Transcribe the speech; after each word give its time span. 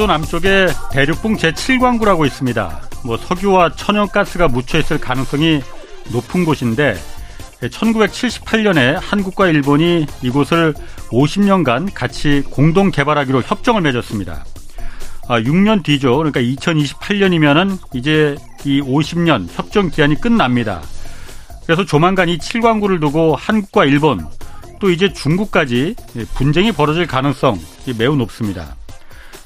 제주도 0.00 0.06
남쪽에 0.06 0.68
대륙붕 0.92 1.36
제7광구라고 1.36 2.24
있습니다. 2.24 2.80
뭐 3.04 3.18
석유와 3.18 3.74
천연가스가 3.74 4.48
묻혀 4.48 4.78
있을 4.78 4.98
가능성이 4.98 5.60
높은 6.10 6.46
곳인데 6.46 6.96
1978년에 7.60 8.98
한국과 8.98 9.48
일본이 9.48 10.06
이곳을 10.22 10.72
50년간 11.10 11.90
같이 11.92 12.42
공동 12.48 12.90
개발하기로 12.90 13.42
협정을 13.42 13.82
맺었습니다. 13.82 14.46
아, 15.28 15.38
6년 15.38 15.82
뒤죠. 15.82 16.16
그러니까 16.16 16.40
2028년이면은 16.40 17.76
이제 17.92 18.36
이 18.64 18.80
50년 18.80 19.48
협정 19.50 19.90
기한이 19.90 20.18
끝납니다. 20.18 20.80
그래서 21.66 21.84
조만간 21.84 22.30
이 22.30 22.38
7광구를 22.38 23.02
두고 23.02 23.36
한국과 23.36 23.84
일본 23.84 24.26
또 24.80 24.88
이제 24.88 25.12
중국까지 25.12 25.94
분쟁이 26.36 26.72
벌어질 26.72 27.06
가능성 27.06 27.60
매우 27.98 28.16
높습니다. 28.16 28.79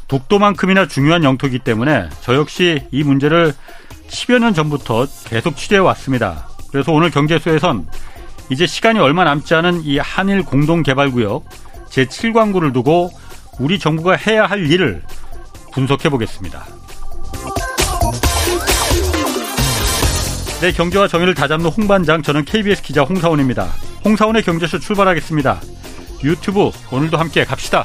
독도만큼이나 0.08 0.86
중요한 0.86 1.24
영토이기 1.24 1.60
때문에 1.60 2.08
저 2.20 2.34
역시 2.34 2.82
이 2.90 3.02
문제를 3.02 3.54
10여 4.08 4.38
년 4.38 4.54
전부터 4.54 5.06
계속 5.24 5.56
취재해 5.56 5.80
왔습니다. 5.80 6.48
그래서 6.70 6.92
오늘 6.92 7.10
경제수에선 7.10 7.86
이제 8.50 8.66
시간이 8.66 8.98
얼마 8.98 9.24
남지 9.24 9.54
않은 9.54 9.82
이 9.84 9.98
한일 9.98 10.42
공동개발구역 10.42 11.44
제7광구를 11.88 12.72
두고 12.72 13.10
우리 13.58 13.78
정부가 13.78 14.16
해야 14.16 14.46
할 14.46 14.70
일을 14.70 15.02
분석해 15.72 16.08
보겠습니다. 16.08 16.64
네, 20.60 20.72
경제와 20.72 21.08
정의를 21.08 21.34
다잡는 21.34 21.66
홍반장, 21.66 22.22
저는 22.22 22.44
KBS 22.44 22.82
기자 22.82 23.02
홍사원입니다. 23.02 23.68
홍사원의 24.04 24.42
경제쇼 24.42 24.78
출발하겠습니다. 24.78 25.60
유튜브 26.22 26.70
오늘도 26.90 27.18
함께 27.18 27.44
갑시다. 27.44 27.84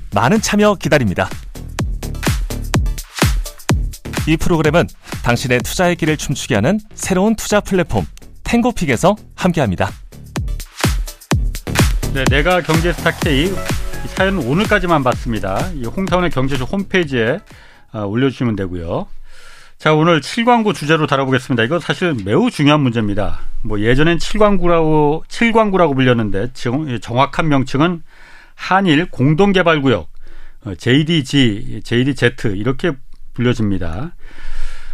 많은 0.13 0.41
참여 0.41 0.75
기다립니다. 0.75 1.29
이 4.27 4.37
프로그램은 4.37 4.87
당신의 5.23 5.59
투자의 5.59 5.95
길을 5.95 6.17
춤추게 6.17 6.55
하는 6.55 6.79
새로운 6.93 7.35
투자 7.35 7.61
플랫폼 7.61 8.05
탱고픽에서 8.43 9.15
함께합니다. 9.35 9.89
네, 12.13 12.25
내가 12.25 12.61
경제스타 12.61 13.11
K 13.11 13.51
사연 14.07 14.37
오늘까지만 14.37 15.03
받습니다. 15.03 15.69
이 15.75 15.85
홍사원의 15.85 16.31
경제쇼 16.31 16.65
홈페이지에 16.65 17.39
아, 17.93 18.01
올려주시면 18.01 18.55
되고요. 18.57 19.07
자, 19.77 19.93
오늘 19.93 20.21
7광구 20.21 20.75
주제로 20.75 21.07
다뤄보겠습니다. 21.07 21.63
이거 21.63 21.79
사실 21.79 22.15
매우 22.25 22.51
중요한 22.51 22.81
문제입니다. 22.81 23.39
뭐 23.63 23.79
예전엔 23.79 24.17
7광구라고 24.17 25.25
7광구라고 25.27 25.95
불렸는데 25.95 26.49
정확한 27.01 27.47
명칭은 27.47 28.03
한일 28.61 29.07
공동개발구역 29.09 30.07
JDG, 30.77 31.81
JDZ 31.83 32.31
이렇게 32.55 32.91
불려집니다. 33.33 34.13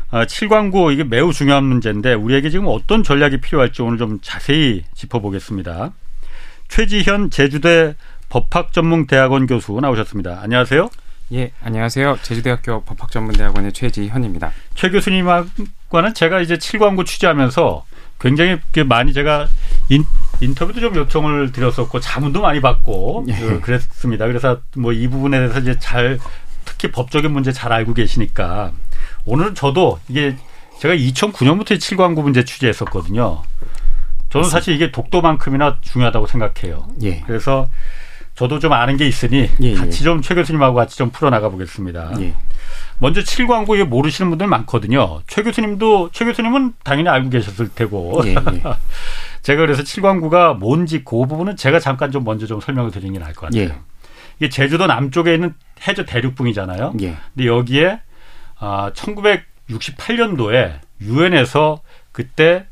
아, 0.10 0.26
7광구 0.26 0.94
이게 0.94 1.04
매우 1.04 1.34
중요한 1.34 1.66
문제인데 1.66 2.14
우리에게 2.14 2.50
지금 2.50 2.68
어떤 2.70 3.04
전략이 3.04 3.42
필요할지 3.42 3.82
오늘 3.82 3.98
좀 3.98 4.20
자세히 4.22 4.84
짚어보겠습니다. 4.96 5.92
최지현 6.70 7.30
제주대 7.30 7.96
법학전문대학원 8.30 9.48
교수 9.48 9.78
나오셨습니다. 9.82 10.40
안녕하세요. 10.42 10.90
예, 11.34 11.52
안녕하세요. 11.62 12.20
제주대학교 12.22 12.84
법학전문대학원의 12.84 13.74
최지현입니다. 13.74 14.54
최 14.76 14.90
교수님과는 14.90 16.14
제가 16.16 16.40
이제 16.40 16.56
7광구 16.56 17.06
취재하면서 17.06 17.86
굉장히 18.20 18.60
많이 18.86 19.12
제가 19.12 19.48
인, 19.90 20.06
인터뷰도 20.42 20.80
좀 20.80 20.96
요청을 20.96 21.52
드렸었고 21.52 22.00
자문도 22.00 22.42
많이 22.42 22.62
받고 22.62 23.26
예. 23.28 23.34
그 23.34 23.60
그랬습니다. 23.62 24.28
그래서 24.28 24.60
뭐 24.78 24.94
이 24.94 25.08
부분에 25.08 25.38
대해서 25.40 25.60
이제 25.60 25.78
잘 25.80 26.20
특히 26.66 26.92
법적인 26.92 27.32
문제 27.32 27.52
잘 27.52 27.72
알고 27.74 27.94
계시니까 27.94 28.72
오늘 29.26 29.54
저도 29.56 30.00
이게 30.10 30.36
제가 30.80 30.94
2009년부터 30.96 31.78
7광구 31.78 32.22
문제 32.22 32.44
취재했었거든요. 32.44 33.42
저는 34.30 34.50
사실 34.50 34.76
이게 34.76 34.92
독도만큼이나 34.92 35.78
중요하다고 35.82 36.28
생각해요. 36.28 36.88
예. 37.04 37.22
그래서 37.22 37.70
저도 38.36 38.60
좀 38.60 38.74
아는 38.74 38.98
게 38.98 39.08
있으니 39.08 39.50
예, 39.62 39.68
예. 39.72 39.74
같이 39.74 40.04
좀 40.04 40.22
최 40.22 40.36
교수님하고 40.36 40.76
같이 40.76 40.98
좀 40.98 41.10
풀어나가 41.10 41.50
보겠습니다. 41.50 42.12
예. 42.20 42.36
먼저 43.00 43.22
7광구 43.22 43.84
모르시는 43.86 44.30
분들 44.30 44.48
많거든요. 44.48 45.22
최 45.28 45.42
교수님도 45.44 46.10
최 46.12 46.26
교수님은 46.26 46.74
당연히 46.84 47.10
알고 47.10 47.30
계셨을 47.30 47.70
테고. 47.70 48.22
제가 49.42 49.62
그래서 49.62 49.84
7광구가 49.84 50.58
뭔지 50.58 51.04
그 51.04 51.26
부분은 51.26 51.56
제가 51.56 51.80
잠깐 51.80 52.12
좀 52.12 52.24
먼저 52.24 52.46
좀 52.46 52.60
설명을 52.60 52.92
드리는 52.92 53.14
게 53.14 53.20
나을 53.20 53.34
것 53.34 53.48
같아요. 53.48 53.64
예. 53.64 53.76
이게 54.40 54.50
제주도 54.50 54.88
남쪽에 54.88 55.34
있는 55.34 55.54
해저 55.88 56.06
대륙붕이잖아요. 56.06 56.94
예. 57.02 57.18
근데 57.34 57.48
여기에 57.48 58.02
아 58.60 58.92
1968년도에 58.94 60.80
유엔에서 61.02 61.82
그때 62.12 62.66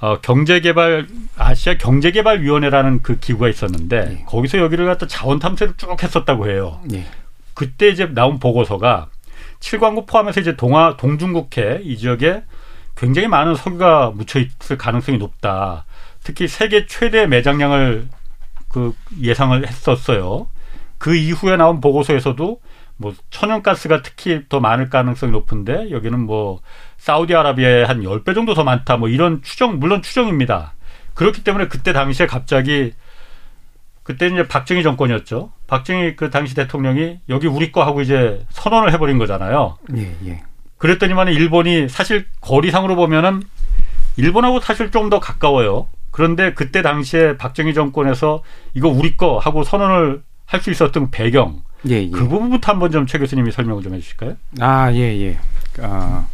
어, 0.00 0.20
경제개발 0.20 1.06
아시아 1.36 1.76
경제개발위원회라는 1.76 3.02
그 3.02 3.18
기구가 3.18 3.48
있었는데 3.48 4.18
예. 4.20 4.24
거기서 4.26 4.58
여기를 4.58 4.86
갖다 4.86 5.06
자원 5.06 5.38
탐색을 5.38 5.74
쭉 5.76 6.02
했었다고 6.02 6.48
해요. 6.48 6.80
예. 6.92 7.04
그때 7.54 7.88
이제 7.88 8.06
나온 8.06 8.38
보고서가 8.38 9.08
7광구 9.60 10.06
포함해서 10.06 10.40
이제 10.40 10.56
동아 10.56 10.96
동중국해 10.96 11.80
이 11.82 11.96
지역에 11.96 12.44
굉장히 12.96 13.28
많은 13.28 13.54
석유가 13.56 14.12
묻혀 14.14 14.40
있을 14.40 14.78
가능성이 14.78 15.18
높다. 15.18 15.84
특히 16.28 16.46
세계 16.46 16.84
최대 16.84 17.26
매장량을 17.26 18.06
그 18.68 18.94
예상을 19.18 19.66
했었어요. 19.66 20.46
그 20.98 21.16
이후에 21.16 21.56
나온 21.56 21.80
보고서에서도 21.80 22.60
뭐 22.98 23.14
천연가스가 23.30 24.02
특히 24.02 24.42
더 24.50 24.60
많을 24.60 24.90
가능성이 24.90 25.32
높은데 25.32 25.90
여기는 25.90 26.20
뭐 26.20 26.60
사우디아라비아의 26.98 27.86
한 27.86 28.02
10배 28.02 28.34
정도 28.34 28.52
더 28.52 28.62
많다 28.62 28.98
뭐 28.98 29.08
이런 29.08 29.40
추정 29.40 29.78
물론 29.78 30.02
추정입니다. 30.02 30.74
그렇기 31.14 31.44
때문에 31.44 31.68
그때 31.68 31.94
당시에 31.94 32.26
갑자기 32.26 32.92
그때 34.02 34.26
이제 34.26 34.46
박정희 34.46 34.82
정권이었죠. 34.82 35.50
박정희 35.66 36.16
그 36.16 36.28
당시 36.28 36.54
대통령이 36.54 37.20
여기 37.30 37.46
우리 37.46 37.72
거 37.72 37.82
하고 37.84 38.02
이제 38.02 38.44
선언을 38.50 38.92
해버린 38.92 39.16
거잖아요. 39.16 39.78
예, 39.96 40.14
예. 40.26 40.42
그랬더니만 40.76 41.28
일본이 41.28 41.88
사실 41.88 42.26
거리상으로 42.42 42.96
보면은 42.96 43.42
일본하고 44.18 44.60
사실 44.60 44.90
좀 44.90 45.08
더 45.08 45.20
가까워요. 45.20 45.88
그런데 46.10 46.54
그때 46.54 46.82
당시에 46.82 47.36
박정희 47.36 47.74
정권에서 47.74 48.42
이거 48.74 48.88
우리 48.88 49.16
거 49.16 49.38
하고 49.38 49.62
선언을 49.64 50.22
할 50.46 50.60
수 50.60 50.70
있었던 50.70 51.10
배경. 51.10 51.62
예, 51.88 52.02
예. 52.02 52.10
그 52.10 52.26
부분부터 52.26 52.72
한번 52.72 52.90
좀 52.90 53.06
최 53.06 53.18
교수님이 53.18 53.52
설명을 53.52 53.82
좀 53.82 53.94
해주실까요? 53.94 54.36
아, 54.60 54.90
예, 54.92 54.98
예. 55.20 55.38
아, 55.80 56.26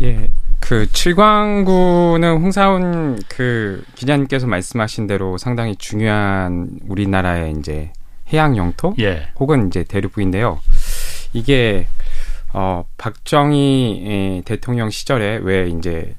예. 0.00 0.28
그 0.60 0.90
칠광구는 0.92 2.42
홍사훈 2.42 3.20
그 3.28 3.84
기자님께서 3.94 4.46
말씀하신 4.46 5.06
대로 5.06 5.38
상당히 5.38 5.76
중요한 5.76 6.68
우리나라의 6.88 7.54
이제 7.58 7.92
해양 8.32 8.56
영토 8.56 8.94
예. 8.98 9.28
혹은 9.38 9.68
이제 9.68 9.84
대륙부인데요. 9.84 10.58
이게 11.32 11.86
어 12.52 12.84
박정희 12.98 14.02
예, 14.06 14.42
대통령 14.44 14.90
시절에 14.90 15.38
왜 15.42 15.68
이제 15.68 16.16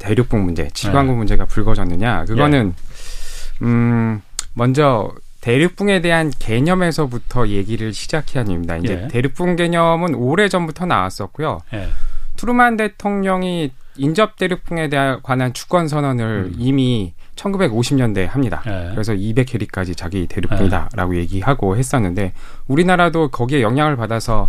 대륙붕 0.00 0.44
문제, 0.44 0.68
칠광구 0.70 1.12
네. 1.12 1.18
문제가 1.18 1.44
불거졌느냐? 1.44 2.24
그거는 2.24 2.74
예. 2.74 3.64
음 3.64 4.22
먼저 4.54 5.12
대륙붕에 5.40 6.00
대한 6.00 6.32
개념에서부터 6.38 7.48
얘기를 7.48 7.94
시작해야 7.94 8.44
됩니다. 8.44 8.76
이제 8.76 9.04
예. 9.04 9.08
대륙붕 9.08 9.56
개념은 9.56 10.14
오래 10.14 10.48
전부터 10.48 10.86
나왔었고요. 10.86 11.60
예. 11.74 11.88
트루만 12.36 12.76
대통령이 12.76 13.70
인접 13.96 14.36
대륙붕에 14.36 14.88
대한 14.88 15.20
관한 15.22 15.52
주권 15.52 15.88
선언을 15.88 16.52
음. 16.52 16.54
이미 16.58 17.14
1950년대에 17.36 18.26
합니다. 18.26 18.62
예. 18.66 18.90
그래서 18.92 19.12
200해리까지 19.12 19.96
자기 19.96 20.26
대륙붕이다라고 20.26 21.16
예. 21.16 21.20
얘기하고 21.20 21.76
했었는데 21.76 22.32
우리나라도 22.66 23.28
거기에 23.28 23.62
영향을 23.62 23.96
받아서 23.96 24.48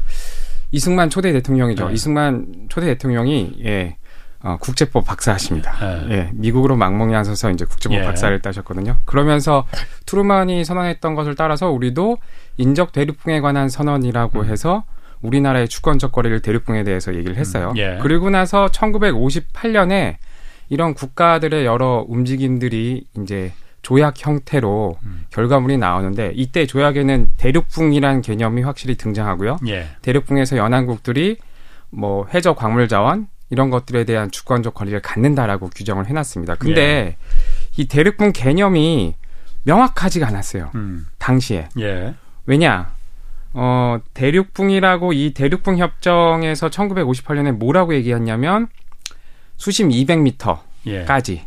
이승만 0.72 1.10
초대 1.10 1.32
대통령이죠. 1.34 1.90
예. 1.90 1.94
이승만 1.94 2.68
초대 2.70 2.88
대통령이 2.88 3.60
예. 3.66 3.98
어, 4.44 4.58
국제법 4.60 5.06
박사하십니다. 5.06 5.74
예. 6.10 6.12
예, 6.12 6.30
미국으로 6.34 6.76
망명이 6.76 7.14
하셔서 7.14 7.52
이제 7.52 7.66
국제법 7.66 8.00
예. 8.00 8.04
박사를 8.04 8.38
따셨거든요. 8.42 8.98
그러면서 9.06 9.66
트루먼이 10.06 10.66
선언했던 10.66 11.16
것을 11.16 11.36
따라서 11.36 11.70
우리도 11.70 12.18
인접 12.58 12.92
대륙붕에 12.92 13.40
관한 13.42 13.70
선언이라고 13.70 14.42
음. 14.42 14.46
해서 14.46 14.84
우리나라의 15.22 15.68
주권적 15.68 16.12
거리를 16.12 16.42
대륙붕에 16.42 16.84
대해서 16.84 17.14
얘기를 17.14 17.38
했어요. 17.38 17.70
음, 17.72 17.78
예. 17.78 18.00
그리고 18.02 18.30
나서 18.30 18.68
1958년에 18.68 20.16
이런 20.70 20.94
국가들의 20.96 21.66
여러 21.66 22.04
움직임들이 22.08 23.06
이제 23.22 23.52
조약 23.84 24.26
형태로 24.26 24.98
음. 25.04 25.26
결과물이 25.32 25.78
나오는데 25.78 26.32
이때 26.36 26.66
조약에는 26.66 27.32
대륙붕이라는 27.38 28.22
개념이 28.22 28.62
확실히 28.64 28.96
등장하고요. 28.96 29.58
예. 29.68 29.88
대륙붕에서 30.02 30.58
연안국들이 30.58 31.38
뭐 31.90 32.26
해저 32.34 32.54
광물 32.54 32.88
자원 32.88 33.28
이런 33.52 33.70
것들에 33.70 34.06
대한 34.06 34.32
주권적 34.32 34.74
권리를 34.74 35.00
갖는다라고 35.02 35.70
규정을 35.70 36.08
해놨습니다. 36.08 36.56
근데 36.56 37.18
이 37.78 37.88
대륙붕 37.88 38.32
개념이 38.32 39.14
명확하지가 39.64 40.28
않았어요. 40.28 40.72
음. 40.74 41.06
당시에 41.20 41.70
예. 41.80 42.16
왜냐? 42.46 42.94
어 43.54 44.00
대륙붕이라고 44.14 45.14
이 45.14 45.34
대륙붕 45.34 45.78
협정에서 45.78 46.70
1958년에 46.70 47.52
뭐라고 47.52 47.94
얘기했냐면 47.94 48.68
수심 49.58 49.90
200m까지 49.90 50.58
예. 50.88 51.46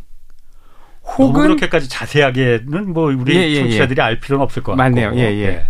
혹은 1.17 1.41
그렇게까지 1.41 1.89
자세하게는 1.89 2.93
뭐 2.93 3.11
우리 3.11 3.35
예, 3.35 3.41
예, 3.41 3.49
예. 3.49 3.59
청취자들이 3.61 4.01
알 4.01 4.19
필요는 4.19 4.43
없을 4.43 4.61
것 4.63 4.73
같고. 4.73 4.77
맞네요. 4.77 5.13
예, 5.15 5.21
예. 5.21 5.65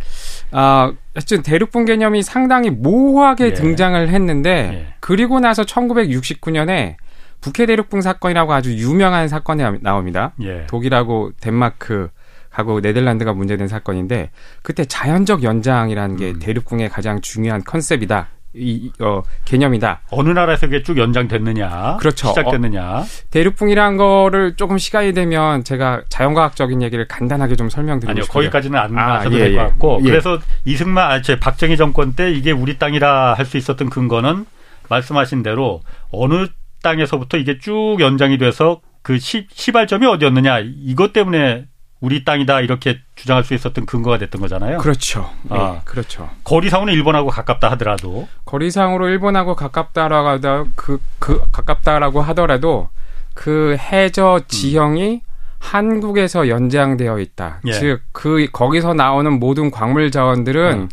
아, 0.57 0.93
하여튼 1.13 1.41
대륙붕 1.43 1.83
개념이 1.85 2.23
상당히 2.23 2.69
모호하게 2.69 3.45
예. 3.47 3.53
등장을 3.53 4.07
했는데 4.09 4.49
예. 4.89 4.93
그리고 5.01 5.39
나서 5.41 5.63
1969년에 5.63 6.95
북해 7.41 7.65
대륙붕 7.65 8.01
사건이라고 8.01 8.53
아주 8.53 8.73
유명한 8.75 9.27
사건이 9.27 9.61
나- 9.61 9.75
나옵니다. 9.81 10.33
예. 10.41 10.65
독일하고 10.67 11.31
덴마크 11.41 12.09
하고 12.49 12.79
네덜란드가 12.79 13.33
문제된 13.33 13.67
사건인데 13.67 14.31
그때 14.63 14.85
자연적 14.85 15.43
연장이라는 15.43 16.15
게 16.15 16.29
음. 16.31 16.39
대륙붕의 16.39 16.89
가장 16.89 17.19
중요한 17.19 17.61
컨셉이다. 17.63 18.29
이, 18.55 18.89
이- 18.97 19.03
어, 19.03 19.21
개념이다. 19.45 20.01
어느 20.11 20.29
나라에서 20.29 20.67
그게 20.67 20.81
쭉 20.83 20.97
연장됐느냐, 20.97 21.97
그렇죠. 21.99 22.29
시작됐느냐, 22.29 23.03
대륙붕이란 23.31 23.97
거를 23.97 24.55
조금 24.55 24.77
시간이 24.77 25.13
되면 25.13 25.63
제가 25.63 26.03
자연과학적인 26.09 26.81
얘기를 26.81 27.07
간단하게 27.07 27.55
좀 27.55 27.69
설명드리고 27.69 28.11
아니요 28.11 28.23
싶어요. 28.23 28.43
거기까지는 28.43 28.79
안 28.79 28.97
아, 28.97 29.17
가셔도 29.17 29.35
예, 29.35 29.39
될것 29.49 29.53
예. 29.53 29.67
같고 29.69 29.99
예. 30.03 30.09
그래서 30.09 30.39
이승만 30.65 31.11
아, 31.11 31.21
제 31.21 31.39
박정희 31.39 31.77
정권 31.77 32.13
때 32.13 32.31
이게 32.31 32.51
우리 32.51 32.77
땅이라 32.77 33.33
할 33.35 33.45
수 33.45 33.57
있었던 33.57 33.89
근거는 33.89 34.45
말씀하신 34.89 35.43
대로 35.43 35.81
어느 36.11 36.47
땅에서부터 36.81 37.37
이게 37.37 37.57
쭉 37.59 37.97
연장이 37.99 38.37
돼서 38.37 38.81
그 39.01 39.19
시, 39.19 39.47
시발점이 39.51 40.05
어디였느냐 40.07 40.59
이것 40.65 41.13
때문에 41.13 41.65
우리 42.05 42.23
땅이다 42.23 42.61
이렇게 42.61 42.99
주장할 43.15 43.43
수 43.43 43.55
있었던 43.55 43.87
근거가 43.87 44.19
됐던 44.19 44.39
거잖아요. 44.39 44.77
그렇죠. 44.77 45.27
예, 45.51 45.55
아. 45.55 45.81
그렇죠. 45.85 46.29
거리상으로는 46.43 46.93
일본하고 46.93 47.29
가깝다 47.29 47.71
하더라도 47.71 48.27
거리상으로 48.45 49.09
일본하고 49.09 49.55
가깝다라고 49.55 50.27
하더 50.27 50.67
그, 50.75 51.01
그 51.17 51.41
가깝다라고 51.51 52.21
하더라도 52.21 52.89
그 53.33 53.75
해저 53.79 54.41
지형이 54.47 55.21
한국에서 55.57 56.47
연장되어 56.47 57.17
있다. 57.17 57.61
예. 57.65 57.71
즉그 57.71 58.49
거기서 58.51 58.93
나오는 58.93 59.39
모든 59.39 59.71
광물 59.71 60.11
자원들은 60.11 60.71
음. 60.73 60.89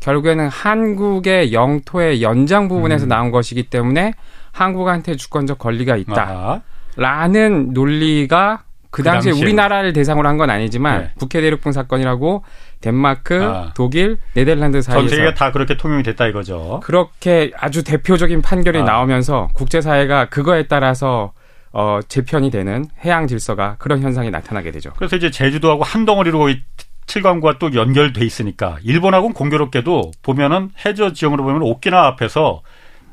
결국에는 0.00 0.46
한국의 0.48 1.54
영토의 1.54 2.22
연장 2.22 2.68
부분에서 2.68 3.06
음. 3.06 3.08
나온 3.08 3.30
것이기 3.30 3.70
때문에 3.70 4.12
한국한테 4.52 5.16
주권적 5.16 5.58
권리가 5.58 5.96
있다. 5.96 6.22
아하. 6.22 6.60
라는 6.96 7.72
논리가 7.72 8.64
그 8.90 9.02
그 9.02 9.02
당시에 9.04 9.30
당시에. 9.32 9.42
우리나라를 9.44 9.92
대상으로 9.92 10.28
한 10.28 10.36
건 10.36 10.50
아니지만 10.50 11.00
네. 11.02 11.10
북해 11.18 11.40
대륙붕 11.42 11.72
사건이라고 11.72 12.44
덴마크, 12.80 13.42
아. 13.42 13.72
독일, 13.74 14.16
네덜란드 14.34 14.80
전 14.80 14.94
사이에서 14.94 15.08
세계가 15.08 15.34
다 15.34 15.52
그렇게 15.52 15.76
통용이 15.76 16.02
됐다 16.02 16.26
이거죠. 16.28 16.80
그렇게 16.82 17.52
아주 17.56 17.84
대표적인 17.84 18.42
판결이 18.42 18.80
아. 18.80 18.84
나오면서 18.84 19.48
국제 19.54 19.80
사회가 19.80 20.28
그거에 20.30 20.66
따라서 20.66 21.32
어, 21.72 22.00
재편이 22.08 22.50
되는 22.50 22.86
해양 23.04 23.26
질서가 23.26 23.76
그런 23.78 24.00
현상이 24.02 24.30
나타나게 24.30 24.72
되죠. 24.72 24.90
그래서 24.96 25.14
이제 25.16 25.30
제주도하고 25.30 25.84
한 25.84 26.04
덩어리로 26.04 26.38
거의 26.38 26.62
칠광구가 27.06 27.58
또 27.58 27.74
연결돼 27.74 28.24
있으니까 28.24 28.78
일본하고는 28.82 29.34
공교롭게도 29.34 30.10
보면은 30.22 30.70
해저 30.84 31.12
지형으로 31.12 31.44
보면 31.44 31.62
오키나와 31.62 32.06
앞에서 32.08 32.62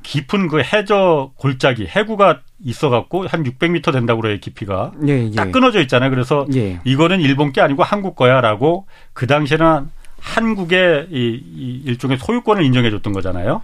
깊은 0.07 0.47
그 0.47 0.61
해저 0.61 1.31
골짜기 1.35 1.85
해구가 1.85 2.39
있어갖고 2.63 3.27
한 3.27 3.43
600m 3.43 3.91
된다고 3.91 4.21
그래요 4.21 4.37
깊이가 4.39 4.93
예, 5.05 5.25
예. 5.25 5.31
딱 5.31 5.51
끊어져 5.51 5.81
있잖아요. 5.81 6.09
그래서 6.09 6.47
예. 6.55 6.79
이거는 6.85 7.19
일본 7.19 7.51
게 7.51 7.59
아니고 7.59 7.83
한국 7.83 8.15
거야라고 8.15 8.87
그 9.11 9.27
당시에는 9.27 9.89
한국의 10.21 11.07
이, 11.11 11.41
이 11.55 11.81
일종의 11.83 12.19
소유권을 12.19 12.63
인정해줬던 12.63 13.11
거잖아요. 13.11 13.63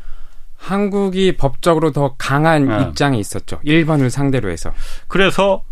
한국이 0.58 1.38
법적으로 1.38 1.94
더 1.94 2.16
강한 2.18 2.70
아. 2.70 2.82
입장이 2.82 3.20
있었죠. 3.20 3.62
일본을 3.64 4.10
상대로 4.10 4.50
해서. 4.50 4.74
그래서 5.08 5.64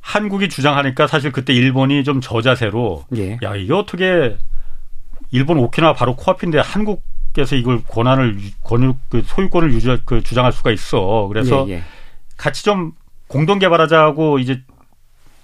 한국이 0.00 0.48
주장하니까 0.48 1.06
사실 1.06 1.30
그때 1.30 1.52
일본이 1.52 2.04
좀 2.04 2.22
저자세로 2.22 3.04
예. 3.18 3.38
야 3.42 3.54
이게 3.54 3.74
어떻게 3.74 4.38
일본 5.30 5.58
오키나와 5.58 5.92
바로 5.92 6.16
코앞인데 6.16 6.58
한국 6.60 7.02
에서 7.36 7.54
이걸 7.56 7.82
권한을 7.84 8.40
유- 8.40 8.50
권유 8.64 8.94
그 9.10 9.22
소유권을 9.24 9.72
유지 9.72 9.96
그 10.04 10.22
주장할 10.22 10.52
수가 10.52 10.70
있어. 10.72 11.26
그래서 11.28 11.66
예, 11.68 11.74
예. 11.74 11.82
같이 12.36 12.64
좀 12.64 12.92
공동 13.28 13.58
개발하자고 13.60 14.38
이제 14.40 14.62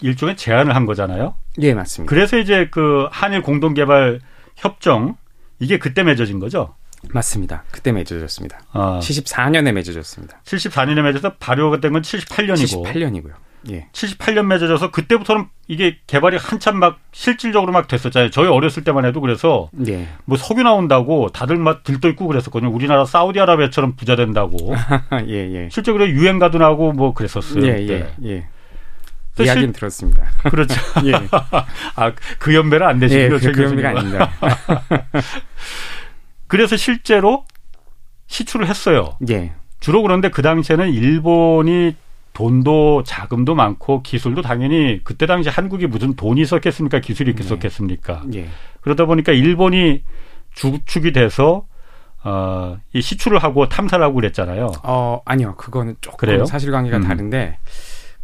일종의 0.01 0.37
제안을 0.37 0.75
한 0.75 0.87
거잖아요. 0.87 1.35
예, 1.61 1.73
맞습니다. 1.75 2.09
그래서 2.11 2.37
이제 2.39 2.69
그 2.71 3.07
한일 3.13 3.43
공동 3.43 3.75
개발 3.75 4.21
협정 4.57 5.17
이게 5.61 5.79
그때 5.79 6.03
맺어진 6.03 6.41
거죠. 6.41 6.75
맞습니다. 7.11 7.65
그때 7.71 7.93
맺어졌습니다. 7.93 8.59
아, 8.73 8.99
74년에 9.01 9.73
맺어졌습니다. 9.73 10.41
74년에 10.45 11.03
맺어서 11.03 11.35
발효가 11.35 11.79
된 11.79 11.93
건 11.93 12.03
78년이고 12.03 12.83
78년이고요. 12.85 13.33
예. 13.71 13.89
78년 13.93 14.47
맺어져서 14.47 14.91
그때부터는 14.91 15.47
이게 15.69 15.99
개발이 16.07 16.37
한참 16.37 16.79
막 16.79 16.99
실질적으로 17.13 17.73
막 17.73 17.89
됐었잖아요. 17.89 18.31
저희 18.31 18.49
어렸을 18.49 18.85
때만 18.85 19.05
해도 19.05 19.21
그래서 19.21 19.71
예. 19.87 20.09
뭐 20.25 20.37
석유 20.37 20.63
나온다고 20.63 21.29
다들 21.31 21.57
막 21.57 21.83
들떠 21.85 22.09
있고 22.11 22.27
그랬었거든요. 22.27 22.71
우리나라 22.71 23.05
사우디아라비아처럼 23.05 23.97
부자 23.97 24.17
된다고. 24.17 24.75
예, 25.29 25.55
예. 25.55 25.69
실제 25.71 25.93
그래 25.93 26.09
유행가도 26.09 26.59
나고 26.59 26.93
뭐 26.93 27.15
그랬었어요. 27.15 27.67
예. 27.67 27.87
예, 27.89 28.15
예. 28.25 28.47
이야기는 29.41 29.73
들었습니다. 29.73 30.25
그렇죠. 30.51 30.81
예. 31.07 31.13
아, 31.97 32.13
그 32.39 32.55
연배는 32.55 32.87
안 32.87 32.97
예, 33.03 33.07
되시고요. 33.09 33.31
그, 33.31 33.41
최그 33.41 33.63
의미가 33.63 33.93
교수님은. 33.93 34.21
아닙니다. 34.21 34.31
그래서 36.47 36.77
실제로 36.77 37.45
시출을 38.27 38.67
했어요. 38.69 39.17
예. 39.31 39.53
주로 39.81 40.03
그런데 40.03 40.31
그 40.31 40.41
당시에는 40.41 40.93
일본이 40.93 41.95
돈도 42.35 43.05
자금도 43.05 43.55
많고 43.55 44.03
기술도 44.03 44.43
당연히 44.43 45.01
그때 45.03 45.25
당시 45.25 45.49
한국이 45.49 45.87
무슨 45.87 46.15
돈이 46.15 46.43
있었겠습니까? 46.43 46.99
기술이 46.99 47.35
네. 47.35 47.43
있었겠습니까? 47.43 48.25
예. 48.35 48.49
그러다 48.81 49.07
보니까 49.07 49.33
일본이 49.33 50.03
주축이 50.53 51.13
돼서 51.13 51.67
어, 52.25 52.79
이 52.93 53.01
시출을 53.01 53.39
하고 53.39 53.69
탐사를 53.69 54.05
하고 54.05 54.15
그랬잖아요. 54.17 54.73
어, 54.83 55.21
아니요. 55.25 55.55
그거는 55.57 55.97
조금 56.01 56.17
그래요? 56.17 56.45
사실관계가 56.45 56.99
음. 56.99 57.03
다른데 57.05 57.59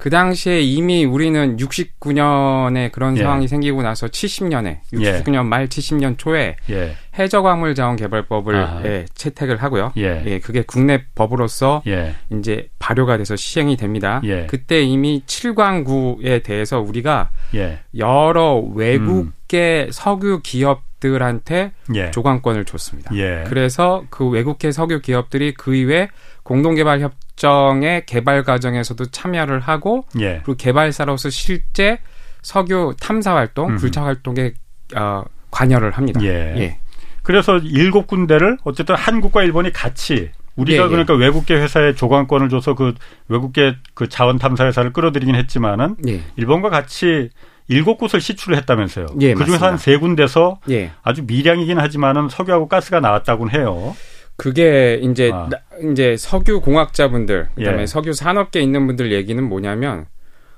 그 0.00 0.08
당시에 0.08 0.62
이미 0.62 1.04
우리는 1.04 1.58
69년에 1.58 2.90
그런 2.90 3.18
예. 3.18 3.22
상황이 3.22 3.46
생기고 3.46 3.82
나서 3.82 4.06
70년에 4.06 4.80
69년 4.94 5.44
말 5.44 5.68
70년 5.68 6.16
초에 6.16 6.56
예, 6.70 6.96
해저광물 7.18 7.74
자원 7.74 7.96
개발법을 7.96 8.56
아하. 8.56 8.84
예, 8.86 9.04
채택을 9.14 9.62
하고요. 9.62 9.92
예. 9.98 10.22
예, 10.24 10.38
그게 10.40 10.62
국내 10.66 11.04
법으로서 11.14 11.82
예, 11.86 12.14
이제 12.32 12.70
발효가 12.78 13.18
돼서 13.18 13.36
시행이 13.36 13.76
됩니다. 13.76 14.22
예. 14.24 14.46
그때 14.46 14.80
이미 14.80 15.22
칠광구에 15.26 16.38
대해서 16.38 16.80
우리가 16.80 17.30
예, 17.54 17.80
여러 17.98 18.56
외국계 18.56 19.90
석유 19.92 20.40
기업 20.42 20.88
들한테 21.00 21.72
예, 21.94 22.10
조강권을 22.10 22.66
줬습니다. 22.66 23.14
예. 23.16 23.44
그래서 23.48 24.04
그 24.10 24.28
외국계 24.28 24.70
석유 24.70 25.00
기업들이 25.00 25.54
그 25.54 25.74
이외 25.74 26.08
공동개발 26.42 27.00
협정의 27.00 28.04
개발 28.06 28.42
과정에서도 28.42 29.06
참여를 29.06 29.60
하고 29.60 30.04
예, 30.18 30.40
그리고 30.44 30.54
개발사로서 30.56 31.30
실제 31.30 31.98
석유 32.42 32.94
탐사 33.00 33.34
활동, 33.34 33.70
음. 33.70 33.76
불착 33.76 34.04
활동에 34.04 34.52
어, 34.96 35.22
관여를 35.50 35.92
합니다. 35.92 36.20
예. 36.22 36.54
예. 36.56 36.78
그래서 37.22 37.58
일곱 37.58 38.06
군데를 38.06 38.58
어쨌든 38.64 38.94
한국과 38.94 39.42
일본이 39.42 39.72
같이 39.72 40.30
우리가 40.56 40.82
예, 40.82 40.86
예. 40.86 40.88
그러니까 40.88 41.14
외국계 41.14 41.54
회사에 41.54 41.94
조강권을 41.94 42.48
줘서 42.48 42.74
그 42.74 42.94
외국계 43.28 43.76
그 43.94 44.08
자원 44.08 44.38
탐사 44.38 44.66
회사를 44.66 44.92
끌어들이긴 44.92 45.34
했지만은 45.34 45.96
예. 46.08 46.22
일본과 46.36 46.70
같이 46.70 47.30
일곱 47.68 47.98
곳을 47.98 48.20
시출을 48.20 48.56
했다면서요. 48.58 49.06
예, 49.20 49.34
그 49.34 49.44
중에서 49.44 49.52
맞습니다. 49.52 49.66
한세 49.66 49.96
군데서 49.96 50.58
예. 50.70 50.90
아주 51.02 51.22
미량이긴 51.24 51.78
하지만은 51.78 52.28
석유하고 52.28 52.66
가스가 52.68 52.98
나왔다고는 52.98 53.54
해요. 53.54 53.94
그게 54.40 54.98
이제 55.02 55.30
아. 55.32 55.48
나, 55.50 55.58
이제 55.90 56.16
석유 56.16 56.62
공학자분들 56.62 57.48
그다음에 57.56 57.82
예. 57.82 57.86
석유 57.86 58.14
산업계에 58.14 58.62
있는 58.62 58.86
분들 58.86 59.12
얘기는 59.12 59.42
뭐냐면 59.42 60.06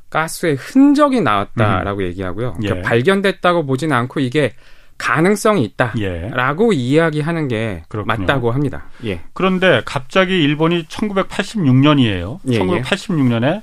가스의 0.09 0.55
흔적이 0.55 1.21
나왔다라고 1.23 2.01
음. 2.01 2.07
얘기하고요. 2.07 2.53
그러니까 2.53 2.77
예. 2.77 2.83
발견됐다고 2.83 3.67
보지는 3.67 3.97
않고 3.97 4.21
이게 4.21 4.53
가능성이 4.99 5.65
있다라고 5.65 6.73
예. 6.75 6.79
이야기하는 6.79 7.49
게 7.49 7.83
그렇군요. 7.89 8.19
맞다고 8.19 8.53
합니다. 8.53 8.85
예. 9.05 9.23
그런데 9.33 9.83
갑자기 9.85 10.41
일본이 10.45 10.85
1986년이에요. 10.85 12.39
예, 12.51 12.59
1986년에 12.61 13.62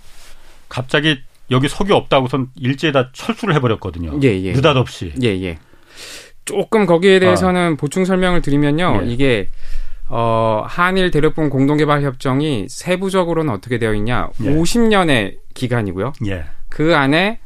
갑자기 0.67 1.21
여기 1.49 1.69
석유 1.69 1.93
없다고선 1.95 2.49
일제에 2.55 2.91
다 2.91 3.09
철수를 3.13 3.55
해버렸거든요. 3.55 4.19
예, 4.21 4.27
예. 4.41 4.51
느닷없이. 4.51 5.13
예, 5.23 5.27
예. 5.43 5.59
조금 6.43 6.85
거기에 6.85 7.19
대해서는 7.19 7.73
아. 7.73 7.75
보충 7.77 8.03
설명을 8.03 8.41
드리면요. 8.41 9.03
예. 9.03 9.07
이게 9.07 9.49
어, 10.09 10.63
한일 10.67 11.11
대륙분 11.11 11.49
공동개발 11.49 12.01
협정이 12.01 12.67
세부적으로는 12.67 13.53
어떻게 13.53 13.77
되어 13.77 13.93
있냐? 13.93 14.29
예. 14.43 14.55
50년의 14.55 15.37
기간이고요. 15.53 16.13
예. 16.27 16.45
그 16.67 16.95
안에 16.95 17.39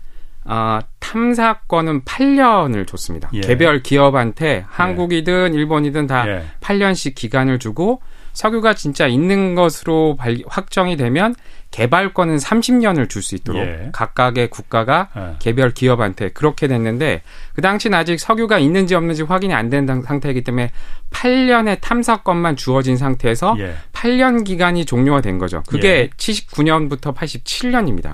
어, 0.46 0.80
탐사권은 1.00 2.02
8년을 2.04 2.88
줬습니다. 2.88 3.30
예. 3.34 3.42
개별 3.42 3.84
기업한테 3.84 4.48
예. 4.48 4.66
한국이든 4.68 5.54
일본이든 5.54 6.08
다 6.08 6.28
예. 6.28 6.44
8년씩 6.62 7.16
기간을 7.16 7.60
주고 7.60 8.02
석유가 8.34 8.74
진짜 8.74 9.08
있는 9.08 9.56
것으로 9.56 10.16
발, 10.16 10.38
확정이 10.48 10.98
되면 10.98 11.36
개발권은 11.74 12.38
30년을 12.38 13.10
줄 13.10 13.24
수 13.24 13.36
있도록 13.36 13.62
예. 13.62 13.90
각각의 13.94 14.50
국가가 14.50 15.10
예. 15.18 15.36
개별 15.40 15.72
기업한테 15.72 16.30
그렇게 16.30 16.68
됐는데 16.68 17.24
그 17.56 17.62
당시는 17.62 17.98
아직 17.98 18.20
석유가 18.20 18.60
있는지 18.60 18.96
없는지 18.96 19.24
확인이 19.24 19.54
안 19.54 19.70
된 19.70 19.88
상태이기 20.04 20.44
때문에 20.44 20.72
8년의 21.10 21.80
탐사권만 21.82 22.56
주어진 22.58 22.96
상태에서 22.96 23.56
예. 23.60 23.74
8년 23.92 24.44
기간이 24.46 24.86
종료가 24.86 25.22
된 25.22 25.40
거죠. 25.40 25.64
그게 25.68 26.10
79년부터 26.18 27.16
87년입니다. 27.16 28.14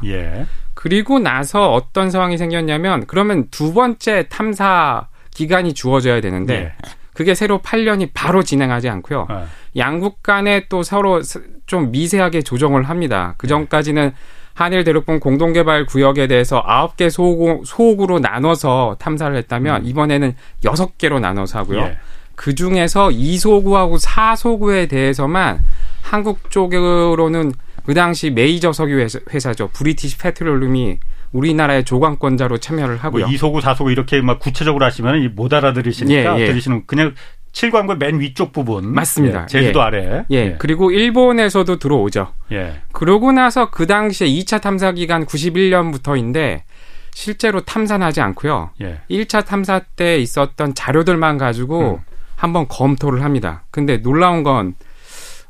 그리고 0.73 1.19
나서 1.19 1.73
어떤 1.73 2.09
상황이 2.11 2.37
생겼냐면 2.37 3.05
그러면 3.07 3.47
두 3.51 3.73
번째 3.73 4.27
탐사 4.29 5.07
기간이 5.31 5.73
주어져야 5.73 6.21
되는데 6.21 6.53
예. 6.53 6.89
그게 7.19 7.35
새로 7.35 7.59
8년이 7.59 8.11
바로 8.13 8.43
진행하지 8.43 8.87
않고요. 8.87 9.27
네. 9.29 9.43
양국 9.75 10.23
간에 10.23 10.67
또 10.69 10.83
서로 10.83 11.21
좀 11.65 11.91
미세하게 11.91 12.43
조정을 12.43 12.83
합니다. 12.83 13.35
그 13.37 13.45
전까지는 13.45 14.13
한일 14.53 14.85
대륙분 14.85 15.19
공동개발 15.19 15.85
구역에 15.85 16.27
대해서 16.27 16.63
9개 16.63 17.09
소국, 17.09 17.67
소국으로 17.67 18.19
나눠서 18.19 18.95
탐사를 18.99 19.35
했다면 19.35 19.81
음. 19.81 19.85
이번에는 19.85 20.33
6개로 20.63 21.19
나눠서 21.19 21.59
하고요. 21.59 21.79
예. 21.79 21.97
그 22.35 22.55
중에서 22.55 23.09
2소구하고 23.09 24.01
4소구에 24.01 24.87
대해서만 24.87 25.59
한국 26.01 26.49
쪽으로는 26.49 27.51
그 27.83 27.93
당시 27.93 28.29
메이저 28.31 28.71
석유 28.71 29.05
회사죠. 29.33 29.67
브리티시 29.73 30.19
페트롤룸이 30.19 30.99
우리나라의 31.31 31.83
조강권자로 31.85 32.57
참여를 32.57 32.97
하고요. 32.97 33.25
뭐 33.27 33.33
2소구, 33.35 33.61
4소구 33.61 33.91
이렇게 33.91 34.21
막 34.21 34.39
구체적으로 34.39 34.85
하시면 34.85 35.35
못 35.35 35.53
알아들으시니까 35.53 36.37
예, 36.37 36.41
예. 36.41 36.47
들으시는 36.47 36.83
그냥 36.87 37.13
7광구 37.51 37.97
맨 37.97 38.19
위쪽 38.19 38.51
부분 38.51 38.93
맞습니다. 38.93 39.43
예, 39.43 39.47
제주도 39.47 39.79
예. 39.79 39.83
아래. 39.83 40.25
예. 40.31 40.35
예. 40.35 40.55
그리고 40.59 40.91
일본에서도 40.91 41.77
들어오죠. 41.77 42.33
예. 42.51 42.81
그러고 42.91 43.31
나서 43.31 43.69
그 43.69 43.87
당시에 43.87 44.27
2차 44.27 44.61
탐사 44.61 44.91
기간 44.91 45.25
91년부터인데 45.25 46.61
실제로 47.13 47.61
탐사하지 47.61 48.21
않고요. 48.21 48.71
예. 48.81 48.99
1차 49.09 49.45
탐사 49.45 49.79
때 49.95 50.17
있었던 50.17 50.73
자료들만 50.73 51.37
가지고 51.37 51.95
음. 51.95 51.97
한번 52.35 52.67
검토를 52.67 53.23
합니다. 53.23 53.63
근데 53.71 53.97
놀라운 53.97 54.43
건 54.43 54.75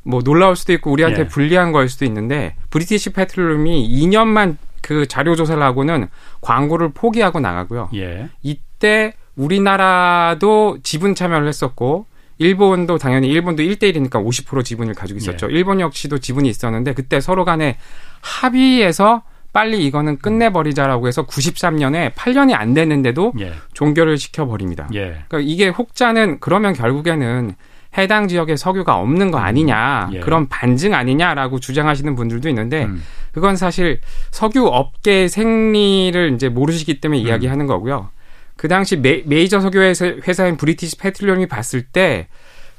뭐 0.02 0.22
놀라울 0.22 0.56
수도 0.56 0.72
있고 0.72 0.90
우리한테 0.90 1.22
예. 1.22 1.26
불리한 1.26 1.72
거일 1.72 1.88
수도 1.88 2.04
있는데 2.04 2.54
브리티시 2.70 3.10
페트롤룸이 3.10 3.88
2년만 3.88 4.56
그 4.82 5.06
자료 5.06 5.36
조사를 5.36 5.62
하고는 5.62 6.08
광고를 6.40 6.90
포기하고 6.92 7.40
나가고요. 7.40 7.90
예. 7.94 8.28
이때 8.42 9.14
우리나라도 9.36 10.78
지분 10.82 11.14
참여를 11.14 11.48
했었고 11.48 12.06
일본도 12.38 12.98
당연히 12.98 13.28
일본도 13.28 13.62
1대1이니까 13.62 14.12
50% 14.12 14.64
지분을 14.64 14.94
가지고 14.94 15.18
있었죠. 15.18 15.48
예. 15.50 15.54
일본 15.54 15.80
역시도 15.80 16.18
지분이 16.18 16.48
있었는데 16.48 16.94
그때 16.94 17.20
서로 17.20 17.44
간에 17.44 17.76
합의해서 18.22 19.22
빨리 19.52 19.84
이거는 19.84 20.18
끝내버리자라고 20.18 21.08
해서 21.08 21.26
93년에 21.26 22.14
8년이 22.14 22.54
안 22.54 22.72
됐는데도 22.72 23.32
예. 23.40 23.52
종결을 23.72 24.16
시켜버립니다. 24.16 24.88
예. 24.94 25.24
그러니까 25.28 25.40
이게 25.40 25.68
혹자는 25.68 26.38
그러면 26.40 26.72
결국에는 26.72 27.54
해당 27.98 28.28
지역에 28.28 28.56
석유가 28.56 28.96
없는 28.96 29.30
거 29.30 29.38
음. 29.38 29.42
아니냐 29.42 30.10
예. 30.14 30.20
그런 30.20 30.48
반증 30.48 30.94
아니냐라고 30.94 31.58
주장하시는 31.58 32.14
분들도 32.14 32.48
있는데 32.48 32.84
음. 32.84 33.02
그건 33.32 33.56
사실 33.56 34.00
석유 34.30 34.66
업계 34.66 35.28
생리를 35.28 36.34
이제 36.34 36.48
모르시기 36.48 37.00
때문에 37.00 37.20
음. 37.20 37.26
이야기하는 37.26 37.66
거고요. 37.66 38.10
그 38.56 38.68
당시 38.68 38.96
메, 38.96 39.22
이저 39.26 39.60
석유 39.60 39.80
회사 39.80 40.46
인 40.46 40.56
British 40.56 40.98
Petroleum이 40.98 41.46
봤을 41.46 41.82
때 41.82 42.28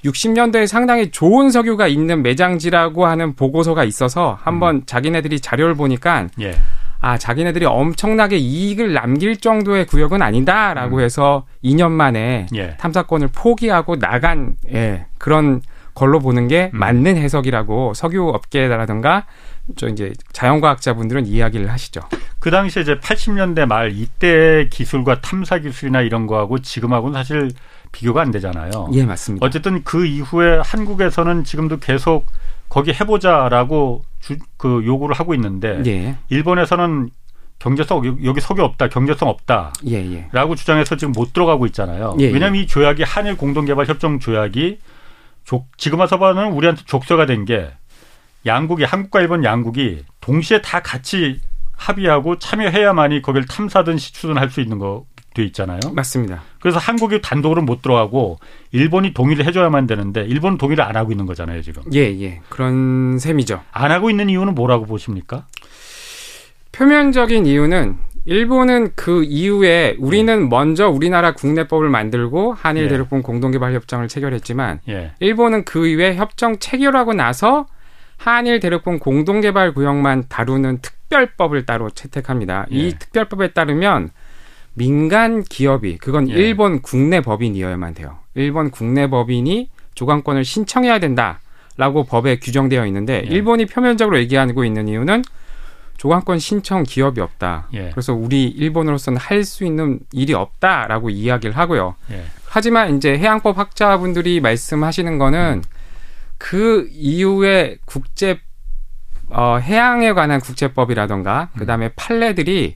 60년대에 0.05 0.67
상당히 0.67 1.11
좋은 1.11 1.51
석유가 1.51 1.87
있는 1.87 2.23
매장지라고 2.23 3.05
하는 3.05 3.35
보고서가 3.35 3.83
있어서 3.83 4.37
한번 4.41 4.77
음. 4.77 4.81
자기네들이 4.85 5.39
자료를 5.39 5.75
보니까 5.75 6.27
예. 6.39 6.55
아 7.01 7.17
자기네들이 7.17 7.65
엄청나게 7.65 8.38
이익을 8.38 8.93
남길 8.93 9.36
정도의 9.36 9.86
구역은 9.88 10.22
아니다라고 10.22 10.98
음. 10.98 11.01
해서 11.01 11.46
2년 11.63 11.91
만에 11.91 12.46
예. 12.55 12.77
탐사권을 12.77 13.29
포기하고 13.34 13.98
나간 13.98 14.55
예, 14.72 15.08
그런 15.17 15.62
걸로 15.93 16.20
보는 16.20 16.48
게 16.48 16.70
음. 16.74 16.79
맞는 16.79 17.17
해석이라고 17.17 17.96
석유 17.96 18.29
업계라든가 18.29 19.25
저 19.75 19.88
이제 19.88 20.13
자연과학자분들은 20.31 21.25
이야기를 21.25 21.72
하시죠. 21.72 22.01
그 22.39 22.51
당시에 22.51 22.84
이제 22.84 23.00
80년대 23.00 23.65
말 23.65 23.91
이때 23.91 24.67
기술과 24.72 25.22
탐사 25.22 25.60
기술이나 25.60 26.01
이런 26.01 26.27
거하고 26.27 26.60
지금하고는 26.60 27.13
사실 27.13 27.51
비교가 27.91 28.22
안 28.22 28.31
되잖아요. 28.31 28.89
예, 28.93 29.05
맞습니다. 29.05 29.46
어쨌든 29.46 29.84
그 29.84 30.05
이후에 30.05 30.62
한국에서는 30.63 31.43
지금도 31.43 31.77
계속 31.79 32.25
거기 32.71 32.93
해보자라고 32.93 34.01
주, 34.21 34.37
그 34.55 34.81
요구를 34.85 35.13
하고 35.13 35.33
있는데 35.33 35.81
예. 35.87 36.15
일본에서는 36.29 37.09
경제성 37.59 38.23
여기 38.23 38.39
석유 38.39 38.63
없다, 38.63 38.87
경제성 38.87 39.27
없다라고 39.27 39.73
예, 39.87 39.97
예. 39.97 40.29
주장해서 40.55 40.95
지금 40.95 41.11
못 41.11 41.33
들어가고 41.33 41.65
있잖아요. 41.67 42.15
예, 42.21 42.23
예. 42.23 42.31
왜냐하면 42.31 42.61
이 42.61 42.67
조약이 42.67 43.03
한일 43.03 43.35
공동개발 43.35 43.87
협정 43.87 44.19
조약이 44.19 44.79
족, 45.43 45.67
지금 45.77 45.99
와서 45.99 46.17
봐는 46.17 46.53
우리한테 46.53 46.83
족쇄가 46.85 47.25
된 47.25 47.43
게 47.43 47.69
양국이 48.45 48.85
한국과 48.85 49.19
일본 49.19 49.43
양국이 49.43 50.05
동시에 50.21 50.61
다 50.61 50.79
같이 50.81 51.41
합의하고 51.73 52.39
참여해야만이 52.39 53.21
거기를 53.21 53.45
탐사든 53.47 53.97
시추든 53.97 54.37
할 54.37 54.49
수 54.49 54.61
있는 54.61 54.79
거 54.79 55.03
돼 55.33 55.43
있잖아요. 55.45 55.79
맞습니다. 55.93 56.41
그래서 56.59 56.77
한국이 56.77 57.21
단독으로 57.21 57.61
못 57.61 57.81
들어가고 57.81 58.39
일본이 58.71 59.13
동의를 59.13 59.45
해줘야만 59.45 59.88
되는데 59.88 60.25
일본 60.25 60.57
동의를 60.57 60.83
안 60.83 60.95
하고 60.95 61.11
있는 61.11 61.25
거잖아요 61.25 61.61
지금. 61.61 61.83
예, 61.93 62.00
예, 62.21 62.41
그런 62.50 63.17
셈이죠. 63.17 63.61
안 63.71 63.91
하고 63.91 64.09
있는 64.09 64.29
이유는 64.29 64.55
뭐라고 64.55 64.85
보십니까? 64.85 65.45
표면적인 66.73 67.45
이유는 67.45 67.97
일본은 68.25 68.91
그 68.95 69.23
이후에 69.23 69.95
우리는 70.00 70.43
네. 70.43 70.47
먼저 70.47 70.89
우리나라 70.89 71.33
국내법을 71.33 71.89
만들고 71.89 72.53
한일 72.53 72.83
예. 72.83 72.88
대륙분 72.89 73.23
공동개발 73.23 73.73
협정을 73.73 74.07
체결했지만 74.07 74.81
예. 74.89 75.13
일본은 75.19 75.65
그 75.65 75.88
이후에 75.88 76.15
협정 76.15 76.59
체결하고 76.59 77.13
나서 77.13 77.65
한일 78.17 78.59
대륙분 78.59 79.00
공동개발 79.00 79.73
구역만 79.73 80.25
다루는 80.29 80.79
특별법을 80.81 81.65
따로 81.65 81.89
채택합니다. 81.89 82.67
예. 82.71 82.75
이 82.75 82.93
특별법에 83.00 83.53
따르면 83.53 84.11
민간 84.73 85.43
기업이 85.43 85.97
그건 85.97 86.29
예. 86.29 86.33
일본 86.33 86.81
국내 86.81 87.21
법인이어야만 87.21 87.93
돼요. 87.93 88.17
일본 88.35 88.71
국내 88.71 89.07
법인이 89.07 89.69
조강권을 89.95 90.45
신청해야 90.45 90.99
된다라고 90.99 92.05
법에 92.05 92.39
규정되어 92.39 92.85
있는데 92.87 93.23
예. 93.25 93.33
일본이 93.33 93.65
표면적으로 93.65 94.17
얘기하고 94.19 94.63
있는 94.63 94.87
이유는 94.87 95.23
조강권 95.97 96.39
신청 96.39 96.83
기업이 96.83 97.21
없다. 97.21 97.67
예. 97.73 97.89
그래서 97.91 98.13
우리 98.13 98.45
일본으로서는 98.45 99.19
할 99.19 99.43
수 99.43 99.65
있는 99.65 99.99
일이 100.11 100.33
없다라고 100.33 101.09
이야기를 101.11 101.55
하고요. 101.55 101.95
예. 102.11 102.23
하지만 102.47 102.97
이제 102.97 103.17
해양법 103.17 103.57
학자분들이 103.57 104.39
말씀하시는 104.39 105.17
거는 105.17 105.61
음. 105.63 105.69
그 106.37 106.89
이후에 106.91 107.77
국제 107.85 108.39
어, 109.29 109.57
해양에 109.57 110.13
관한 110.13 110.39
국제법이라던가 110.41 111.49
음. 111.53 111.59
그다음에 111.59 111.89
판례들이 111.95 112.75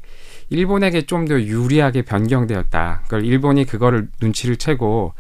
일본에게 0.50 1.04
좀 1.04 1.26
더 1.26 1.42
유리하게 1.42 2.04
변경되었다. 2.04 3.02
그걸 3.06 3.26
일본이 3.26 3.66
그거를 3.66 4.10
눈치를 4.22 4.58
채고 4.58 5.14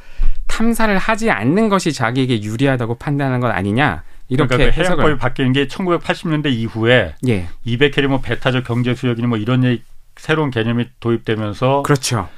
탐사를 0.47 0.95
하지 0.97 1.31
않는 1.31 1.69
것이 1.69 1.91
자기에게 1.91 2.43
유리하다고 2.43 2.95
판단한 2.95 3.39
것 3.39 3.47
아니냐. 3.47 4.03
이렇게 4.27 4.55
그러니까 4.55 4.75
그 4.75 4.81
해양법이 4.81 5.17
바뀌는 5.17 5.53
게 5.53 5.67
1980년대 5.67 6.51
이후에 6.51 7.15
예. 7.27 7.47
200캐리 7.65 8.07
뭐 8.07 8.21
배타적 8.21 8.65
경제 8.65 8.93
수역이니 8.93 9.27
뭐 9.27 9.37
이런 9.37 9.63
얘기, 9.63 9.83
새로운 10.15 10.51
개념이 10.51 10.87
도입되면서 10.99 11.83
그렇죠. 11.83 12.29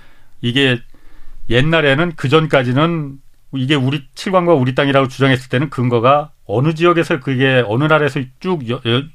이게 0.41 0.79
옛날에는 1.49 2.13
그 2.15 2.29
전까지는 2.29 3.19
이게 3.55 3.75
우리 3.75 4.03
칠광과 4.15 4.53
우리 4.53 4.75
땅이라고 4.75 5.07
주장했을 5.07 5.49
때는 5.49 5.69
근거가 5.69 6.31
어느 6.45 6.73
지역에서 6.73 7.19
그게 7.19 7.63
어느 7.65 7.85
나라에서 7.85 8.21
쭉 8.39 8.63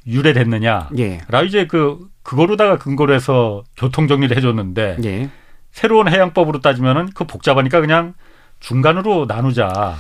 유래됐느냐. 0.07 0.91
예. 0.99 1.21
라 1.29 1.43
이제 1.43 1.67
그 1.67 2.11
그거로다가 2.23 2.79
근거로 2.79 3.15
해서 3.15 3.65
교통 3.77 4.09
정리를 4.09 4.37
해줬는데 4.37 4.99
예. 5.05 5.31
새로운 5.71 6.09
해양법으로 6.09 6.61
따지면은 6.61 7.09
그 7.15 7.25
복잡하니까 7.27 7.81
그냥 7.81 8.15
중간으로 8.61 9.27
나누자. 9.27 9.97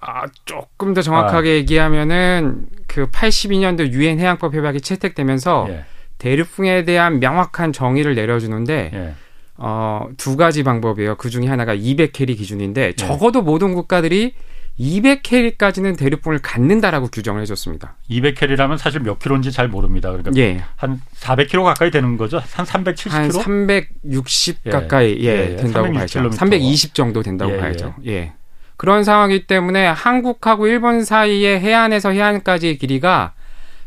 아, 0.00 0.22
조금 0.44 0.94
더 0.94 1.02
정확하게 1.02 1.56
얘기하면은 1.56 2.66
그 2.86 3.10
82년도 3.10 3.92
유엔 3.92 4.20
해양법 4.20 4.54
협약이 4.54 4.80
채택되면서 4.80 5.66
예, 5.70 5.84
대륙풍에 6.18 6.84
대한 6.84 7.18
명확한 7.18 7.72
정의를 7.72 8.14
내려주는데 8.14 8.90
예. 8.94 9.14
어, 9.56 10.08
두 10.16 10.36
가지 10.36 10.62
방법이에요. 10.62 11.16
그 11.16 11.30
중에 11.30 11.46
하나가 11.46 11.74
200캐리 11.74 12.36
기준인데 12.36 12.86
네. 12.86 12.92
적어도 12.94 13.42
모든 13.42 13.74
국가들이 13.74 14.34
200캐리까지는 14.78 15.98
대륙풍을 15.98 16.38
갖는다라고 16.38 17.08
규정을 17.08 17.42
해줬습니다. 17.42 17.96
200캐리라면 18.10 18.78
사실 18.78 19.00
몇 19.00 19.18
킬로인지 19.18 19.50
잘 19.50 19.68
모릅니다. 19.68 20.10
그러니까 20.10 20.30
예. 20.36 20.62
한 20.76 21.00
400킬로 21.18 21.64
가까이 21.64 21.90
되는 21.90 22.16
거죠? 22.16 22.38
한한 22.38 22.84
370킬로? 22.84 23.42
360 23.42 24.58
예. 24.66 24.70
가까이 24.70 25.16
예, 25.20 25.24
예, 25.24 25.52
예. 25.52 25.56
된다고 25.56 25.86
360 25.86 25.94
봐야죠. 25.94 26.12
킬로미터. 26.12 26.36
320 26.36 26.94
정도 26.94 27.22
된다고 27.22 27.52
예, 27.52 27.58
봐야죠. 27.58 27.94
예. 28.06 28.32
그런 28.76 29.02
상황이기 29.02 29.46
때문에 29.46 29.86
한국하고 29.86 30.68
일본 30.68 31.04
사이의 31.04 31.58
해안에서 31.58 32.10
해안까지의 32.10 32.78
길이가 32.78 33.32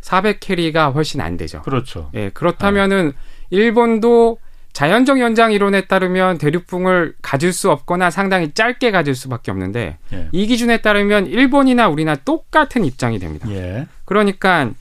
400캐리가 0.02 0.94
훨씬 0.94 1.22
안 1.22 1.38
되죠. 1.38 1.62
그렇죠. 1.62 2.10
예, 2.14 2.30
그렇다면은 2.30 3.14
일본도 3.50 4.40
자연적 4.74 5.20
연장 5.20 5.52
이론에 5.52 5.82
따르면 5.82 6.38
대륙풍을 6.38 7.16
가질 7.22 7.54
수 7.54 7.70
없거나 7.72 8.10
상당히 8.10 8.54
짧게 8.54 8.92
가질 8.92 9.16
수밖에 9.16 9.52
없는데 9.52 9.98
예. 10.14 10.30
이 10.32 10.48
기준에 10.48 10.78
따르면 10.78 11.28
일본이나 11.28 11.90
우리나 11.90 12.16
똑같은 12.16 12.86
입장이 12.86 13.20
됩니다. 13.20 13.50
예. 13.52 13.88
그러니까 14.06 14.72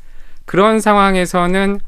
그런 0.45 0.81
상황에서는 0.81 1.81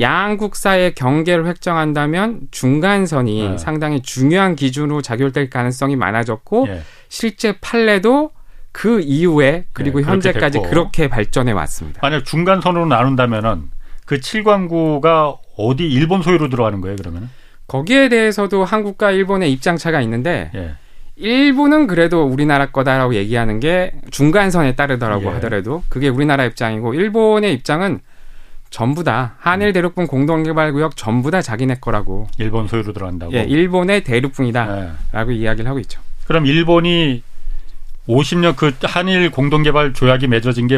양국 0.00 0.56
사이의 0.56 0.94
경계를 0.94 1.46
획정한다면 1.46 2.48
중간선이 2.50 3.48
네. 3.48 3.58
상당히 3.58 4.00
중요한 4.00 4.56
기준으로 4.56 5.02
작용될 5.02 5.50
가능성이 5.50 5.96
많아졌고 5.96 6.66
예. 6.68 6.82
실제 7.08 7.58
판례도 7.60 8.30
그 8.70 9.00
이후에 9.00 9.66
그리고 9.74 9.98
네, 9.98 10.04
그렇게 10.04 10.28
현재까지 10.28 10.58
됐고. 10.58 10.70
그렇게 10.70 11.08
발전해 11.08 11.52
왔습니다. 11.52 12.00
만약 12.00 12.24
중간선으로 12.24 12.86
나눈다면은 12.86 13.70
그 14.06 14.20
칠광구가 14.20 15.36
어디 15.56 15.84
일본 15.88 16.22
소유로 16.22 16.48
들어가는 16.48 16.80
거예요, 16.80 16.96
그러면은? 16.96 17.28
거기에 17.66 18.08
대해서도 18.08 18.64
한국과 18.64 19.12
일본의 19.12 19.52
입장 19.52 19.76
차가 19.76 20.00
있는데 20.02 20.50
예. 20.54 20.74
일본은 21.16 21.86
그래도 21.86 22.24
우리나라 22.24 22.66
거다라고 22.66 23.14
얘기하는 23.14 23.60
게 23.60 23.92
중간선에 24.10 24.74
따르더라고 24.74 25.24
예. 25.24 25.28
하더라도 25.34 25.82
그게 25.88 26.08
우리나라 26.08 26.44
입장이고 26.44 26.94
일본의 26.94 27.52
입장은 27.54 28.00
전부 28.70 29.04
다 29.04 29.36
한일 29.38 29.72
대륙풍 29.72 30.06
공동개발구역 30.06 30.96
전부 30.96 31.30
다 31.30 31.42
자기네 31.42 31.76
거라고 31.80 32.26
일본 32.38 32.68
소유로 32.68 32.92
들어간다고. 32.92 33.32
예, 33.34 33.42
일본의 33.42 34.02
대륙풍이다라고 34.04 35.32
예. 35.32 35.36
이야기를 35.36 35.68
하고 35.68 35.78
있죠. 35.80 36.00
그럼 36.26 36.46
일본이 36.46 37.22
50년 38.08 38.56
그 38.56 38.72
한일 38.82 39.30
공동개발 39.30 39.92
조약이 39.92 40.26
맺어진 40.26 40.66
게 40.66 40.76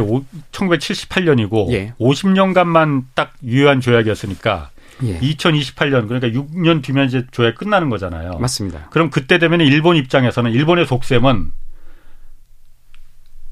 1978년이고 0.53 1.73
예. 1.73 1.95
50년간만 1.99 3.05
딱 3.15 3.33
유효한 3.43 3.81
조약이었으니까 3.81 4.71
예. 5.05 5.19
2028년 5.21 6.07
그러니까 6.09 6.29
6년 6.29 6.83
뒤면 6.83 7.07
이제 7.07 7.25
조약 7.31 7.57
끝나는 7.57 7.89
거잖아요. 7.91 8.39
맞습니다. 8.39 8.89
그럼 8.91 9.11
그때 9.11 9.39
되면 9.39 9.61
일본 9.61 9.97
입장에서는 9.97 10.53
일본의 10.53 10.87
속셈은 10.87 11.51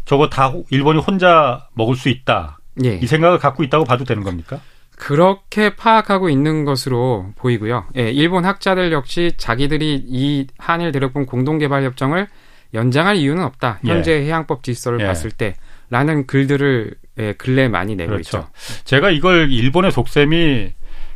저거 0.04 0.28
다 0.28 0.48
호- 0.48 0.64
일본이 0.70 1.00
혼자 1.00 1.68
먹을 1.74 1.96
수 1.96 2.08
있다. 2.08 2.58
예. 2.84 2.96
이 2.96 3.06
생각을 3.06 3.38
갖고 3.38 3.62
있다고 3.62 3.84
봐도 3.84 4.04
되는 4.04 4.22
겁니까? 4.22 4.60
그렇게 4.96 5.74
파악하고 5.74 6.28
있는 6.28 6.64
것으로 6.64 7.32
보이고요. 7.36 7.86
예, 7.96 8.10
일본 8.10 8.44
학자들 8.44 8.92
역시 8.92 9.32
자기들이 9.36 10.04
이 10.06 10.46
한일 10.58 10.92
대륙분 10.92 11.26
공동개발 11.26 11.82
협정을 11.84 12.28
연장할 12.74 13.16
이유는 13.16 13.42
없다. 13.44 13.80
예. 13.86 13.90
현재 13.90 14.12
해양법 14.22 14.62
질서를 14.62 15.00
예. 15.00 15.06
봤을 15.06 15.30
때라는 15.30 16.26
글들을 16.26 16.94
예, 17.18 17.32
근래 17.34 17.68
많이 17.68 17.94
내고 17.96 18.12
그렇죠. 18.12 18.38
있죠. 18.38 18.48
제가 18.84 19.10
이걸 19.10 19.52
일본의 19.52 19.92
속셈이 19.92 20.72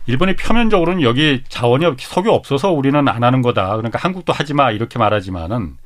일본이 0.09 0.37
표면적으로는 0.37 1.03
여기 1.03 1.43
자원이 1.49 1.85
없- 1.85 2.01
석유 2.01 2.31
없어서 2.31 2.71
우리는 2.71 3.09
안 3.09 3.25
하는 3.25 3.43
거다. 3.43 3.77
그러니까 3.77 3.99
한국도 3.99 4.33
하지 4.33 4.55
마 4.55 4.71
이렇게 4.71 4.99
말하지만은 4.99 5.77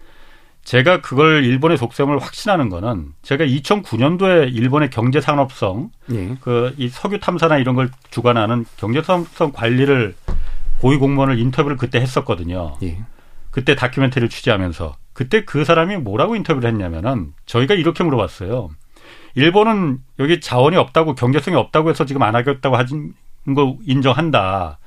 제가 0.64 1.00
그걸 1.00 1.42
일본의 1.44 1.78
속셈을 1.78 2.18
확신하는 2.18 2.68
거는 2.68 3.12
제가 3.22 3.44
2009년도에 3.46 4.54
일본의 4.54 4.90
경제 4.90 5.20
산업성 5.20 5.90
예. 6.12 6.34
그이 6.40 6.88
석유 6.90 7.18
탐사나 7.18 7.56
이런 7.58 7.74
걸 7.76 7.90
주관하는 8.10 8.66
경제 8.76 9.00
산업성 9.02 9.52
관리를 9.52 10.14
고위 10.80 10.96
공무원을 10.98 11.38
인터뷰를 11.38 11.76
그때 11.78 11.98
했었거든요. 12.00 12.76
예. 12.82 12.98
그때 13.50 13.74
다큐멘터리를 13.74 14.28
취재하면서 14.28 14.96
그때 15.20 15.44
그 15.44 15.66
사람이 15.66 15.98
뭐라고 15.98 16.34
인터뷰를 16.34 16.70
했냐면은 16.70 17.34
저희가 17.44 17.74
이렇게 17.74 18.02
물어봤어요. 18.02 18.70
일본은 19.34 19.98
여기 20.18 20.40
자원이 20.40 20.78
없다고 20.78 21.14
경제성이 21.14 21.58
없다고 21.58 21.90
해서 21.90 22.06
지금 22.06 22.22
안 22.22 22.34
하겠다고 22.34 22.74
하진 22.74 23.12
거 23.54 23.76
인정한다. 23.84 24.78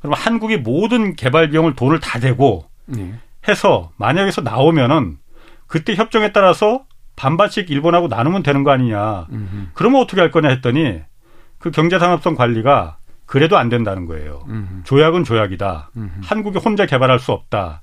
그럼 0.00 0.14
한국이 0.14 0.56
모든 0.56 1.14
개발 1.14 1.50
비용을 1.50 1.74
돈을 1.76 2.00
다 2.00 2.18
대고 2.18 2.64
예. 2.96 3.16
해서 3.46 3.90
만약에서 3.98 4.40
나오면은 4.40 5.18
그때 5.66 5.94
협정에 5.94 6.32
따라서 6.32 6.86
반반씩 7.14 7.70
일본하고 7.70 8.08
나누면 8.08 8.42
되는 8.42 8.64
거 8.64 8.70
아니냐. 8.70 9.26
음흠. 9.30 9.66
그러면 9.74 10.00
어떻게 10.00 10.22
할 10.22 10.30
거냐 10.30 10.48
했더니 10.48 11.02
그 11.58 11.70
경제산업성 11.70 12.34
관리가 12.34 12.96
그래도 13.26 13.58
안 13.58 13.68
된다는 13.68 14.06
거예요. 14.06 14.42
음흠. 14.48 14.84
조약은 14.84 15.24
조약이다. 15.24 15.90
음흠. 15.94 16.20
한국이 16.22 16.58
혼자 16.60 16.86
개발할 16.86 17.18
수 17.18 17.32
없다. 17.32 17.82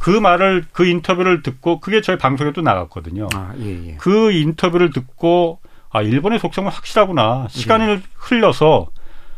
그 0.00 0.10
말을 0.10 0.64
그 0.72 0.86
인터뷰를 0.86 1.42
듣고 1.42 1.78
그게 1.78 2.00
저희 2.00 2.16
방송에 2.18 2.52
도 2.52 2.62
나갔거든요. 2.62 3.28
아, 3.34 3.52
예, 3.60 3.88
예. 3.88 3.94
그 3.98 4.32
인터뷰를 4.32 4.90
듣고 4.90 5.60
아 5.90 6.00
일본의 6.02 6.38
속성은 6.38 6.70
확실하구나. 6.72 7.46
시간을 7.50 8.02
흘려서 8.14 8.88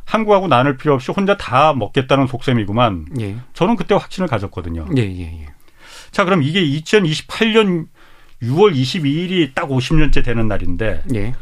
한국하고 0.05 0.47
나눌 0.49 0.77
필요 0.77 0.95
없이 0.95 1.11
혼자 1.13 1.37
다 1.37 1.73
먹겠다는 1.75 2.29
속셈이구만. 2.29 3.07
예. 3.21 3.37
저는 3.55 3.75
그때 3.77 3.95
확신을 3.97 4.29
가졌거든요. 4.29 4.87
예, 4.97 5.03
예, 5.03 5.43
예. 5.43 5.47
자 6.13 6.25
그럼 6.25 6.43
이게 6.45 6.63
2028년 6.65 7.87
6월 8.43 8.73
22일이 8.75 9.55
딱 9.55 9.69
50년째 9.69 10.25
되는 10.25 10.47
날인데 10.47 11.03
예. 11.15 11.35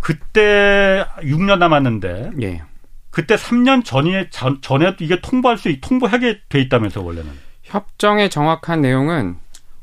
그때 0.00 1.06
6년 1.22 1.58
남았는데 1.58 2.30
예. 2.42 2.62
그때 3.10 3.36
3년 3.36 3.84
전에 3.84 4.28
전, 4.30 4.60
전에 4.60 4.94
이게 5.00 5.20
통보할 5.20 5.56
수 5.58 5.70
있- 5.70 5.80
통보하게 5.80 6.40
돼 6.48 6.60
있다면서 6.60 7.00
원래는. 7.02 7.47
협정의 7.68 8.30
정확한 8.30 8.80
내용은 8.80 9.36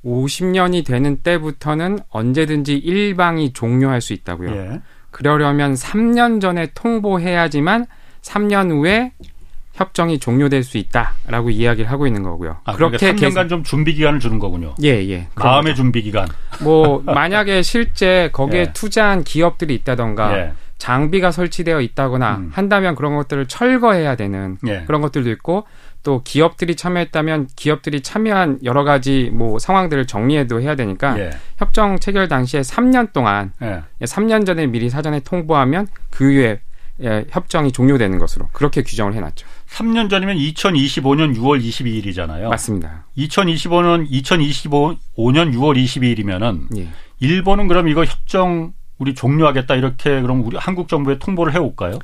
50년이 0.03 0.85
되는 0.85 1.17
때부터는 1.17 1.99
언제든지 2.09 2.75
일방이 2.77 3.53
종료할 3.53 4.01
수 4.01 4.13
있다고요. 4.13 4.51
예. 4.55 4.81
그러려면 5.11 5.73
3년 5.75 6.41
전에 6.41 6.67
통보해야지만 6.73 7.85
3년 8.21 8.71
후에 8.71 9.13
협정이 9.73 10.19
종료될 10.19 10.63
수 10.63 10.77
있다라고 10.77 11.49
이야기를 11.49 11.89
하고 11.91 12.07
있는 12.07 12.23
거고요. 12.23 12.57
아, 12.65 12.73
그렇게 12.75 12.97
그렇게 12.97 13.13
3년간 13.27 13.29
계산- 13.29 13.49
좀 13.49 13.63
준비 13.63 13.93
기간을 13.93 14.19
주는 14.19 14.39
거군요. 14.39 14.73
예, 14.83 14.89
예. 15.09 15.27
마음의 15.35 15.75
준비 15.75 16.01
기간. 16.01 16.27
뭐 16.61 17.01
만약에 17.05 17.61
실제 17.61 18.29
거기에 18.31 18.59
예. 18.61 18.73
투자한 18.73 19.23
기업들이 19.23 19.75
있다던가 19.75 20.37
예. 20.37 20.51
장비가 20.77 21.31
설치되어 21.31 21.81
있다거나 21.81 22.35
음. 22.37 22.51
한다면 22.53 22.95
그런 22.95 23.15
것들을 23.15 23.47
철거해야 23.47 24.15
되는 24.15 24.57
예. 24.67 24.83
그런 24.85 25.01
것들도 25.01 25.29
있고 25.31 25.65
또 26.05 26.21
기업들이 26.23 26.75
참여했다면 26.75 27.47
기업들이 27.55 28.01
참여한 28.01 28.59
여러 28.63 28.83
가지 28.83 29.31
뭐 29.33 29.57
상황들을 29.57 30.05
정리해도 30.05 30.61
해야 30.61 30.75
되니까 30.75 31.19
예. 31.19 31.31
협정 31.57 31.99
체결 31.99 32.27
당시에 32.27 32.61
3년 32.61 33.11
동안 33.11 33.51
예. 33.63 33.81
3년 34.01 34.45
전에 34.45 34.67
미리 34.67 34.89
사전에 34.91 35.19
통보하면 35.21 35.87
그 36.11 36.31
후에 36.31 36.61
예, 37.01 37.25
협정이 37.29 37.71
종료되는 37.71 38.19
것으로 38.19 38.47
그렇게 38.53 38.83
규정을 38.83 39.15
해놨죠. 39.15 39.47
3년 39.67 40.09
전이면 40.09 40.37
2025년 40.37 41.35
6월 41.35 41.61
22일이잖아요. 41.61 42.49
맞습니다. 42.49 43.05
2025년 43.17 44.09
2025년 44.09 45.53
6월 45.55 45.83
22일이면은 45.83 46.77
예. 46.77 46.87
일본은 47.19 47.67
그럼 47.67 47.87
이거 47.87 48.05
협정 48.05 48.73
우리 48.99 49.15
종료하겠다 49.15 49.73
이렇게 49.73 50.21
그럼 50.21 50.45
우리 50.45 50.55
한국 50.57 50.87
정부에 50.87 51.17
통보를 51.17 51.53
해 51.53 51.57
올까요? 51.57 51.97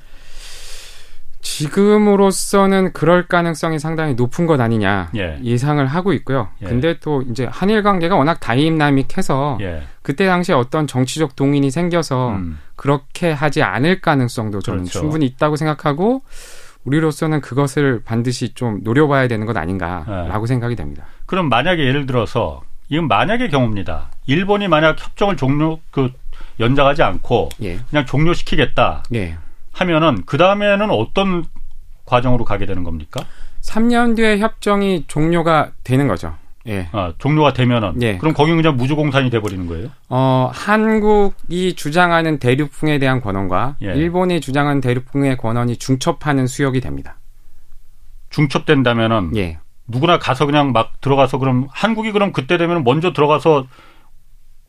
지금으로서는 1.41 2.93
그럴 2.93 3.27
가능성이 3.27 3.79
상당히 3.79 4.13
높은 4.13 4.45
것 4.45 4.59
아니냐 4.59 5.09
예. 5.15 5.39
예상을 5.43 5.85
하고 5.85 6.13
있고요. 6.13 6.49
예. 6.61 6.65
근데 6.65 6.97
또 6.99 7.21
이제 7.23 7.47
한일 7.49 7.83
관계가 7.83 8.15
워낙 8.15 8.39
다이나믹해서 8.39 9.57
예. 9.61 9.83
그때 10.01 10.25
당시에 10.25 10.55
어떤 10.55 10.87
정치적 10.87 11.35
동인이 11.35 11.69
생겨서 11.71 12.29
음. 12.29 12.59
그렇게 12.75 13.31
하지 13.31 13.63
않을 13.63 14.01
가능성도 14.01 14.61
저는 14.61 14.83
그렇죠. 14.83 14.99
충분히 14.99 15.25
있다고 15.25 15.55
생각하고 15.55 16.23
우리로서는 16.83 17.41
그것을 17.41 18.01
반드시 18.03 18.53
좀 18.53 18.79
노려봐야 18.83 19.27
되는 19.27 19.45
것 19.45 19.55
아닌가라고 19.55 20.43
예. 20.43 20.47
생각이 20.47 20.75
됩니다. 20.75 21.05
그럼 21.25 21.49
만약에 21.49 21.83
예를 21.83 22.05
들어서 22.05 22.61
이건 22.89 23.07
만약의 23.07 23.49
경우입니다. 23.49 24.09
일본이 24.25 24.67
만약 24.67 24.99
협정을 24.99 25.37
종료 25.37 25.79
그 25.91 26.11
연장하지 26.59 27.03
않고 27.03 27.49
예. 27.61 27.79
그냥 27.89 28.05
종료시키겠다 28.05 29.03
예. 29.13 29.37
하면은 29.81 30.23
그 30.25 30.37
다음에는 30.37 30.89
어떤 30.91 31.43
과정으로 32.05 32.45
가게 32.45 32.65
되는 32.65 32.83
겁니까? 32.83 33.25
3년 33.61 34.15
뒤에 34.15 34.39
협정이 34.39 35.05
종료가 35.07 35.71
되는 35.83 36.07
거죠. 36.07 36.35
예. 36.67 36.89
아, 36.91 37.13
종료가 37.17 37.53
되면은 37.53 38.01
예. 38.03 38.17
그럼 38.17 38.33
거기 38.35 38.53
그냥 38.53 38.77
무주공산이 38.77 39.31
돼 39.31 39.39
버리는 39.39 39.65
거예요? 39.65 39.89
어, 40.09 40.51
한국이 40.53 41.73
주장하는 41.73 42.37
대륙풍에 42.37 42.99
대한 42.99 43.19
권한과 43.21 43.77
예. 43.81 43.93
일본이 43.95 44.41
주장하는 44.41 44.81
대륙풍의 44.81 45.37
권한이 45.37 45.77
중첩하는 45.77 46.45
수역이 46.45 46.81
됩니다. 46.81 47.17
중첩된다면은 48.29 49.35
예. 49.37 49.57
누구나 49.87 50.19
가서 50.19 50.45
그냥 50.45 50.71
막 50.71 51.01
들어가서 51.01 51.39
그럼 51.39 51.67
한국이 51.71 52.11
그럼 52.11 52.31
그때 52.31 52.57
되면 52.57 52.83
먼저 52.83 53.11
들어가서 53.11 53.65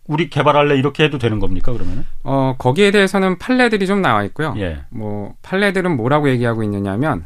우리 0.07 0.29
개발할래 0.29 0.77
이렇게 0.77 1.05
해도 1.05 1.19
되는 1.19 1.39
겁니까 1.39 1.73
그러면은? 1.73 2.05
어, 2.25 2.55
거기에 2.59 2.91
대해서는 2.91 3.39
판례들이 3.39 3.87
좀 3.87 4.03
나와 4.03 4.25
있고요. 4.25 4.55
예. 4.59 4.81
뭐 4.91 5.35
판례들은 5.43 5.97
뭐라고 5.97 6.29
얘기하고 6.31 6.63
있느냐면 6.65 7.25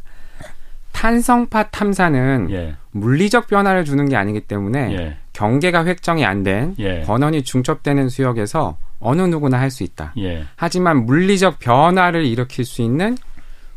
탄성파 0.93 1.69
탐사는 1.69 2.47
예. 2.51 2.75
물리적 2.91 3.47
변화를 3.47 3.85
주는 3.85 4.07
게 4.09 4.15
아니기 4.15 4.41
때문에 4.41 4.93
예. 4.93 5.17
경계가 5.33 5.85
획정이 5.85 6.25
안된 6.25 6.75
예. 6.79 7.01
권한이 7.01 7.43
중첩되는 7.43 8.09
수역에서 8.09 8.77
어느 8.99 9.21
누구나 9.21 9.59
할 9.59 9.69
수 9.69 9.83
있다. 9.83 10.13
예. 10.19 10.45
하지만 10.55 11.05
물리적 11.05 11.59
변화를 11.59 12.25
일으킬 12.25 12.65
수 12.65 12.81
있는 12.81 13.15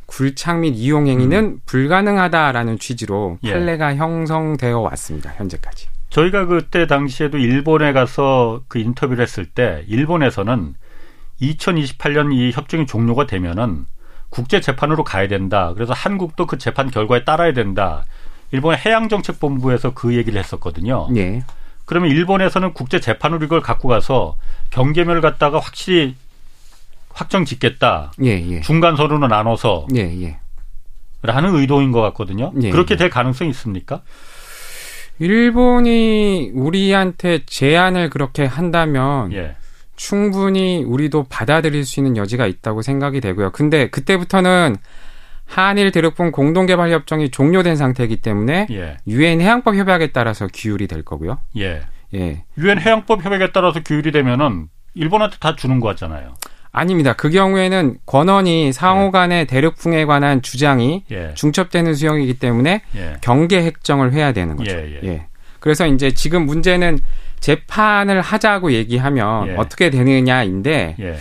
굴착 0.06 0.60
및 0.60 0.72
이용 0.76 1.06
행위는 1.06 1.60
불가능하다라는 1.66 2.78
취지로 2.78 3.32
음. 3.42 3.48
예. 3.48 3.52
판례가 3.52 3.96
형성되어 3.96 4.80
왔습니다. 4.80 5.32
현재까지. 5.36 5.88
저희가 6.10 6.46
그때 6.46 6.86
당시에도 6.86 7.38
일본에 7.38 7.92
가서 7.92 8.62
그 8.68 8.78
인터뷰를 8.78 9.22
했을 9.22 9.46
때 9.46 9.84
일본에서는 9.88 10.74
2028년 11.40 12.34
이 12.34 12.50
협정이 12.52 12.86
종료가 12.86 13.26
되면은 13.26 13.86
국제 14.28 14.60
재판으로 14.60 15.04
가야 15.04 15.28
된다. 15.28 15.72
그래서 15.74 15.92
한국도 15.92 16.46
그 16.46 16.58
재판 16.58 16.90
결과에 16.90 17.24
따라야 17.24 17.52
된다. 17.52 18.04
일본 18.52 18.76
해양정책본부에서 18.76 19.94
그 19.94 20.14
얘기를 20.14 20.38
했었거든요. 20.38 21.08
예. 21.16 21.42
그러면 21.84 22.10
일본에서는 22.10 22.72
국제 22.72 23.00
재판으로 23.00 23.44
이걸 23.44 23.60
갖고 23.60 23.88
가서 23.88 24.36
경계면을 24.70 25.20
갖다가 25.20 25.58
확실히 25.58 26.16
확정 27.12 27.44
짓겠다. 27.44 28.12
예, 28.22 28.30
예. 28.30 28.60
중간 28.60 28.96
선으로 28.96 29.26
나눠서 29.26 29.88
예, 29.96 30.00
예. 30.22 30.38
라는 31.22 31.54
의도인 31.54 31.92
것 31.92 32.00
같거든요. 32.00 32.52
예, 32.62 32.70
그렇게 32.70 32.94
예. 32.94 32.98
될 32.98 33.10
가능성이 33.10 33.50
있습니까? 33.50 34.02
일본이 35.20 36.50
우리한테 36.54 37.40
제안을 37.44 38.08
그렇게 38.10 38.46
한다면 38.46 39.32
예. 39.34 39.54
충분히 39.94 40.82
우리도 40.82 41.26
받아들일 41.28 41.84
수 41.84 42.00
있는 42.00 42.16
여지가 42.16 42.46
있다고 42.46 42.80
생각이 42.80 43.20
되고요. 43.20 43.50
근데 43.50 43.90
그때부터는 43.90 44.76
한일 45.44 45.92
대륙분 45.92 46.32
공동개발 46.32 46.90
협정이 46.90 47.30
종료된 47.30 47.76
상태이기 47.76 48.16
때문에 48.22 48.66
예. 48.70 48.96
유엔 49.06 49.42
해양법 49.42 49.76
협약에 49.76 50.08
따라서 50.12 50.48
규율이 50.52 50.86
될 50.86 51.02
거고요. 51.02 51.38
예. 51.58 51.82
예. 52.14 52.44
유엔 52.56 52.80
해양법 52.80 53.22
협약에 53.22 53.52
따라서 53.52 53.82
규율이 53.82 54.12
되면은 54.12 54.68
일본한테 54.94 55.36
다 55.38 55.54
주는 55.54 55.80
거 55.80 55.88
같잖아요. 55.88 56.34
아닙니다. 56.72 57.14
그 57.14 57.30
경우에는 57.30 57.96
권한이 58.06 58.72
상호 58.72 59.10
간의 59.10 59.46
대륙풍에 59.46 60.04
관한 60.04 60.40
주장이 60.40 61.04
예. 61.10 61.32
중첩되는 61.34 61.94
수용이기 61.94 62.34
때문에 62.34 62.82
예. 62.96 63.16
경계 63.20 63.62
획정을 63.64 64.12
해야 64.12 64.32
되는 64.32 64.56
거죠. 64.56 64.70
예, 64.70 65.00
예. 65.02 65.26
그래서 65.58 65.86
이제 65.86 66.12
지금 66.12 66.46
문제는 66.46 66.98
재판을 67.40 68.20
하자고 68.20 68.72
얘기하면 68.72 69.48
예. 69.48 69.54
어떻게 69.56 69.90
되느냐인데 69.90 70.94
예. 71.00 71.16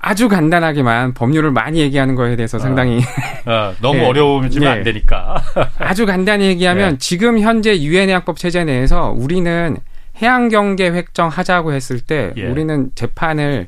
아주 0.00 0.28
간단하게만 0.28 1.14
법률을 1.14 1.50
많이 1.50 1.80
얘기하는 1.80 2.14
거에 2.14 2.36
대해서 2.36 2.58
상당히 2.58 3.00
어, 3.46 3.74
너무 3.80 4.00
예. 4.00 4.04
어려우면 4.04 4.62
예. 4.62 4.66
안 4.66 4.82
되니까. 4.82 5.42
아주 5.78 6.04
간단히 6.04 6.46
얘기하면 6.46 6.92
예. 6.92 6.98
지금 6.98 7.40
현재 7.40 7.80
유엔 7.80 8.08
해양법 8.08 8.36
체제 8.36 8.64
내에서 8.64 9.14
우리는 9.16 9.76
해양 10.20 10.48
경계 10.48 10.90
획정하자고 10.90 11.72
했을 11.72 12.00
때 12.00 12.32
예. 12.36 12.46
우리는 12.46 12.90
재판을 12.94 13.66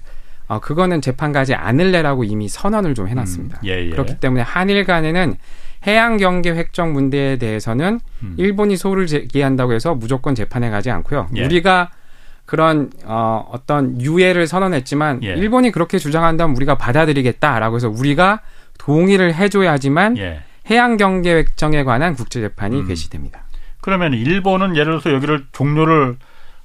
어, 0.51 0.59
그거는 0.59 1.01
재판 1.01 1.31
가지 1.31 1.55
않을래라고 1.55 2.25
이미 2.25 2.49
선언을 2.49 2.97
좀 2.97 3.07
해놨습니다. 3.07 3.61
음, 3.63 3.69
예, 3.69 3.87
예. 3.87 3.91
그렇기 3.91 4.17
때문에 4.17 4.43
한일 4.43 4.85
간에는 4.85 5.37
해양 5.87 6.17
경계 6.17 6.51
획정 6.51 6.93
문제에 6.93 7.37
대해서는 7.37 8.01
음. 8.25 8.35
일본이 8.37 8.77
소를 8.77 9.07
제기한다고 9.07 9.75
해서 9.75 9.95
무조건 9.95 10.35
재판에 10.35 10.69
가지 10.69 10.91
않고요. 10.91 11.29
예. 11.37 11.45
우리가 11.45 11.91
그런 12.47 12.91
어, 13.05 13.49
어떤 13.53 14.01
유예를 14.01 14.49
선언했지만 14.49 15.23
예. 15.23 15.35
일본이 15.35 15.71
그렇게 15.71 15.99
주장한다면 15.99 16.57
우리가 16.57 16.77
받아들이겠다라고 16.77 17.77
해서 17.77 17.89
우리가 17.89 18.41
동의를 18.77 19.33
해줘야지만 19.37 20.19
예. 20.19 20.41
해양 20.69 20.97
경계 20.97 21.33
획정에 21.33 21.85
관한 21.85 22.17
국제 22.17 22.41
재판이 22.41 22.81
음. 22.81 22.89
개시됩니다. 22.89 23.45
그러면 23.81 24.15
일본은 24.15 24.75
예를 24.75 24.87
들어서 24.99 25.13
여기를 25.13 25.47
종료를 25.53 26.17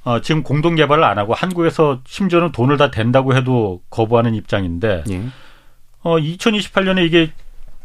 어, 0.05 0.21
지금 0.21 0.43
공동 0.43 0.75
개발을 0.75 1.03
안 1.03 1.17
하고 1.17 1.33
한국에서 1.33 1.99
심지어는 2.05 2.51
돈을 2.51 2.77
다 2.77 2.91
댄다고 2.91 3.35
해도 3.35 3.81
거부하는 3.89 4.35
입장인데 4.35 5.03
예. 5.09 5.21
어, 6.03 6.17
2028년에 6.17 7.03
이게 7.05 7.31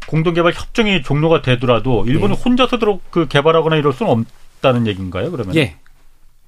공동 0.07 0.35
개발 0.35 0.53
협정이 0.53 1.01
종료가 1.01 1.41
되더라도 1.41 2.05
일본이 2.05 2.35
예. 2.35 2.37
혼자서 2.39 2.77
들어 2.77 2.99
그 3.09 3.27
개발하거나 3.27 3.75
이럴 3.75 3.91
수는 3.91 4.11
없다는 4.11 4.85
얘기인가요? 4.87 5.31
그러면 5.31 5.55
예. 5.55 5.77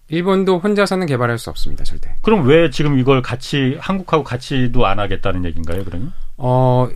일본도 0.10 0.60
혼자서는 0.60 1.08
개발할 1.08 1.40
수 1.40 1.50
없습니다, 1.50 1.84
절대. 1.84 2.14
그럼 2.22 2.46
왜 2.46 2.70
지금 2.70 3.00
이걸 3.00 3.24
같이 3.24 3.78
한국하고 3.80 4.24
같이도 4.24 4.86
안 4.86 5.00
하겠다는 5.00 5.44
얘기인가요? 5.46 5.84
그러면 5.86 6.14
어, 6.38 6.88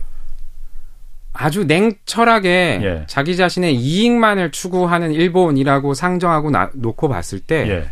아주 1.32 1.64
냉철하게 1.64 2.80
예. 2.82 3.04
자기 3.08 3.34
자신의 3.36 3.74
이익만을 3.74 4.52
추구하는 4.52 5.10
일본이라고 5.10 5.94
상정하고 5.94 6.50
나- 6.50 6.70
놓고 6.74 7.08
봤을 7.08 7.40
때 7.40 7.68
예. 7.68 7.90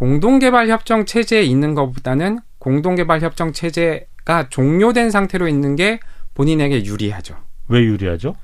공동개발 0.00 0.70
협정 0.70 1.04
체제에 1.04 1.42
있는 1.42 1.74
것보다는 1.74 2.38
공동개발 2.58 3.20
협정 3.20 3.52
체제가 3.52 4.48
종료된 4.48 5.10
상태로 5.10 5.46
있는 5.46 5.76
게 5.76 6.00
본인에게 6.32 6.86
유리하죠. 6.86 7.36
왜 7.68 7.80
유리하죠? 7.80 8.34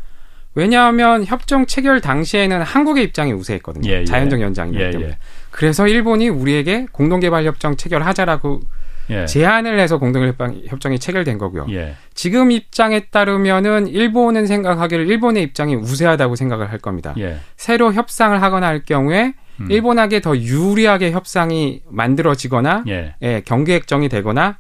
왜냐하면 0.55 1.25
협정 1.25 1.65
체결 1.65 2.03
당시에는 2.03 2.61
한국의 2.61 3.05
입장이 3.05 3.33
우세했거든요. 3.33 3.91
예, 3.91 4.01
예. 4.01 4.05
자연적 4.05 4.43
연장이기 4.43 4.79
예, 4.79 4.91
때문에. 4.91 5.13
예. 5.13 5.19
그래서 5.51 5.89
일본이 5.89 6.29
우리에게 6.29 6.89
공동개발 6.93 7.47
협정 7.47 7.79
체결하자라고 7.79 8.61
예. 9.09 9.25
제안을 9.25 9.79
해서 9.79 9.97
공동개발 9.97 10.57
협정이 10.67 10.99
체결된 10.99 11.39
거고요. 11.39 11.69
예. 11.71 11.95
지금 12.13 12.51
입장에 12.51 13.01
따르면은 13.07 13.87
일본은 13.87 14.47
생각하기를 14.47 15.09
일본의 15.09 15.43
입장이 15.45 15.75
우세하다고 15.75 16.37
생각을 16.37 16.71
할 16.71 16.81
겁니다. 16.81 17.15
예. 17.17 17.39
새로 17.57 17.95
협상을 17.95 18.43
하거나 18.43 18.67
할 18.67 18.85
경우에 18.85 19.33
음. 19.61 19.71
일본에게 19.71 20.21
더 20.21 20.37
유리하게 20.37 21.13
협상이 21.13 21.83
만들어지거나 21.89 22.85
예. 22.89 23.15
예, 23.23 23.43
경계 23.45 23.75
획정이 23.75 24.09
되거나 24.09 24.59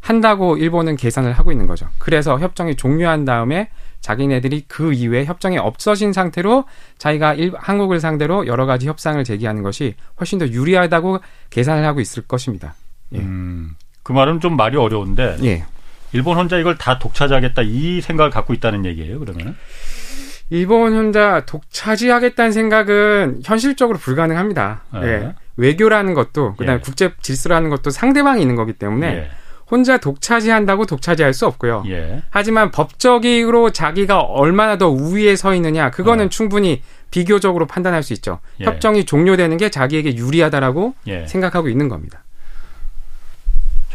한다고 0.00 0.56
일본은 0.56 0.96
계산을 0.96 1.32
하고 1.32 1.50
있는 1.50 1.66
거죠. 1.66 1.88
그래서 1.98 2.38
협정이 2.38 2.76
종료한 2.76 3.24
다음에 3.24 3.70
자기네들이 4.00 4.66
그 4.68 4.92
이후에 4.92 5.24
협정이 5.24 5.58
없어진 5.58 6.12
상태로 6.12 6.64
자기가 6.98 7.34
일, 7.34 7.52
한국을 7.56 7.98
상대로 7.98 8.46
여러 8.46 8.66
가지 8.66 8.86
협상을 8.86 9.22
제기하는 9.24 9.62
것이 9.62 9.94
훨씬 10.20 10.38
더 10.38 10.46
유리하다고 10.46 11.18
계산을 11.50 11.84
하고 11.84 12.00
있을 12.00 12.22
것입니다. 12.22 12.74
예. 13.14 13.18
음. 13.18 13.74
그 14.04 14.12
말은 14.12 14.40
좀 14.40 14.56
말이 14.56 14.76
어려운데 14.76 15.36
예. 15.42 15.64
일본 16.12 16.36
혼자 16.36 16.56
이걸 16.56 16.78
다 16.78 17.00
독차지하겠다 17.00 17.62
이 17.62 18.00
생각을 18.00 18.30
갖고 18.30 18.54
있다는 18.54 18.84
얘기예요. 18.84 19.18
그러면 19.18 19.56
일본 20.50 20.94
혼자 20.94 21.44
독차지하겠다는 21.46 22.52
생각은 22.52 23.40
현실적으로 23.44 23.98
불가능합니다. 23.98 24.82
아. 24.90 25.06
예. 25.06 25.34
외교라는 25.56 26.14
것도 26.14 26.54
그다음에 26.56 26.78
예. 26.78 26.82
국제 26.82 27.12
질서라는 27.20 27.70
것도 27.70 27.90
상대방이 27.90 28.42
있는 28.42 28.56
거기 28.56 28.72
때문에 28.72 29.06
예. 29.06 29.30
혼자 29.68 29.98
독차지한다고 29.98 30.86
독차지할 30.86 31.34
수 31.34 31.46
없고요. 31.46 31.84
예. 31.88 32.22
하지만 32.30 32.70
법적으로 32.70 33.70
자기가 33.70 34.20
얼마나 34.20 34.78
더 34.78 34.88
우위에 34.88 35.34
서 35.34 35.54
있느냐 35.54 35.90
그거는 35.90 36.26
어. 36.26 36.28
충분히 36.28 36.82
비교적으로 37.10 37.66
판단할 37.66 38.02
수 38.02 38.12
있죠. 38.12 38.38
예. 38.60 38.64
협정이 38.64 39.04
종료되는 39.04 39.56
게 39.56 39.70
자기에게 39.70 40.16
유리하다라고 40.16 40.94
예. 41.08 41.26
생각하고 41.26 41.68
있는 41.68 41.88
겁니다. 41.88 42.22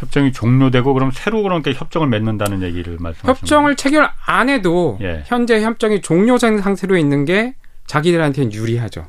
협정이 0.02 0.32
종료되고 0.32 0.94
그럼 0.94 1.12
새로 1.12 1.42
그러니까 1.42 1.70
협정을 1.72 2.08
맺는다는 2.08 2.62
얘기를 2.62 2.96
말씀하시는 2.98 3.34
협정을 3.34 3.76
체결 3.76 4.10
안 4.26 4.48
해도 4.48 4.98
예. 5.00 5.22
현재 5.26 5.62
협정이 5.62 6.00
종료된 6.00 6.58
상태로 6.58 6.96
있는 6.96 7.24
게 7.24 7.54
자기들한테는 7.86 8.52
유리하죠. 8.52 9.06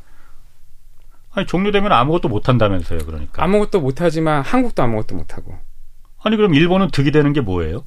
아니 1.32 1.47
종료되면 1.47 1.91
아무것도 1.91 2.29
못 2.29 2.47
한다면서요. 2.47 2.99
그러니까. 2.99 3.43
아무것도 3.43 3.82
못 3.82 4.01
하지만 4.01 4.43
한국도 4.43 4.84
아무것도 4.84 5.15
못 5.15 5.36
하고 5.36 5.58
아니 6.23 6.38
그럼 6.38 6.53
일본은 6.53 6.89
득이 6.91 7.12
되는 7.12 7.34
게 7.34 7.41
뭐예요? 7.41 7.84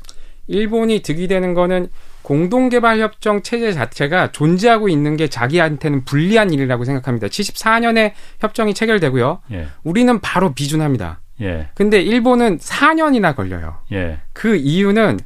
일본이 0.49 1.01
득이 1.01 1.29
되는 1.29 1.55
거는 1.55 1.89
공동개발협정 2.23 3.43
체제 3.43 3.73
자체가 3.73 4.33
존재하고 4.33 4.89
있는 4.89 5.17
게 5.17 5.29
자기한테는 5.29 6.05
불리한 6.05 6.53
일이라고 6.53 6.85
생각합니다. 6.85 7.29
74년에 7.29 8.13
협정이 8.41 8.75
체결되고요. 8.75 9.43
예. 9.53 9.69
우리는 9.85 10.21
바로 10.21 10.53
비준합니다. 10.55 11.21
예. 11.41 11.69
근데 11.75 12.01
일본은 12.01 12.59
4년이나 12.59 13.35
걸려요. 13.35 13.79
예. 13.93 14.19
그 14.33 14.57
이유는 14.57 15.19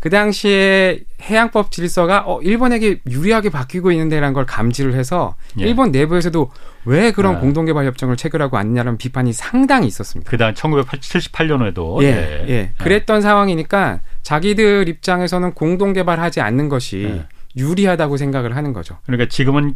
그 0.00 0.10
당시에 0.10 1.00
해양법 1.22 1.72
질서가 1.72 2.24
어 2.26 2.40
일본에게 2.42 3.00
유리하게 3.08 3.50
바뀌고 3.50 3.90
있는데라는 3.92 4.34
걸 4.34 4.46
감지를 4.46 4.94
해서 4.94 5.34
예. 5.58 5.64
일본 5.64 5.90
내부에서도 5.90 6.50
왜 6.84 7.10
그런 7.10 7.36
아. 7.36 7.40
공동개발 7.40 7.86
협정을 7.86 8.16
체결하고 8.16 8.56
왔냐는 8.56 8.98
비판이 8.98 9.32
상당히 9.32 9.88
있었습니다. 9.88 10.30
그다음 10.30 10.54
1978년에도 10.54 12.02
예, 12.04 12.44
예. 12.48 12.72
그랬던 12.78 13.22
상황이니까 13.22 14.00
자기들 14.22 14.88
입장에서는 14.88 15.54
공동개발하지 15.54 16.40
않는 16.40 16.68
것이 16.68 17.02
예. 17.02 17.26
유리하다고 17.56 18.16
생각을 18.16 18.54
하는 18.54 18.72
거죠. 18.72 18.98
그러니까 19.06 19.28
지금은 19.28 19.74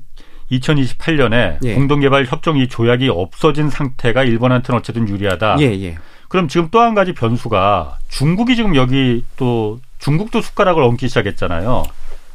2028년에 0.50 1.58
예. 1.64 1.74
공동개발 1.74 2.24
협정 2.26 2.56
이 2.58 2.68
조약이 2.68 3.08
없어진 3.08 3.70
상태가 3.70 4.22
일본한테는 4.24 4.78
어쨌든 4.78 5.08
유리하다. 5.08 5.56
예, 5.60 5.66
예. 5.82 5.98
그럼 6.28 6.48
지금 6.48 6.68
또 6.70 6.80
한 6.80 6.94
가지 6.94 7.12
변수가 7.12 7.98
중국이 8.08 8.56
지금 8.56 8.74
여기 8.76 9.24
또 9.36 9.80
중국도 9.98 10.40
숟가락을 10.40 10.82
얹기 10.82 11.08
시작했잖아요. 11.08 11.84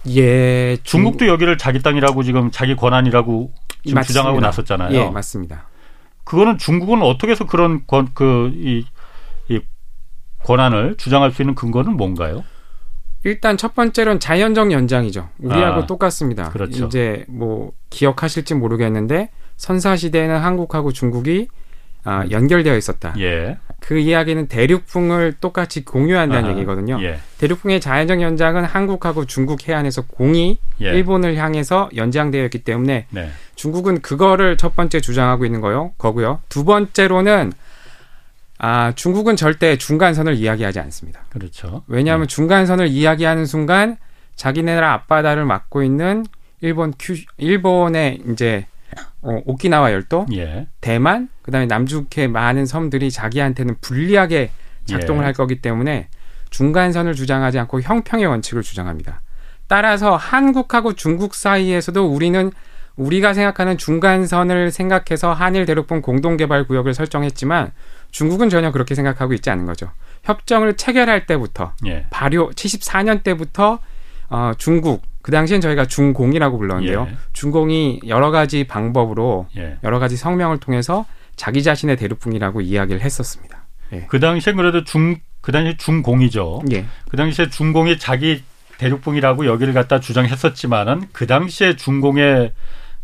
예, 0.09 0.77
중- 0.83 0.99
중국도 1.01 1.27
여기를 1.27 1.57
자기 1.57 1.81
땅이라고 1.81 2.23
지금 2.23 2.51
자기 2.51 2.75
권한이라고 2.75 3.51
지금 3.83 3.95
맞습니다. 3.95 4.03
주장하고 4.07 4.39
나섰잖아요. 4.39 4.95
예, 4.97 5.09
맞습니다. 5.09 5.67
그거는 6.25 6.57
중국은 6.57 7.01
어떻게 7.03 7.31
해서 7.31 7.45
그런 7.45 7.85
권, 7.87 8.09
그, 8.13 8.51
이, 8.55 8.85
이 9.49 9.59
권한을 10.43 10.95
주장할 10.97 11.31
수 11.31 11.41
있는 11.41 11.55
근거는 11.55 11.95
뭔가요? 11.97 12.43
일단 13.25 13.57
첫 13.57 13.73
번째로는 13.73 14.19
자연적 14.19 14.71
연장이죠. 14.71 15.29
우리하고 15.39 15.81
아, 15.81 15.85
똑같습니다. 15.87 16.49
그렇죠. 16.49 16.85
이제 16.85 17.25
뭐 17.27 17.71
기억하실지 17.89 18.53
모르겠는데 18.53 19.29
선사 19.57 19.95
시대에는 19.95 20.37
한국하고 20.37 20.91
중국이 20.91 21.47
아, 22.03 22.23
연결되어 22.29 22.77
있었다. 22.77 23.15
예. 23.17 23.57
그 23.79 23.97
이야기는 23.97 24.47
대륙풍을 24.47 25.37
똑같이 25.41 25.83
공유한다는 25.83 26.49
아하, 26.49 26.55
얘기거든요. 26.55 26.99
예. 27.01 27.17
대륙풍의 27.39 27.81
자연적 27.81 28.21
연장은 28.21 28.63
한국하고 28.63 29.25
중국 29.25 29.67
해안에서 29.67 30.03
공이 30.03 30.59
예. 30.81 30.85
일본을 30.91 31.35
향해서 31.35 31.89
연장되어 31.95 32.43
있기 32.45 32.59
때문에 32.59 33.07
네. 33.09 33.29
중국은 33.55 34.01
그거를 34.01 34.55
첫 34.57 34.75
번째 34.75 35.01
주장하고 35.01 35.45
있는 35.45 35.61
거요. 35.61 35.93
거고요. 35.97 36.41
두 36.47 36.63
번째로는 36.63 37.53
아, 38.57 38.93
중국은 38.93 39.35
절대 39.35 39.77
중간선을 39.77 40.35
이야기하지 40.35 40.79
않습니다. 40.79 41.25
그렇죠. 41.29 41.83
왜냐하면 41.87 42.27
중간선을 42.27 42.87
이야기하는 42.87 43.45
순간 43.45 43.97
자기네 44.35 44.75
나라 44.75 44.93
앞바다를 44.93 45.45
막고 45.45 45.83
있는 45.83 46.25
일본 46.61 46.93
큐 46.97 47.15
일본의 47.37 48.21
이제 48.31 48.65
어, 49.21 49.41
오키나와 49.45 49.91
열도, 49.91 50.25
예. 50.33 50.67
대만, 50.81 51.29
그다음에 51.41 51.65
남쪽의 51.65 52.27
많은 52.27 52.65
섬들이 52.65 53.11
자기한테는 53.11 53.77
불리하게 53.81 54.51
작동을 54.85 55.23
예. 55.23 55.25
할 55.25 55.33
거기 55.33 55.61
때문에 55.61 56.09
중간선을 56.51 57.15
주장하지 57.15 57.59
않고 57.59 57.81
형평의 57.81 58.25
원칙을 58.27 58.61
주장합니다. 58.61 59.21
따라서 59.67 60.15
한국하고 60.15 60.93
중국 60.93 61.33
사이에서도 61.33 62.05
우리는 62.05 62.51
우리가 62.95 63.33
생각하는 63.33 63.77
중간선을 63.77 64.71
생각해서 64.71 65.33
한일 65.33 65.65
대륙분 65.65 66.01
공동개발 66.01 66.65
구역을 66.65 66.93
설정했지만 66.93 67.71
중국은 68.15 68.49
전혀 68.49 68.71
그렇게 68.71 68.95
생각하고 68.95 69.33
있지 69.33 69.49
않은 69.49 69.65
거죠. 69.65 69.91
협정을 70.23 70.77
체결할 70.77 71.25
때부터 71.25 71.73
예. 71.85 72.05
발효 72.11 72.49
74년 72.51 73.23
때부터 73.23 73.79
어, 74.29 74.53
중국 74.57 75.01
그 75.21 75.33
당시엔 75.33 75.59
저희가 75.59 75.85
중공이라고 75.85 76.57
불렀는데요. 76.57 77.07
예. 77.11 77.17
중공이 77.33 78.03
여러 78.07 78.31
가지 78.31 78.63
방법으로 78.63 79.47
예. 79.57 79.79
여러 79.83 79.99
가지 79.99 80.15
성명을 80.15 80.59
통해서 80.59 81.05
자기 81.35 81.61
자신의 81.61 81.97
대륙풍이라고 81.97 82.61
이야기를 82.61 83.01
했었습니다. 83.01 83.65
그 84.07 84.21
당시엔 84.21 84.55
그래도 84.55 84.85
중, 84.85 85.17
그 85.41 85.51
당시 85.51 85.75
중공이죠. 85.77 86.61
예, 86.71 86.85
그 87.09 87.17
당시에 87.17 87.49
중공이 87.49 87.99
자기 87.99 88.43
대륙붕이라고 88.77 89.45
여기를 89.45 89.73
갖다 89.73 89.99
주장했었지만은 89.99 91.09
그 91.11 91.27
당시에 91.27 91.75
중공의 91.75 92.53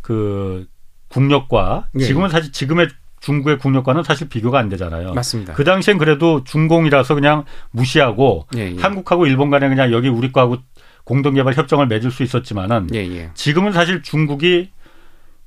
그 0.02 0.68
국력과 1.10 1.90
예. 2.00 2.04
지금은 2.06 2.30
사실 2.30 2.52
지금의 2.52 2.88
중국의 3.22 3.60
국력과는 3.60 4.04
사실 4.04 4.28
비교가 4.28 4.60
안 4.60 4.68
되잖아요. 4.68 5.14
맞습니다. 5.14 5.54
그 5.54 5.64
당시엔 5.64 5.98
그래도 5.98 6.44
중공이라서 6.44 7.16
그냥 7.16 7.46
무시하고 7.72 8.48
예, 8.58 8.74
예. 8.76 8.82
한국하고 8.82 9.28
일본 9.28 9.50
간에 9.50 9.70
그냥 9.70 9.92
여기 9.94 10.10
우리 10.10 10.32
거하고 10.32 10.58
공동개발 11.04 11.54
협정을 11.54 11.88
맺을 11.88 12.12
수 12.12 12.24
있었지만은 12.24 12.90
예, 12.94 13.00
예. 13.00 13.30
지금은 13.34 13.72
사실 13.72 14.02
중국이 14.02 14.72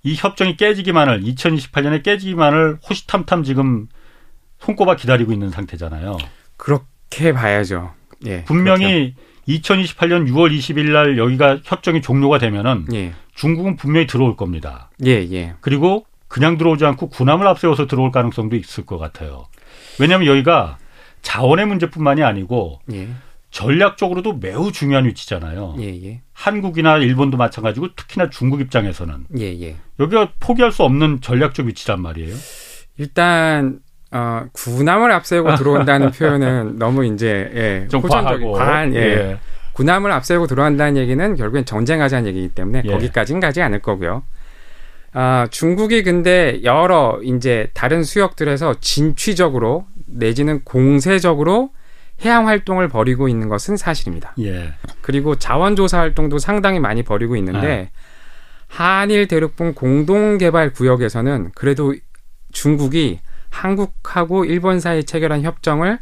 이 0.04 0.14
협정이 0.14 0.56
깨지기만을 0.56 1.22
2028년에 1.22 2.02
깨지기만을 2.02 2.78
호시탐탐 2.88 3.42
지금 3.42 3.88
손꼽아 4.60 4.96
기다리고 4.96 5.32
있는 5.32 5.50
상태잖아요. 5.50 6.16
그렇게 6.56 7.32
봐야죠. 7.32 7.92
예. 8.26 8.44
분명히 8.44 9.14
2028년 9.48 10.28
6월 10.28 10.56
20일 10.56 10.92
날 10.92 11.18
여기가 11.18 11.58
협정이 11.64 12.02
종료가 12.02 12.38
되면은. 12.38 12.87
예. 12.94 13.12
중국은 13.34 13.76
분명히 13.76 14.06
들어올 14.06 14.37
겁니다. 14.37 14.90
예, 15.04 15.10
예. 15.32 15.54
그리고 15.60 16.06
그냥 16.35 16.59
들어오지 16.59 16.85
않고 16.85 17.11
군함을 17.11 17.47
앞세워서 17.47 17.87
들어올 17.87 18.11
가능성도 18.11 18.57
있을 18.57 18.85
것 18.85 18.99
같아요. 18.99 19.47
왜냐하면 20.01 20.27
여기가 20.27 20.79
자원의 21.23 21.64
문제뿐만이 21.66 22.25
아니고 22.25 22.81
예. 22.92 23.07
전략적으로도 23.53 24.38
매우 24.38 24.73
중요한 24.73 25.05
위치잖아요. 25.05 25.77
예, 25.79 25.85
예. 26.05 26.23
한국이나 26.33 26.97
일본도 26.97 27.37
마찬가지고 27.37 27.94
특히나 27.94 28.31
중국 28.31 28.61
입장에서는 28.61 29.27
예, 29.38 29.44
예. 29.61 29.77
여기가 30.01 30.33
포기할 30.40 30.73
수 30.73 30.83
없는 30.83 31.20
전략적 31.20 31.66
위치란 31.66 32.03
말이에요. 32.03 32.35
일단 32.99 33.79
어, 34.11 34.47
군함을 34.55 35.12
앞세우고 35.12 35.55
들어온다는 35.55 36.11
표현은 36.18 36.81
너무 36.81 37.07
이제 37.07 37.53
예, 37.55 37.88
좀 37.88 38.01
호전적인 38.01 38.51
과한 38.51 38.92
예. 38.97 39.38
군함을 39.75 40.11
앞세우고 40.11 40.49
들어간다는 40.49 40.97
얘기는 40.97 41.37
결국엔 41.37 41.64
전쟁하자는 41.64 42.27
얘기이기 42.27 42.49
때문에 42.49 42.83
예. 42.85 42.90
거기까지는 42.90 43.40
가지 43.40 43.62
않을 43.62 43.83
거고요. 43.83 44.25
아, 45.16 45.46
중국이 45.50 46.03
근데 46.03 46.61
여러 46.64 47.20
이제 47.22 47.70
다른 47.72 48.03
수역들에서 48.03 48.81
진취적으로 48.81 49.87
내지는 50.07 50.62
공세적으로 50.64 51.70
해양 52.24 52.48
활동을 52.48 52.88
벌이고 52.88 53.29
있는 53.29 53.48
것은 53.48 53.77
사실입니다. 53.77 54.35
예. 54.40 54.74
그리고 55.00 55.37
자원 55.37 55.77
조사 55.77 55.98
활동도 55.98 56.38
상당히 56.38 56.81
많이 56.81 57.03
벌이고 57.03 57.37
있는데 57.37 57.90
한일 58.66 59.29
대륙분 59.29 59.74
공동 59.74 60.37
개발 60.37 60.72
구역에서는 60.72 61.53
그래도 61.55 61.94
중국이 62.53 63.20
한국하고 63.50 64.44
일본 64.44 64.81
사이에 64.81 65.03
체결한 65.03 65.42
협정을 65.42 65.98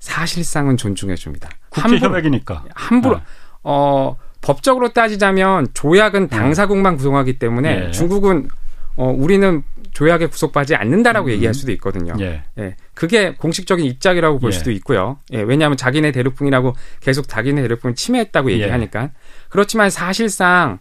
사실상은 0.00 0.76
존중해 0.76 1.14
줍니다. 1.14 1.48
국제 1.70 1.98
협약이니까. 1.98 2.64
함부로 2.74 3.16
네. 3.16 3.22
어 3.62 4.16
법적으로 4.40 4.92
따지자면 4.92 5.68
조약은 5.74 6.28
당사국만 6.28 6.96
구성하기 6.96 7.38
때문에 7.38 7.86
예. 7.86 7.90
중국은 7.90 8.48
어 8.96 9.14
우리는 9.16 9.62
조약에 9.92 10.26
구속받지 10.26 10.76
않는다라고 10.76 11.28
음. 11.28 11.32
얘기할 11.32 11.54
수도 11.54 11.72
있거든요. 11.72 12.14
예. 12.20 12.42
예. 12.58 12.76
그게 12.94 13.34
공식적인 13.34 13.84
입장이라고 13.84 14.38
볼 14.38 14.52
예. 14.52 14.56
수도 14.56 14.70
있고요. 14.70 15.18
예. 15.32 15.40
왜냐하면 15.40 15.76
자기네 15.76 16.12
대륙풍이라고 16.12 16.74
계속 17.00 17.28
자기네 17.28 17.62
대륙풍을 17.62 17.94
침해했다고 17.94 18.50
예. 18.50 18.54
얘기하니까. 18.54 19.10
그렇지만 19.48 19.90
사실상 19.90 20.78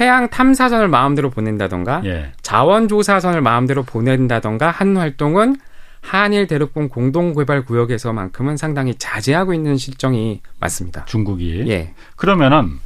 해양 0.00 0.28
탐사선을 0.28 0.88
마음대로 0.88 1.30
보낸다던가 1.30 2.02
예. 2.04 2.32
자원조사선을 2.42 3.40
마음대로 3.42 3.82
보낸다던가 3.82 4.70
하는 4.70 4.96
활동은 4.96 5.56
한일 6.00 6.46
대륙분 6.46 6.88
공동개발 6.88 7.64
구역에서만큼은 7.64 8.56
상당히 8.56 8.94
자제하고 8.96 9.54
있는 9.54 9.76
실정이 9.76 10.42
맞습니다. 10.60 11.04
중국이. 11.06 11.64
예. 11.68 11.94
그러면은 12.16 12.78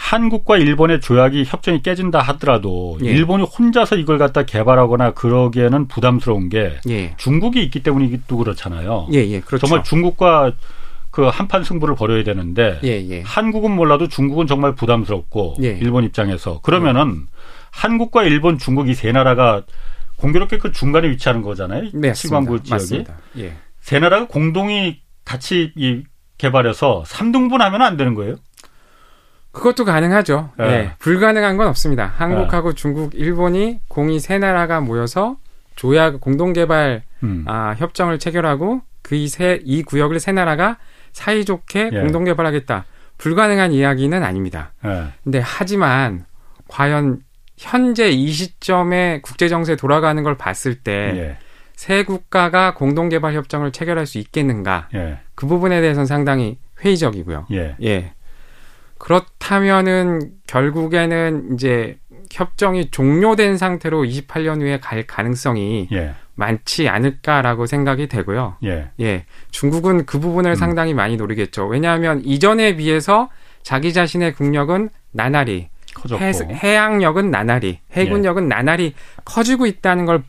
한국과 0.00 0.58
일본의 0.58 1.00
조약이 1.00 1.44
협정이 1.44 1.82
깨진다 1.82 2.20
하더라도 2.20 2.96
예. 3.04 3.10
일본이 3.10 3.42
혼자서 3.44 3.96
이걸 3.96 4.16
갖다 4.16 4.44
개발하거나 4.44 5.10
그러기에는 5.14 5.88
부담스러운 5.88 6.48
게 6.48 6.78
예. 6.88 7.14
중국이 7.16 7.60
있기 7.64 7.82
때문이기도 7.82 8.36
그렇잖아요. 8.38 9.08
예, 9.12 9.18
예. 9.28 9.40
그렇죠. 9.40 9.66
정말 9.66 9.82
중국과 9.84 10.52
그 11.10 11.24
한판 11.26 11.64
승부를 11.64 11.96
벌여야 11.96 12.22
되는데 12.22 12.78
예, 12.84 12.90
예. 13.10 13.22
한국은 13.22 13.72
몰라도 13.74 14.06
중국은 14.06 14.46
정말 14.46 14.76
부담스럽고 14.76 15.56
예. 15.64 15.76
일본 15.82 16.04
입장에서 16.04 16.60
그러면은 16.60 17.26
한국과 17.72 18.22
일본, 18.22 18.56
중국 18.56 18.88
이 18.88 18.94
세 18.94 19.10
나라가 19.10 19.62
공교롭게 20.16 20.58
그 20.58 20.70
중간에 20.70 21.10
위치하는 21.10 21.42
거잖아요. 21.42 21.90
네, 21.92 22.12
칠광구 22.12 22.60
맞습니다. 22.70 23.14
지역이. 23.34 23.48
예. 23.48 23.56
세 23.80 23.98
나라가 23.98 24.26
공동이 24.28 25.00
같이 25.24 25.72
이 25.76 26.02
개발해서 26.38 27.02
삼등분 27.04 27.60
하면 27.60 27.82
안 27.82 27.96
되는 27.96 28.14
거예요? 28.14 28.36
그것도 29.52 29.84
가능하죠. 29.84 30.50
예. 30.60 30.64
예. 30.64 30.92
불가능한 30.98 31.56
건 31.56 31.68
없습니다. 31.68 32.12
한국하고 32.16 32.74
중국, 32.74 33.14
일본이 33.14 33.80
공이 33.88 34.20
세 34.20 34.38
나라가 34.38 34.80
모여서 34.80 35.36
조약 35.76 36.20
공동 36.20 36.52
개발 36.52 37.02
음. 37.22 37.44
아, 37.46 37.74
협정을 37.76 38.18
체결하고 38.18 38.82
그이세이 39.02 39.82
구역을 39.84 40.20
세 40.20 40.32
나라가 40.32 40.76
사이좋게 41.12 41.90
예. 41.92 42.00
공동 42.00 42.24
개발하겠다. 42.24 42.84
불가능한 43.16 43.72
이야기는 43.72 44.22
아닙니다. 44.22 44.72
예. 44.84 45.08
근데 45.24 45.40
하지만 45.42 46.24
과연 46.68 47.20
현재 47.56 48.10
이 48.10 48.30
시점에 48.30 49.20
국제 49.22 49.48
정세 49.48 49.74
돌아가는 49.74 50.22
걸 50.22 50.36
봤을 50.36 50.76
때세 50.76 51.36
예. 51.90 52.04
국가가 52.04 52.74
공동 52.74 53.08
개발 53.08 53.34
협정을 53.34 53.72
체결할 53.72 54.06
수 54.06 54.18
있겠는가? 54.18 54.88
예. 54.94 55.18
그 55.34 55.46
부분에 55.46 55.80
대해서는 55.80 56.06
상당히 56.06 56.58
회의적이고요. 56.84 57.46
예. 57.52 57.76
예. 57.82 58.12
그렇다면은 58.98 60.32
결국에는 60.46 61.54
이제 61.54 61.98
협정이 62.30 62.90
종료된 62.90 63.56
상태로 63.56 64.04
28년 64.04 64.60
후에 64.60 64.80
갈 64.80 65.06
가능성이 65.06 65.88
예. 65.92 66.14
많지 66.34 66.88
않을까라고 66.88 67.66
생각이 67.66 68.06
되고요. 68.06 68.56
예. 68.64 68.90
예. 69.00 69.24
중국은 69.50 70.06
그 70.06 70.20
부분을 70.20 70.52
음. 70.52 70.54
상당히 70.54 70.94
많이 70.94 71.16
노리겠죠. 71.16 71.66
왜냐하면 71.66 72.22
이전에 72.24 72.76
비해서 72.76 73.28
자기 73.62 73.92
자신의 73.92 74.34
국력은 74.34 74.90
나날이, 75.10 75.68
커졌고. 75.94 76.22
해, 76.22 76.32
해양력은 76.62 77.30
나날이, 77.30 77.80
해군력은 77.92 78.48
나날이 78.48 78.94
커지고 79.24 79.66
있다는 79.66 80.06
걸 80.06 80.22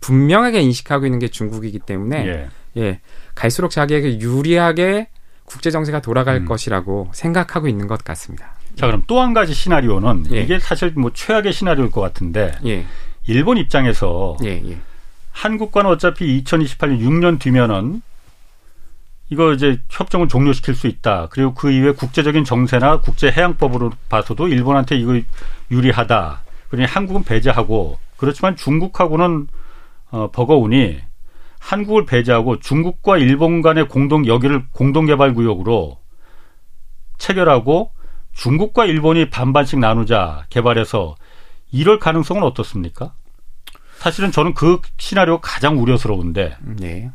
분명하게 0.00 0.60
인식하고 0.60 1.06
있는 1.06 1.18
게 1.18 1.28
중국이기 1.28 1.78
때문에 1.78 2.26
예. 2.26 2.48
예, 2.76 3.00
갈수록 3.34 3.70
자기에게 3.70 4.20
유리하게 4.20 5.08
국제 5.44 5.70
정세가 5.70 6.00
돌아갈 6.00 6.36
음. 6.36 6.44
것이라고 6.46 7.10
생각하고 7.12 7.68
있는 7.68 7.86
것 7.86 8.02
같습니다. 8.04 8.54
자, 8.76 8.86
그럼 8.86 9.04
또 9.06 9.20
한 9.20 9.34
가지 9.34 9.54
시나리오는 9.54 10.26
예. 10.32 10.42
이게 10.42 10.58
사실 10.58 10.92
뭐 10.96 11.12
최악의 11.12 11.52
시나리오일 11.52 11.90
것 11.90 12.00
같은데 12.00 12.52
예, 12.66 12.84
일본 13.26 13.56
입장에서 13.58 14.36
예, 14.44 14.60
예. 14.68 14.78
한국과는 15.32 15.90
어차피 15.90 16.42
2028년 16.42 17.00
6년 17.00 17.38
뒤면은 17.38 18.02
이거 19.30 19.52
이제 19.52 19.80
협정을 19.90 20.28
종료시킬 20.28 20.74
수 20.74 20.86
있다. 20.86 21.28
그리고 21.30 21.54
그 21.54 21.70
이후에 21.70 21.92
국제적인 21.92 22.44
정세나 22.44 23.00
국제 23.00 23.30
해양법으로 23.30 23.92
봐서도 24.08 24.48
일본한테 24.48 24.96
이거 24.96 25.18
유리하다. 25.70 26.42
그러니 26.68 26.86
한국은 26.86 27.24
배제하고 27.24 27.98
그렇지만 28.16 28.56
중국하고는 28.56 29.48
어, 30.10 30.30
버거우니 30.30 31.00
한국을 31.64 32.04
배제하고 32.04 32.60
중국과 32.60 33.16
일본 33.16 33.62
간의 33.62 33.88
공동 33.88 34.26
여기를 34.26 34.66
공동 34.70 35.06
개발 35.06 35.32
구역으로 35.32 35.98
체결하고 37.16 37.90
중국과 38.34 38.84
일본이 38.84 39.30
반반씩 39.30 39.78
나누자 39.78 40.44
개발해서 40.50 41.14
이럴 41.72 41.98
가능성은 41.98 42.42
어떻습니까? 42.42 43.14
사실은 43.96 44.30
저는 44.30 44.52
그 44.52 44.78
시나리오가 44.98 45.40
가장 45.42 45.80
우려스러운데 45.80 46.58
네. 46.60 47.10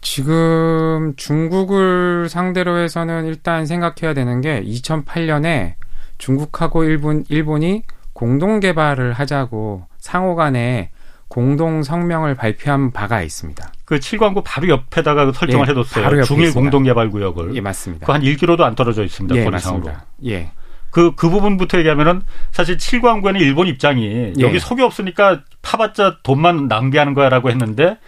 지금 0.00 1.14
중국을 1.16 2.28
상대로 2.28 2.78
해서는 2.78 3.26
일단 3.26 3.66
생각해야 3.66 4.14
되는 4.14 4.40
게 4.40 4.62
2008년에 4.62 5.74
중국하고 6.18 6.84
일본 6.84 7.24
일본이 7.28 7.82
공동 8.12 8.60
개발을 8.60 9.14
하자고 9.14 9.86
상호 9.98 10.36
간에 10.36 10.90
공동 11.28 11.82
성명을 11.82 12.34
발표한 12.34 12.90
바가 12.92 13.22
있습니다. 13.22 13.72
그 13.84 14.00
칠광구 14.00 14.42
바로 14.44 14.68
옆에다가 14.68 15.26
그 15.26 15.32
설정을 15.32 15.66
예, 15.66 15.70
해뒀어요. 15.70 16.04
바로 16.04 16.16
옆에 16.18 16.26
중일 16.26 16.46
있습니다. 16.46 16.60
공동 16.60 16.84
개발 16.84 17.10
구역을. 17.10 17.54
예, 17.54 17.60
맞습니다. 17.60 18.06
그 18.06 18.12
한 18.12 18.22
1km도 18.22 18.60
안 18.62 18.74
떨어져 18.74 19.04
있습니다. 19.04 19.36
예, 19.36 19.44
거리상으로. 19.44 19.92
예. 20.26 20.50
그, 20.90 21.14
그 21.14 21.28
부분부터 21.28 21.78
얘기하면은 21.78 22.22
사실 22.50 22.78
칠광구에는 22.78 23.40
일본 23.40 23.66
입장이 23.68 24.06
예. 24.06 24.32
여기 24.40 24.58
석이 24.58 24.82
없으니까 24.82 25.42
파봤자 25.60 26.18
돈만 26.22 26.66
낭비하는 26.68 27.12
거야 27.12 27.28
라고 27.28 27.50
했는데 27.50 27.98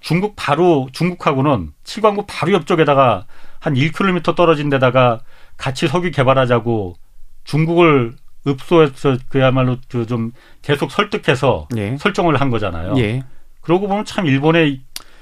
중국 0.00 0.34
바로, 0.36 0.88
중국하고는 0.92 1.70
칠광구 1.84 2.24
바로 2.26 2.52
옆쪽에다가 2.52 3.24
한 3.60 3.74
1km 3.74 4.34
떨어진 4.36 4.68
데다가 4.68 5.20
같이 5.56 5.88
석유 5.88 6.10
개발하자고 6.10 6.96
중국을 7.44 8.14
읍소해서 8.46 9.18
그야말로 9.28 9.76
그 9.88 10.06
좀 10.06 10.32
계속 10.62 10.90
설득해서 10.90 11.68
예. 11.76 11.96
설정을 11.96 12.40
한 12.40 12.50
거잖아요. 12.50 12.94
예. 12.98 13.22
그러고 13.60 13.88
보면 13.88 14.04
참 14.04 14.26
일본의 14.26 14.80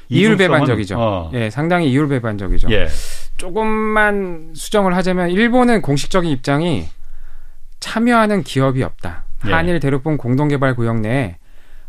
이율배반적이죠. 0.08 0.96
어, 0.98 1.30
예, 1.34 1.50
상당히 1.50 1.90
이율배반적이죠. 1.90 2.70
예. 2.72 2.88
조금만 3.36 4.52
수정을 4.54 4.96
하자면 4.96 5.30
일본은 5.30 5.82
공식적인 5.82 6.30
입장이 6.30 6.86
참여하는 7.80 8.42
기업이 8.42 8.82
없다. 8.82 9.24
예. 9.46 9.52
한일 9.52 9.80
대륙본 9.80 10.16
공동개발 10.18 10.74
구역 10.74 11.00
내에 11.00 11.36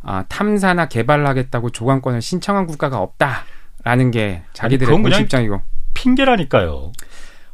아, 0.04 0.24
탐사나 0.30 0.88
개발을 0.88 1.28
하겠다고 1.28 1.70
조관권을 1.72 2.22
신청한 2.22 2.66
국가가 2.68 3.00
없다라는 3.00 4.12
게 4.12 4.44
자기들의 4.54 4.92
공식 4.98 5.22
입장이고 5.22 5.62
핑계라니까요. 5.94 6.92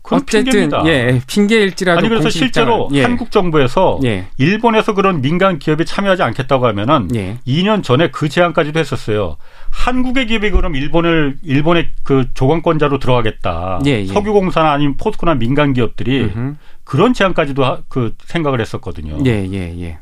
그건 0.08 0.22
어쨌든 0.22 0.44
핑계입니다. 0.46 0.84
예 0.88 1.22
핑계일지라도 1.28 2.00
아니 2.00 2.08
그래서 2.08 2.30
실제로 2.30 2.88
예, 2.94 3.04
한국 3.04 3.30
정부에서 3.30 4.00
예, 4.06 4.28
일본에서 4.38 4.94
그런 4.94 5.20
민간 5.22 5.60
기업이 5.60 5.84
참여하지 5.84 6.24
않겠다고 6.24 6.66
하면은 6.68 7.10
예, 7.14 7.40
2년 7.46 7.84
전에 7.84 8.10
그 8.10 8.30
제안까지도 8.30 8.80
했었어요. 8.80 9.36
한국의 9.70 10.28
기업이 10.28 10.50
그럼 10.52 10.76
일본을 10.76 11.40
일본의 11.44 11.90
그 12.04 12.26
조건권자로 12.34 13.00
들어가겠다. 13.00 13.82
예, 13.86 14.00
예. 14.00 14.06
석유공사나 14.06 14.72
아니면 14.72 14.96
포스코나 14.96 15.36
민간 15.36 15.74
기업들이 15.74 16.22
음흠. 16.24 16.56
그런 16.86 17.14
제안까지도 17.14 17.66
하- 17.66 17.80
그 17.90 18.16
생각을 18.24 18.62
했었거든요. 18.62 19.18
예, 19.26 19.46
예, 19.52 19.76
예. 19.82 19.98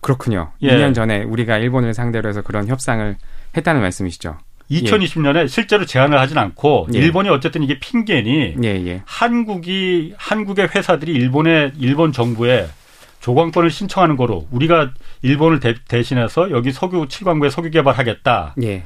그렇군요. 0.00 0.52
예. 0.62 0.70
2년 0.76 0.94
전에 0.94 1.24
우리가 1.24 1.58
일본을 1.58 1.92
상대로 1.92 2.28
해서 2.28 2.42
그런 2.42 2.68
협상을 2.68 3.16
했다는 3.56 3.80
말씀이시죠. 3.80 4.36
2020년에 4.70 5.48
실제로 5.48 5.84
제안을 5.86 6.18
하진 6.18 6.38
않고 6.38 6.88
예. 6.94 6.98
일본이 6.98 7.28
어쨌든 7.28 7.62
이게 7.62 7.78
핑계니 7.78 8.56
예, 8.62 8.68
예. 8.68 9.02
한국이 9.06 10.14
한국의 10.16 10.68
회사들이 10.74 11.12
일본의 11.12 11.72
일본 11.78 12.12
정부에 12.12 12.68
조건권을 13.20 13.70
신청하는 13.70 14.16
거로 14.16 14.46
우리가 14.50 14.92
일본을 15.22 15.60
대, 15.60 15.74
대신해서 15.88 16.50
여기 16.50 16.70
석유 16.70 17.06
칠광구에 17.08 17.50
석유 17.50 17.70
개발하겠다라고 17.70 18.54
예, 18.62 18.84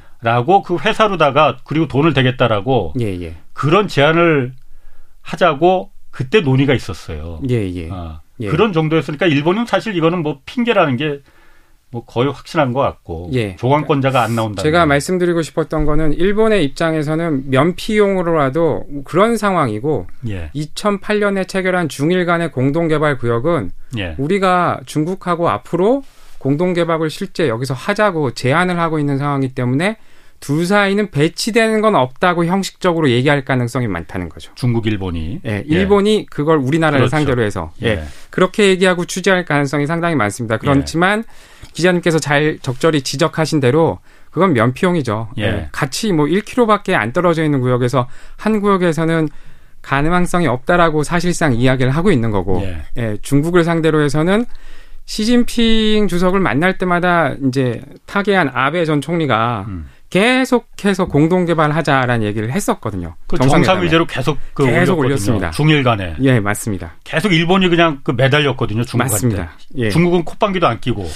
그 0.65 0.79
회사로다가 0.79 1.59
그리고 1.65 1.89
돈을 1.89 2.15
대겠다라고 2.15 2.95
예, 3.01 3.21
예. 3.21 3.35
그런 3.53 3.89
제안을 3.89 4.55
하자고 5.21 5.91
그때 6.11 6.41
논의가 6.41 6.75
있었어요. 6.75 7.41
예, 7.51 7.71
예. 7.75 7.89
아, 7.91 8.21
예. 8.41 8.49
그런 8.49 8.73
정도였으니까 8.73 9.27
일본은 9.27 9.67
사실 9.67 9.97
이거는 9.97 10.23
뭐 10.23 10.41
핑계라는 10.47 10.97
게 10.97 11.21
뭐 11.93 12.05
거의 12.07 12.33
확실한 12.33 12.73
것 12.73 12.81
같고 12.81 13.29
예. 13.35 13.55
조건권자가 13.57 14.23
안 14.23 14.35
나온다. 14.35 14.63
제가 14.63 14.87
말씀드리고 14.87 15.43
싶었던 15.43 15.85
거는 15.85 16.15
일본의 16.15 16.65
입장에서는 16.65 17.51
면피용으로라도 17.51 18.87
그런 19.05 19.37
상황이고 19.37 20.07
예, 20.29 20.51
2008년에 20.55 21.47
체결한 21.47 21.91
중일 21.91 22.25
간의 22.25 22.51
공동개발 22.51 23.19
구역은 23.19 23.73
예, 23.99 24.15
우리가 24.17 24.81
중국하고 24.87 25.51
앞으로 25.51 26.03
공동개발을 26.39 27.11
실제 27.11 27.49
여기서 27.49 27.75
하자고 27.75 28.33
제안을 28.33 28.79
하고 28.81 28.99
있는 28.99 29.19
상황이기 29.19 29.55
때문에 29.55 29.99
둘 30.41 30.67
사이는 30.67 31.11
배치되는 31.11 31.83
건 31.83 31.95
없다고 31.95 32.47
형식적으로 32.47 33.11
얘기할 33.11 33.45
가능성이 33.45 33.87
많다는 33.87 34.31
거죠. 34.31 34.51
중국 34.55 34.87
일본이 34.87 35.41
예, 35.45 35.63
일본이 35.67 36.27
그걸 36.29 36.57
우리나라를 36.57 37.01
그렇죠. 37.01 37.11
상대로 37.11 37.43
해서 37.43 37.71
예, 37.83 37.89
예, 37.89 38.05
그렇게 38.31 38.69
얘기하고 38.71 39.05
취재할 39.05 39.45
가능성이 39.45 39.87
상당히 39.87 40.17
많습니다. 40.17 40.57
그렇지만 40.57 41.23
기자님께서 41.73 42.19
잘 42.19 42.59
적절히 42.63 43.03
지적하신 43.03 43.61
대로 43.61 43.99
그건 44.31 44.53
면피용이죠. 44.55 45.29
예. 45.39 45.43
예, 45.43 45.69
같이 45.73 46.13
뭐 46.13 46.27
1km밖에 46.27 46.95
안 46.95 47.13
떨어져 47.13 47.45
있는 47.45 47.61
구역에서 47.61 48.09
한 48.37 48.61
구역에서는 48.61 49.29
가능성이 49.83 50.47
없다라고 50.47 51.03
사실상 51.03 51.55
이야기를 51.55 51.91
하고 51.91 52.11
있는 52.13 52.31
거고, 52.31 52.63
예. 52.63 52.83
예, 52.97 53.17
중국을 53.21 53.65
상대로 53.65 54.01
해서는 54.03 54.47
시진핑 55.05 56.09
주석을 56.09 56.41
만날 56.41 56.79
때마다 56.79 57.35
이제 57.47 57.83
타계한 58.07 58.51
아베 58.55 58.85
전 58.85 59.01
총리가 59.01 59.67
음. 59.69 59.89
계속해서 60.11 61.07
공동 61.07 61.47
개발하자라는 61.47 62.25
얘기를 62.27 62.53
했었거든요. 62.53 63.17
그 63.27 63.37
정상회담에. 63.39 63.65
정상의제로 63.65 64.07
계속 64.07 64.39
그 64.53 64.65
계속. 64.67 64.99
올렸습니다. 64.99 65.51
중일 65.51 65.83
간에 65.83 66.15
예, 66.21 66.39
맞습니다. 66.39 66.93
계속 67.03 67.33
일본이 67.33 67.69
그냥 67.69 68.01
그 68.05 68.13
매달렸거든요. 68.13 68.85
중국한테. 68.85 69.13
맞습니다. 69.15 69.53
예. 69.79 69.89
중국은 69.89 70.25
콧방귀도 70.25 70.67
안 70.67 70.81
끼고. 70.81 71.09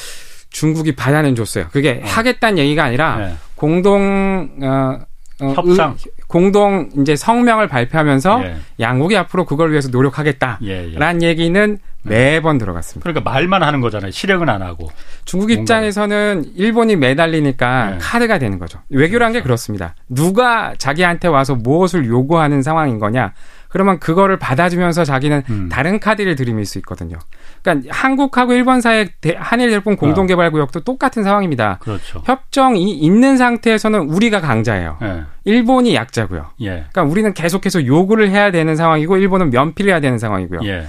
중국이 0.57 0.97
받아는 0.97 1.35
줬어요. 1.35 1.67
그게 1.71 2.01
하겠다는 2.03 2.57
얘기가 2.59 2.85
아니라 2.85 3.19
예. 3.21 3.35
공동 3.57 4.49
어, 4.63 4.99
어, 5.43 5.53
협상. 5.55 5.91
의- 5.91 5.97
공동 6.29 6.89
이제 6.99 7.15
성명을 7.15 7.69
발표하면서 7.69 8.43
예. 8.45 8.57
양국이 8.81 9.17
앞으로 9.19 9.45
그걸 9.45 9.71
위해서 9.71 9.91
노력하겠다라는 9.91 10.67
예, 10.67 11.23
예. 11.23 11.29
얘기는 11.29 11.79
매번 12.03 12.57
들어갔습니다. 12.57 13.03
그러니까 13.03 13.31
말만 13.31 13.63
하는 13.63 13.81
거잖아요. 13.81 14.11
실행은 14.13 14.49
안 14.49 14.63
하고. 14.63 14.89
중국 15.25 15.51
입장에서는 15.51 16.53
일본이 16.55 16.97
매달리니까 16.97 17.91
네. 17.91 17.99
카드가 18.01 18.39
되는 18.39 18.59
거죠. 18.59 18.79
외교란 18.89 19.33
게 19.33 19.43
그렇습니다. 19.43 19.95
누가 20.09 20.75
자기한테 20.79 21.29
와서 21.29 21.55
무엇을 21.55 22.07
요구하는 22.07 22.63
상황인 22.63 22.99
거냐. 22.99 23.33
그러면 23.77 23.99
그거를 23.99 24.39
받아주면서 24.39 25.05
자기는 25.05 25.43
음. 25.51 25.69
다른 25.71 26.01
카드를 26.01 26.35
들이밀 26.35 26.65
수 26.65 26.79
있거든요. 26.79 27.19
그러니까 27.63 27.95
한국하고 27.95 28.55
일본 28.55 28.81
사이의 28.81 29.11
대- 29.21 29.37
한일 29.39 29.69
대륙 29.69 29.85
공동 29.99 30.27
개발 30.27 30.51
구역도 30.51 30.81
똑같은 30.81 31.23
상황입니다. 31.23 31.77
그렇죠. 31.83 32.23
협정이 32.25 32.91
있는 32.95 33.37
상태에서는 33.37 34.01
우리가 34.01 34.41
강자예요. 34.41 34.97
예. 35.03 35.23
일본이 35.45 35.95
약자고요. 35.95 36.47
예. 36.63 36.69
그러니까 36.91 37.03
우리는 37.03 37.35
계속해서 37.35 37.85
요구를 37.85 38.31
해야 38.31 38.51
되는 38.51 38.77
상황이고 38.77 39.19
일본은 39.19 39.51
면피를 39.51 39.91
해야 39.93 40.01
되는 40.01 40.19
상황이고요. 40.19 40.61
예. 40.65 40.87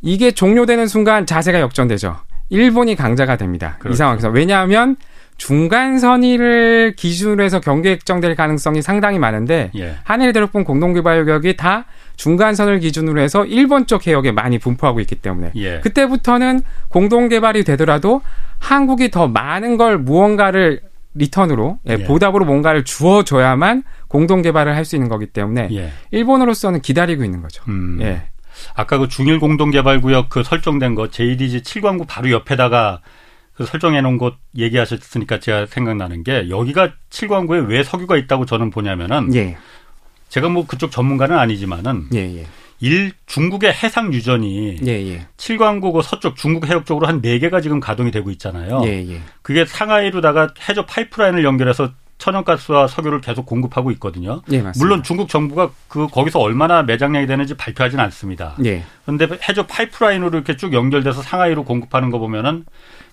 이게 0.00 0.30
종료되는 0.30 0.86
순간 0.86 1.26
자세가 1.26 1.60
역전되죠. 1.60 2.16
일본이 2.48 2.96
강자가 2.96 3.36
됩니다. 3.36 3.74
이 3.76 3.82
그렇죠. 3.82 3.96
상황에서 3.98 4.30
왜냐하면 4.30 4.96
중간 5.42 5.98
선의를 5.98 6.94
기준으로 6.96 7.42
해서 7.42 7.58
경계 7.58 7.96
결정될 7.96 8.36
가능성이 8.36 8.80
상당히 8.80 9.18
많은데 9.18 9.72
예. 9.74 9.96
한일 10.04 10.32
대륙분 10.32 10.62
공동개발구역이 10.62 11.56
다 11.56 11.86
중간선을 12.14 12.78
기준으로 12.78 13.20
해서 13.20 13.44
일본 13.44 13.88
쪽 13.88 14.06
해역에 14.06 14.30
많이 14.30 14.60
분포하고 14.60 15.00
있기 15.00 15.16
때문에 15.16 15.50
예. 15.56 15.80
그때부터는 15.80 16.60
공동개발이 16.90 17.64
되더라도 17.64 18.22
한국이 18.60 19.10
더 19.10 19.26
많은 19.26 19.76
걸 19.78 19.98
무언가를 19.98 20.80
리턴으로 21.14 21.80
예, 21.88 21.96
예. 21.98 22.04
보답으로 22.04 22.44
뭔가를 22.44 22.84
주어줘야만 22.84 23.82
공동개발을 24.06 24.76
할 24.76 24.84
수 24.84 24.94
있는 24.94 25.08
거기 25.08 25.26
때문에 25.26 25.70
예. 25.72 25.90
일본으로서는 26.12 26.82
기다리고 26.82 27.24
있는 27.24 27.42
거죠. 27.42 27.64
음. 27.66 27.98
예. 28.00 28.28
아까 28.76 28.96
그 28.96 29.08
중일 29.08 29.40
공동개발구역 29.40 30.28
그 30.28 30.44
설정된 30.44 30.94
거 30.94 31.08
JDG 31.10 31.62
7광구 31.62 32.06
바로 32.06 32.30
옆에다가 32.30 33.00
그 33.00 33.21
설정해 33.66 34.00
놓은 34.00 34.18
곳 34.18 34.34
얘기하셨으니까 34.56 35.40
제가 35.40 35.66
생각나는 35.66 36.22
게 36.24 36.48
여기가 36.48 36.92
7광구에 37.10 37.68
왜 37.68 37.82
석유가 37.82 38.16
있다고 38.16 38.46
저는 38.46 38.70
보냐면은 38.70 39.34
예. 39.34 39.56
제가 40.28 40.48
뭐 40.48 40.66
그쪽 40.66 40.90
전문가는 40.90 41.36
아니지만은 41.38 42.06
예, 42.14 42.18
예. 42.38 42.46
일 42.80 43.12
중국의 43.26 43.72
해상 43.72 44.12
유전이 44.12 44.78
예, 44.86 44.92
예. 45.08 45.26
7광구 45.36 45.92
그 45.92 46.02
서쪽 46.02 46.36
중국 46.36 46.66
해역 46.68 46.84
쪽으로 46.86 47.06
한 47.06 47.20
네 47.20 47.38
개가 47.38 47.60
지금 47.60 47.78
가동이 47.80 48.10
되고 48.10 48.30
있잖아요. 48.30 48.82
예, 48.84 49.06
예. 49.08 49.20
그게 49.42 49.64
상하이로다가 49.64 50.54
해저 50.68 50.84
파이프라인을 50.86 51.44
연결해서 51.44 51.90
천연가스와 52.18 52.86
석유를 52.86 53.20
계속 53.20 53.46
공급하고 53.46 53.90
있거든요. 53.92 54.42
예. 54.52 54.62
물론 54.78 55.02
중국 55.02 55.28
정부가 55.28 55.70
그 55.88 56.06
거기서 56.06 56.38
얼마나 56.38 56.82
매장량이 56.82 57.26
되는지 57.26 57.54
발표하진 57.56 57.98
않습니다. 58.00 58.56
예. 58.64 58.84
그런데 59.04 59.28
해저 59.48 59.66
파이프라인으로 59.66 60.30
이렇게 60.38 60.56
쭉 60.56 60.72
연결돼서 60.72 61.20
상하이로 61.20 61.64
공급하는 61.64 62.10
거 62.10 62.18
보면은 62.18 62.64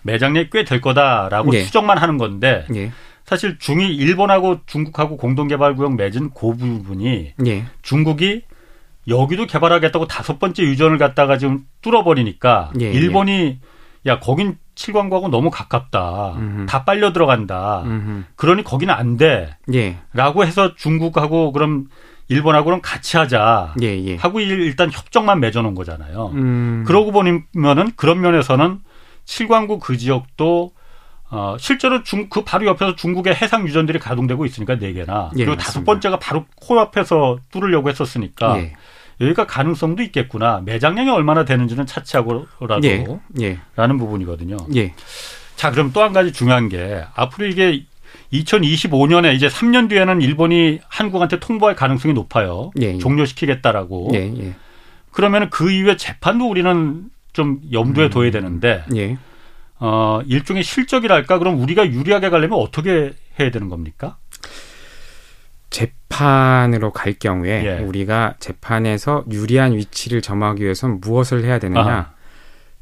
매장량이 0.04 0.50
꽤 0.52 0.64
될 0.64 0.82
거다라고 0.82 1.54
예. 1.56 1.64
추정만 1.64 1.98
하는 1.98 2.18
건데 2.18 2.66
예. 2.76 2.92
사실 3.26 3.60
중이 3.60 3.96
일본하고 3.96 4.60
중국하고 4.66 5.18
공동개발구역 5.18 5.96
맺은 5.96 6.32
그 6.32 6.56
부분이 6.56 7.34
예. 7.46 7.66
중국이 7.82 8.44
여기도 9.08 9.46
개발하겠다고 9.48 10.08
다섯 10.08 10.40
번째 10.40 10.64
유전을 10.64 10.98
갖다가 10.98 11.38
지금 11.38 11.62
뚫어버리니까 11.82 12.72
예, 12.82 12.92
일본이 12.92 13.60
야 14.08 14.20
거긴 14.20 14.58
칠광구하고 14.76 15.28
너무 15.30 15.50
가깝다. 15.50 16.34
음흠. 16.38 16.66
다 16.68 16.86
빨려 16.86 17.12
들어간다. 17.12 17.82
음흠. 17.86 18.24
그러니 18.36 18.64
거기는 18.64 18.94
안 18.94 19.18
돼. 19.18 19.58
예. 19.74 19.98
라고 20.14 20.46
해서 20.46 20.74
중국하고 20.76 21.52
그럼 21.52 21.88
일본하고는 22.30 22.82
같이 22.82 23.18
하자. 23.18 23.74
예, 23.82 23.88
예. 24.06 24.16
하고 24.16 24.40
일- 24.40 24.62
일단 24.62 24.90
협정만 24.92 25.40
맺어놓은 25.42 25.76
거잖아요. 25.76 26.32
음. 26.36 26.84
그러고 26.88 27.12
보면은 27.12 27.92
그런 27.98 28.22
면에서는 28.22 28.80
칠광구 29.30 29.78
그 29.80 29.96
지역도 29.96 30.72
어, 31.32 31.56
실제로 31.60 32.02
중, 32.02 32.28
그 32.30 32.44
바로 32.44 32.66
옆에서 32.66 32.96
중국의 32.96 33.36
해상 33.36 33.68
유전들이 33.68 34.00
가동되고 34.00 34.44
있으니까 34.46 34.80
네 34.80 34.92
개나 34.94 35.30
예, 35.34 35.46
그리고 35.46 35.52
맞습니다. 35.56 35.64
다섯 35.64 35.84
번째가 35.84 36.18
바로 36.18 36.46
코앞에서 36.56 37.38
뚫으려고 37.52 37.90
했었으니까 37.90 38.58
예. 38.58 38.74
여기가 39.22 39.46
가능성도 39.46 40.02
있겠구나. 40.02 40.62
매장량이 40.66 41.12
얼마나 41.12 41.46
되는지는 41.46 41.86
차치하고라도 41.86 42.88
예. 42.88 43.06
예. 43.42 43.60
라는 43.76 44.00
부분이거든요. 44.00 44.58
예. 44.76 44.94
자, 45.56 45.70
그럼 45.70 45.92
또 45.94 46.02
한 46.02 46.14
가지 46.14 46.34
중요한 46.34 46.68
게 46.68 47.04
앞으로 47.14 47.46
이게 47.46 47.86
2025년에 48.34 49.36
이제 49.36 49.48
3년 49.48 49.90
뒤에는 49.90 50.22
일본이 50.22 50.80
한국한테 50.88 51.40
통보할 51.40 51.76
가능성이 51.76 52.16
높아요. 52.16 52.72
예, 52.82 52.96
예. 52.96 52.98
종료시키겠다라고. 52.98 54.10
그러면 55.12 55.52
그 55.52 55.70
이후에 55.70 55.98
재판도 55.98 56.50
우리는 56.50 57.04
좀 57.40 57.62
염두에 57.72 58.08
음. 58.08 58.10
둬야 58.10 58.32
되는데 58.32 58.84
예. 58.98 59.18
어, 59.80 60.20
일종의 60.26 60.62
실적이랄까? 60.62 61.40
그럼 61.40 61.62
우리가 61.62 61.90
유리하게 61.90 62.30
가려면 62.30 62.60
어떻게 62.60 63.14
해야 63.40 63.50
되는 63.50 63.70
겁니까? 63.70 64.18
재판으로 65.70 66.92
갈 66.92 67.14
경우에 67.14 67.64
예. 67.64 67.80
우리가 67.80 68.34
재판에서 68.40 69.24
유리한 69.32 69.72
위치를 69.74 70.22
점하기 70.22 70.62
위해서는 70.62 71.00
무엇을 71.00 71.46
해야 71.46 71.60
되느냐? 71.60 71.82
아하. 71.82 72.12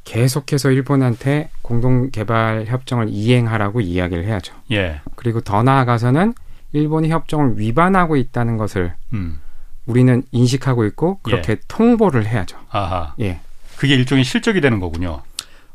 계속해서 0.06 0.72
일본한테 0.72 1.52
공동 1.62 2.10
개발 2.10 2.66
협정을 2.66 3.10
이행하라고 3.10 3.82
이야기를 3.82 4.26
해야죠. 4.26 4.56
예. 4.72 5.02
그리고 5.16 5.42
더 5.42 5.62
나아가서는 5.62 6.34
일본이 6.74 7.10
협정을 7.10 7.60
위반하고 7.60 8.16
있다는 8.16 8.58
것을 8.58 8.96
음. 9.14 9.40
우리는 9.86 10.24
인식하고 10.32 10.86
있고 10.86 11.20
그렇게 11.22 11.58
통보를 11.68 12.26
해야죠. 12.26 12.58
아하. 12.72 13.14
예. 13.20 13.42
그게 13.78 13.96
일종의 13.96 14.24
실적이 14.24 14.62
되는 14.62 14.80
거군요. 14.80 15.22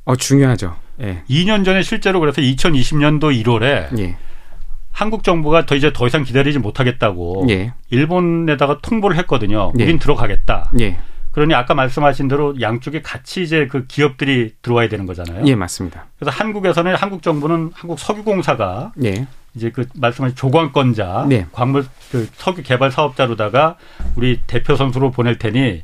어 0.04 0.16
중요하죠. 0.16 0.76
예. 1.00 1.22
2년 1.30 1.64
전에 1.64 1.82
실제로 1.82 2.20
그래서 2.20 2.42
2020년도 2.42 3.42
1월에 3.42 3.98
예. 3.98 4.16
한국 4.90 5.22
정부가 5.24 5.64
더 5.64 5.74
이제 5.74 5.92
더 5.92 6.06
이상 6.06 6.22
기다리지 6.22 6.58
못하겠다고 6.58 7.46
예. 7.50 7.72
일본에다가 7.90 8.78
통보를 8.82 9.16
했거든요. 9.18 9.72
예. 9.78 9.84
우린 9.84 9.98
들어가겠다. 9.98 10.72
예. 10.80 10.98
그러니 11.30 11.54
아까 11.54 11.74
말씀하신 11.74 12.28
대로 12.28 12.60
양쪽에 12.60 13.00
같이 13.00 13.42
이제 13.42 13.66
그 13.66 13.86
기업들이 13.86 14.52
들어와야 14.60 14.88
되는 14.88 15.06
거잖아요. 15.06 15.46
예, 15.46 15.54
맞습니다. 15.54 16.06
그래서 16.18 16.30
한국에서는 16.30 16.94
한국 16.94 17.22
정부는 17.22 17.70
한국 17.74 17.98
석유공사가 17.98 18.92
예. 19.02 19.26
이제 19.54 19.70
그 19.70 19.86
말씀하신 19.94 20.36
조광권자, 20.36 21.26
네. 21.28 21.46
광물 21.52 21.86
그 22.10 22.28
석유 22.34 22.62
개발 22.62 22.90
사업자로다가 22.90 23.76
우리 24.14 24.40
대표 24.46 24.76
선수로 24.76 25.10
보낼 25.10 25.38
테니 25.38 25.82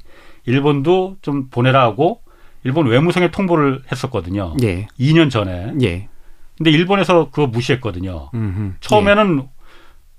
일본도 0.48 1.16
좀 1.22 1.48
보내라 1.50 1.82
하고 1.82 2.20
일본 2.64 2.86
외무성에 2.86 3.30
통보를 3.30 3.82
했었거든요. 3.90 4.54
예. 4.62 4.86
2년 4.98 5.30
전에. 5.30 5.74
예. 5.82 6.08
근데 6.56 6.70
일본에서 6.70 7.30
그거 7.30 7.46
무시했거든요. 7.46 8.30
음흠. 8.34 8.72
처음에는 8.80 9.42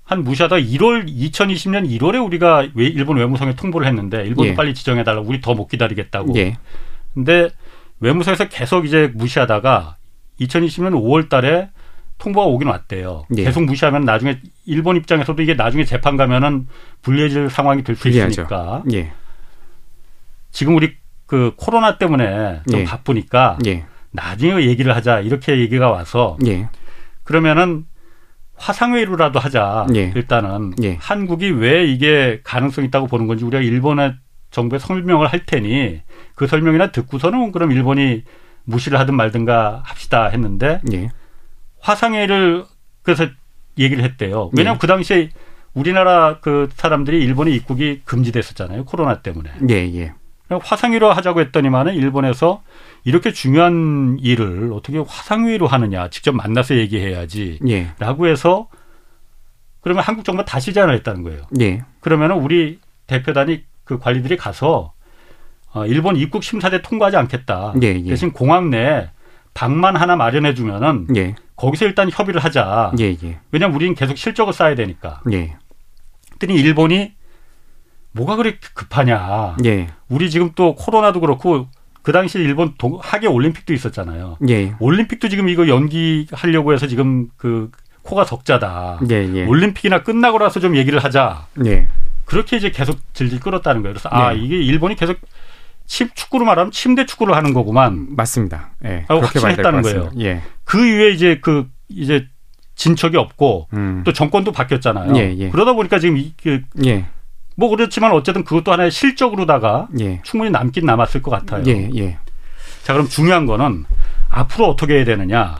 한 0.04 0.24
무시하다 0.24 0.56
1월 0.56 1.06
2020년 1.06 1.88
1월에 1.98 2.24
우리가 2.24 2.66
왜 2.74 2.86
일본 2.86 3.18
외무성에 3.18 3.54
통보를 3.54 3.86
했는데 3.86 4.22
일본도 4.22 4.46
예. 4.48 4.54
빨리 4.54 4.74
지정해 4.74 5.04
달라고 5.04 5.28
우리 5.28 5.40
더 5.40 5.54
못 5.54 5.66
기다리겠다고. 5.68 6.34
예. 6.36 6.56
근데 7.14 7.50
외무성에서 8.00 8.48
계속 8.48 8.86
이제 8.86 9.12
무시하다가 9.14 9.96
2020년 10.40 10.92
5월 10.94 11.28
달에 11.28 11.68
통보가 12.18 12.46
오긴 12.46 12.68
왔대요. 12.68 13.24
예. 13.36 13.44
계속 13.44 13.64
무시하면 13.64 14.04
나중에 14.04 14.40
일본 14.66 14.96
입장에서도 14.96 15.40
이게 15.42 15.54
나중에 15.54 15.84
재판 15.84 16.16
가면은 16.16 16.66
불리해질 17.02 17.50
상황이 17.50 17.84
될 17.84 17.96
수. 17.96 18.08
있으니까 18.08 18.82
예. 18.92 19.12
지금 20.50 20.76
우리 20.76 20.96
그 21.26 21.52
코로나 21.56 21.98
때문에 21.98 22.62
좀 22.68 22.80
예. 22.80 22.84
바쁘니까 22.84 23.58
예. 23.66 23.84
나중에 24.10 24.64
얘기를 24.66 24.94
하자 24.94 25.20
이렇게 25.20 25.58
얘기가 25.58 25.90
와서 25.90 26.36
예. 26.46 26.68
그러면은 27.22 27.84
화상회의로라도 28.56 29.38
하자. 29.38 29.86
예. 29.94 30.12
일단은 30.14 30.74
예. 30.82 30.96
한국이 31.00 31.50
왜 31.50 31.86
이게 31.86 32.40
가능성 32.44 32.84
이 32.84 32.88
있다고 32.88 33.06
보는 33.06 33.26
건지 33.26 33.44
우리가 33.44 33.62
일본의 33.62 34.16
정부에 34.50 34.78
설명을 34.78 35.28
할 35.28 35.46
테니 35.46 36.02
그 36.34 36.46
설명이나 36.46 36.90
듣고서는 36.90 37.52
그럼 37.52 37.72
일본이 37.72 38.24
무시를 38.64 38.98
하든 38.98 39.14
말든가 39.14 39.82
합시다 39.84 40.26
했는데 40.26 40.80
예. 40.92 41.10
화상회의를 41.80 42.64
그래서 43.02 43.26
얘기를 43.78 44.04
했대요. 44.04 44.50
왜냐하면 44.54 44.76
예. 44.76 44.78
그 44.78 44.86
당시에 44.86 45.30
우리나라 45.72 46.38
그 46.40 46.68
사람들이 46.74 47.22
일본의 47.22 47.54
입국이 47.54 48.02
금지됐었잖아요. 48.04 48.84
코로나 48.84 49.22
때문에. 49.22 49.50
예. 49.70 49.74
예. 49.74 50.12
화상회의로 50.58 51.12
하자고 51.12 51.40
했더니만은 51.40 51.94
일본에서 51.94 52.62
이렇게 53.04 53.32
중요한 53.32 54.18
일을 54.20 54.72
어떻게 54.72 54.98
화상회의로 54.98 55.66
하느냐. 55.66 56.08
직접 56.10 56.34
만나서 56.34 56.76
얘기해야지. 56.76 57.60
예. 57.68 57.92
라고 57.98 58.26
해서 58.26 58.68
그러면 59.80 60.02
한국 60.02 60.24
정부가 60.24 60.44
다시 60.44 60.72
제안을 60.72 60.94
했다는 60.96 61.22
거예요. 61.22 61.42
예. 61.60 61.82
그러면은 62.00 62.36
우리 62.36 62.78
대표단이 63.06 63.64
그 63.84 63.98
관리들이 63.98 64.36
가서 64.36 64.92
어, 65.72 65.86
일본 65.86 66.16
입국 66.16 66.42
심사대 66.42 66.82
통과하지 66.82 67.16
않겠다. 67.16 67.74
예, 67.82 68.00
예. 68.04 68.08
대신 68.08 68.32
공항 68.32 68.70
내에 68.70 69.08
방만 69.54 69.96
하나 69.96 70.16
마련해 70.16 70.54
주면은 70.54 71.06
예. 71.16 71.34
거기서 71.56 71.86
일단 71.86 72.10
협의를 72.10 72.42
하자. 72.42 72.92
예. 72.98 73.16
예. 73.22 73.38
왜냐면 73.52 73.76
우리는 73.76 73.94
계속 73.94 74.16
실적을 74.16 74.52
쌓아야 74.52 74.74
되니까. 74.74 75.22
예. 75.32 75.56
그랬더니 76.38 76.58
일본이 76.58 77.12
뭐가 78.12 78.36
그렇게 78.36 78.58
급하냐. 78.74 79.56
예. 79.64 79.88
우리 80.08 80.30
지금 80.30 80.50
또 80.54 80.74
코로나도 80.74 81.20
그렇고 81.20 81.68
그 82.02 82.12
당시 82.12 82.38
일본 82.38 82.74
동, 82.78 82.98
하계 83.00 83.26
올림픽도 83.26 83.72
있었잖아요. 83.72 84.38
예. 84.48 84.74
올림픽도 84.78 85.28
지금 85.28 85.48
이거 85.48 85.68
연기하려고 85.68 86.72
해서 86.72 86.86
지금 86.86 87.28
그 87.36 87.70
코가 88.02 88.24
적자다. 88.24 89.00
예. 89.10 89.30
예. 89.34 89.44
올림픽이나 89.44 90.02
끝나고 90.02 90.38
나서 90.38 90.60
좀 90.60 90.76
얘기를 90.76 91.02
하자. 91.02 91.46
예. 91.66 91.88
그렇게 92.24 92.56
이제 92.56 92.70
계속 92.70 92.98
질질 93.14 93.40
끌었다는 93.40 93.82
거예요. 93.82 93.94
그래서 93.94 94.08
아 94.08 94.32
네. 94.32 94.38
이게 94.38 94.56
일본이 94.56 94.94
계속 94.94 95.18
침, 95.86 96.08
축구로 96.14 96.44
말하면 96.44 96.70
침대 96.70 97.04
축구를 97.04 97.34
하는 97.34 97.52
거구만. 97.52 98.06
맞습니다. 98.10 98.70
예. 98.84 99.04
것 99.08 99.22
확신했다는 99.22 99.82
같습니다. 99.82 100.10
예. 100.20 100.42
그 100.64 100.78
이후에 100.78 101.10
이제 101.10 101.38
그 101.40 101.68
이제 101.88 102.28
진척이 102.76 103.16
없고 103.16 103.68
음. 103.74 104.02
또 104.06 104.12
정권도 104.12 104.52
바뀌었잖아요. 104.52 105.14
예, 105.16 105.34
예. 105.36 105.50
그러다 105.50 105.74
보니까 105.74 105.98
지금 105.98 106.16
이, 106.16 106.32
그, 106.42 106.62
예. 106.86 107.04
뭐 107.56 107.68
그렇지만 107.68 108.12
어쨌든 108.12 108.44
그것도 108.44 108.72
하나의 108.72 108.90
실적으로다가 108.90 109.88
예. 110.00 110.20
충분히 110.22 110.50
남긴 110.50 110.86
남았을 110.86 111.22
것 111.22 111.30
같아요. 111.30 111.64
예, 111.66 111.90
예. 111.96 112.18
자 112.82 112.92
그럼 112.92 113.08
중요한 113.08 113.46
거는 113.46 113.84
앞으로 114.30 114.68
어떻게 114.68 114.96
해야 114.96 115.04
되느냐. 115.04 115.58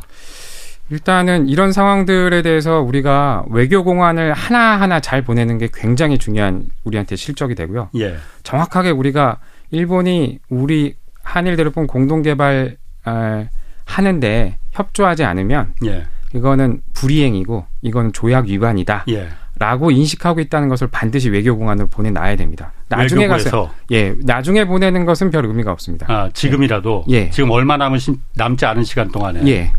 일단은 0.91 1.49
이런 1.49 1.72
상황들에 1.72 2.43
대해서 2.43 2.80
우리가 2.80 3.45
외교 3.49 3.84
공안을 3.84 4.32
하나하나 4.32 4.99
잘 5.01 5.22
보내는 5.22 5.59
게 5.59 5.68
굉장히 5.72 6.18
중요한 6.18 6.66
우리한테 6.84 7.16
실적이 7.16 7.55
되고요. 7.55 7.91
예. 7.97 8.16
정확하게 8.43 8.91
우리가 8.91 9.38
일본이 9.70 10.41
우리 10.49 10.95
한일 11.22 11.57
대륙분 11.57 11.86
공동 11.86 12.22
개발 12.22 12.76
아, 13.05 13.47
하는데 13.84 14.59
협조하지 14.72 15.24
않으면 15.24 15.74
예. 15.84 16.07
이거는 16.34 16.80
불이행이고 16.95 17.66
이거는 17.82 18.12
조약 18.12 18.47
위반이다. 18.47 19.05
예. 19.11 19.28
라고 19.61 19.91
인식하고 19.91 20.41
있다는 20.41 20.71
것을 20.71 20.89
반드시 20.91 21.29
외교 21.29 21.55
공안으로 21.55 21.89
보내놔야 21.89 22.37
됩니다. 22.37 22.73
나중에 22.89 23.29
가서 23.29 23.71
예, 23.91 24.17
나중에 24.23 24.65
보내는 24.65 25.05
것은 25.05 25.31
별 25.31 25.45
의미가 25.45 25.71
없습니다. 25.71 26.07
아, 26.09 26.31
지금이라도 26.33 27.05
예. 27.11 27.29
지금 27.29 27.51
얼마 27.51 27.77
남은 27.77 27.99
시, 27.99 28.15
남지 28.37 28.65
않은 28.65 28.85
시간 28.85 29.11
동안에 29.13 29.47
예. 29.49 29.71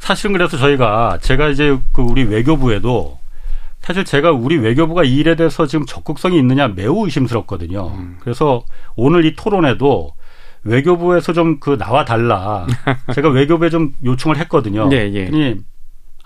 사실은 0.00 0.32
그래서 0.32 0.56
저희가 0.56 1.18
제가 1.22 1.50
이제 1.50 1.78
그 1.92 2.02
우리 2.02 2.24
외교부에도 2.24 3.20
사실 3.80 4.04
제가 4.04 4.32
우리 4.32 4.56
외교부가 4.56 5.04
이 5.04 5.14
일에 5.18 5.36
대해서 5.36 5.66
지금 5.66 5.86
적극성이 5.86 6.36
있느냐 6.38 6.66
매우 6.66 7.04
의심스럽거든요. 7.04 7.92
음. 7.94 8.16
그래서 8.18 8.64
오늘 8.96 9.24
이 9.24 9.36
토론에도 9.36 10.14
외교부에서 10.64 11.32
좀 11.32 11.60
그 11.60 11.78
나와 11.78 12.04
달라. 12.04 12.66
제가 13.14 13.28
외교부에 13.28 13.70
좀 13.70 13.92
요청을 14.04 14.36
했거든요. 14.38 14.88
예, 14.90 14.96
예. 15.14 15.56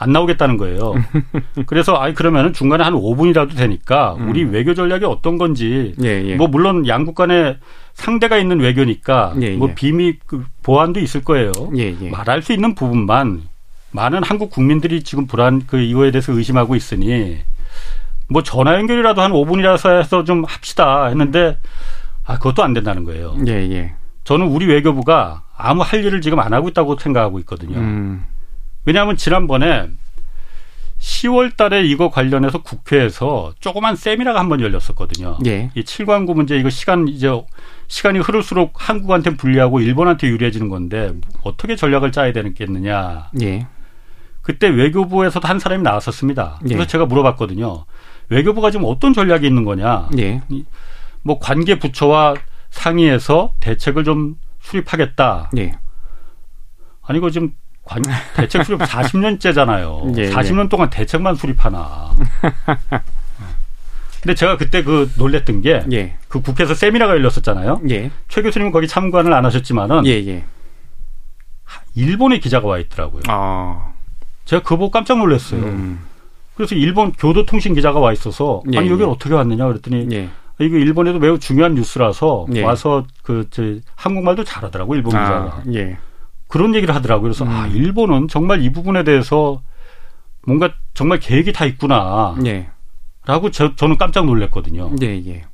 안 0.04 0.12
나오겠다는 0.12 0.58
거예요. 0.58 0.94
그래서 1.66 1.94
아니 1.94 2.14
그러면은 2.14 2.52
중간에 2.52 2.84
한 2.84 2.92
5분이라도 2.92 3.56
되니까 3.56 4.12
우리 4.12 4.44
외교 4.44 4.74
전략이 4.74 5.06
어떤 5.06 5.38
건지 5.38 5.94
예, 6.02 6.22
예. 6.26 6.36
뭐 6.36 6.46
물론 6.46 6.86
양국 6.86 7.14
간에 7.14 7.56
상대가 7.94 8.36
있는 8.36 8.60
외교니까 8.60 9.34
예, 9.40 9.56
뭐 9.56 9.70
예. 9.70 9.74
비밀 9.74 10.18
그 10.26 10.44
보안도 10.62 11.00
있을 11.00 11.24
거예요. 11.24 11.52
예, 11.76 11.96
예. 11.98 12.10
말할 12.10 12.42
수 12.42 12.52
있는 12.52 12.74
부분만 12.74 13.42
많은 13.92 14.22
한국 14.22 14.50
국민들이 14.50 15.02
지금 15.02 15.26
불안 15.26 15.62
그 15.66 15.78
이거에 15.78 16.10
대해서 16.10 16.32
의심하고 16.32 16.76
있으니 16.76 17.38
뭐 18.28 18.42
전화 18.42 18.74
연결이라도 18.74 19.22
한 19.22 19.32
5분이라서 19.32 19.98
해서 19.98 20.24
좀 20.24 20.44
합시다 20.44 21.06
했는데 21.06 21.56
아 22.26 22.36
그것도 22.36 22.62
안 22.62 22.74
된다는 22.74 23.04
거예요. 23.04 23.36
예, 23.46 23.52
예. 23.52 23.94
저는 24.24 24.48
우리 24.48 24.66
외교부가 24.66 25.44
아무 25.56 25.82
할 25.82 26.04
일을 26.04 26.20
지금 26.20 26.40
안 26.40 26.52
하고 26.52 26.68
있다고 26.68 26.98
생각하고 26.98 27.38
있거든요. 27.40 27.78
음. 27.78 28.26
왜냐하면 28.84 29.16
지난번에 29.16 29.88
10월 30.98 31.56
달에 31.56 31.84
이거 31.84 32.08
관련해서 32.10 32.62
국회에서 32.62 33.52
조그만 33.60 33.94
세미나가 33.96 34.38
한 34.40 34.48
번 34.48 34.60
열렸었거든요. 34.60 35.38
예. 35.46 35.70
이 35.74 35.82
7광구 35.82 36.34
문제 36.34 36.56
이거 36.56 36.70
시간 36.70 37.08
이제 37.08 37.30
시간이 37.88 38.20
흐를수록 38.20 38.72
한국한테 38.76 39.36
불리하고 39.36 39.80
일본한테 39.80 40.28
유리해지는 40.28 40.68
건데 40.68 41.12
어떻게 41.42 41.76
전략을 41.76 42.12
짜야 42.12 42.32
되겠느냐. 42.32 43.30
예. 43.42 43.66
그때 44.40 44.68
외교부에서도 44.68 45.46
한 45.46 45.58
사람이 45.58 45.82
나왔었습니다. 45.82 46.58
그래서 46.62 46.82
예. 46.82 46.86
제가 46.86 47.06
물어봤거든요. 47.06 47.84
외교부가 48.28 48.70
지금 48.70 48.86
어떤 48.86 49.12
전략이 49.12 49.46
있는 49.46 49.64
거냐. 49.64 50.08
예. 50.18 50.42
뭐 51.22 51.38
관계 51.38 51.78
부처와 51.78 52.34
상의해서 52.70 53.52
대책을 53.60 54.04
좀 54.04 54.36
수립하겠다. 54.60 55.50
예. 55.58 55.74
아니 57.02 57.18
이거 57.18 57.30
지금 57.30 57.52
관, 57.84 58.02
대책 58.36 58.64
수립 58.64 58.80
40년째잖아요. 58.80 60.16
예, 60.18 60.30
40년 60.30 60.68
동안 60.70 60.90
대책만 60.90 61.34
수립하나. 61.34 62.10
근데 64.22 64.34
제가 64.34 64.56
그때 64.56 64.82
그 64.82 65.10
놀랬던 65.18 65.60
게그 65.60 65.92
예. 65.92 66.16
국회에서 66.28 66.74
세미나가 66.74 67.12
열렸었잖아요. 67.12 67.82
예. 67.90 68.10
최 68.28 68.40
교수님은 68.40 68.72
거기 68.72 68.88
참관을 68.88 69.32
안 69.34 69.44
하셨지만은 69.44 70.06
예, 70.06 70.12
예. 70.12 70.44
일본의 71.94 72.40
기자가 72.40 72.66
와 72.66 72.78
있더라고요. 72.78 73.22
아. 73.28 73.92
제가 74.46 74.62
그거 74.62 74.76
보고 74.76 74.90
깜짝 74.90 75.18
놀랐어요. 75.18 75.62
음. 75.62 76.00
그래서 76.54 76.74
일본 76.74 77.12
교도통신 77.12 77.74
기자가 77.74 77.98
와 77.98 78.12
있어서 78.12 78.62
예, 78.72 78.78
아니 78.78 78.88
여기 78.88 79.02
예. 79.02 79.06
어떻게 79.06 79.34
왔느냐 79.34 79.66
그랬더니 79.66 80.08
예. 80.12 80.28
이거 80.60 80.76
일본에도 80.76 81.18
매우 81.18 81.38
중요한 81.38 81.74
뉴스라서 81.74 82.46
예. 82.54 82.62
와서 82.62 83.04
그 83.22 83.46
저 83.50 83.62
한국말도 83.96 84.44
잘하더라고 84.44 84.94
일본 84.94 85.10
기자가 85.10 85.34
아, 85.34 85.62
예. 85.74 85.98
그런 86.48 86.74
얘기를 86.74 86.94
하더라고요. 86.94 87.22
그래서 87.22 87.44
아 87.44 87.66
음. 87.66 87.72
일본은 87.74 88.28
정말 88.28 88.62
이 88.62 88.70
부분에 88.70 89.04
대해서 89.04 89.62
뭔가 90.46 90.72
정말 90.92 91.18
계획이 91.18 91.52
다 91.52 91.64
있구나라고 91.64 92.46
예. 92.46 92.68
저, 93.52 93.74
저는 93.74 93.96
깜짝 93.96 94.26
놀랐거든요. 94.26 94.92
예, 95.02 95.06
예. 95.26 95.44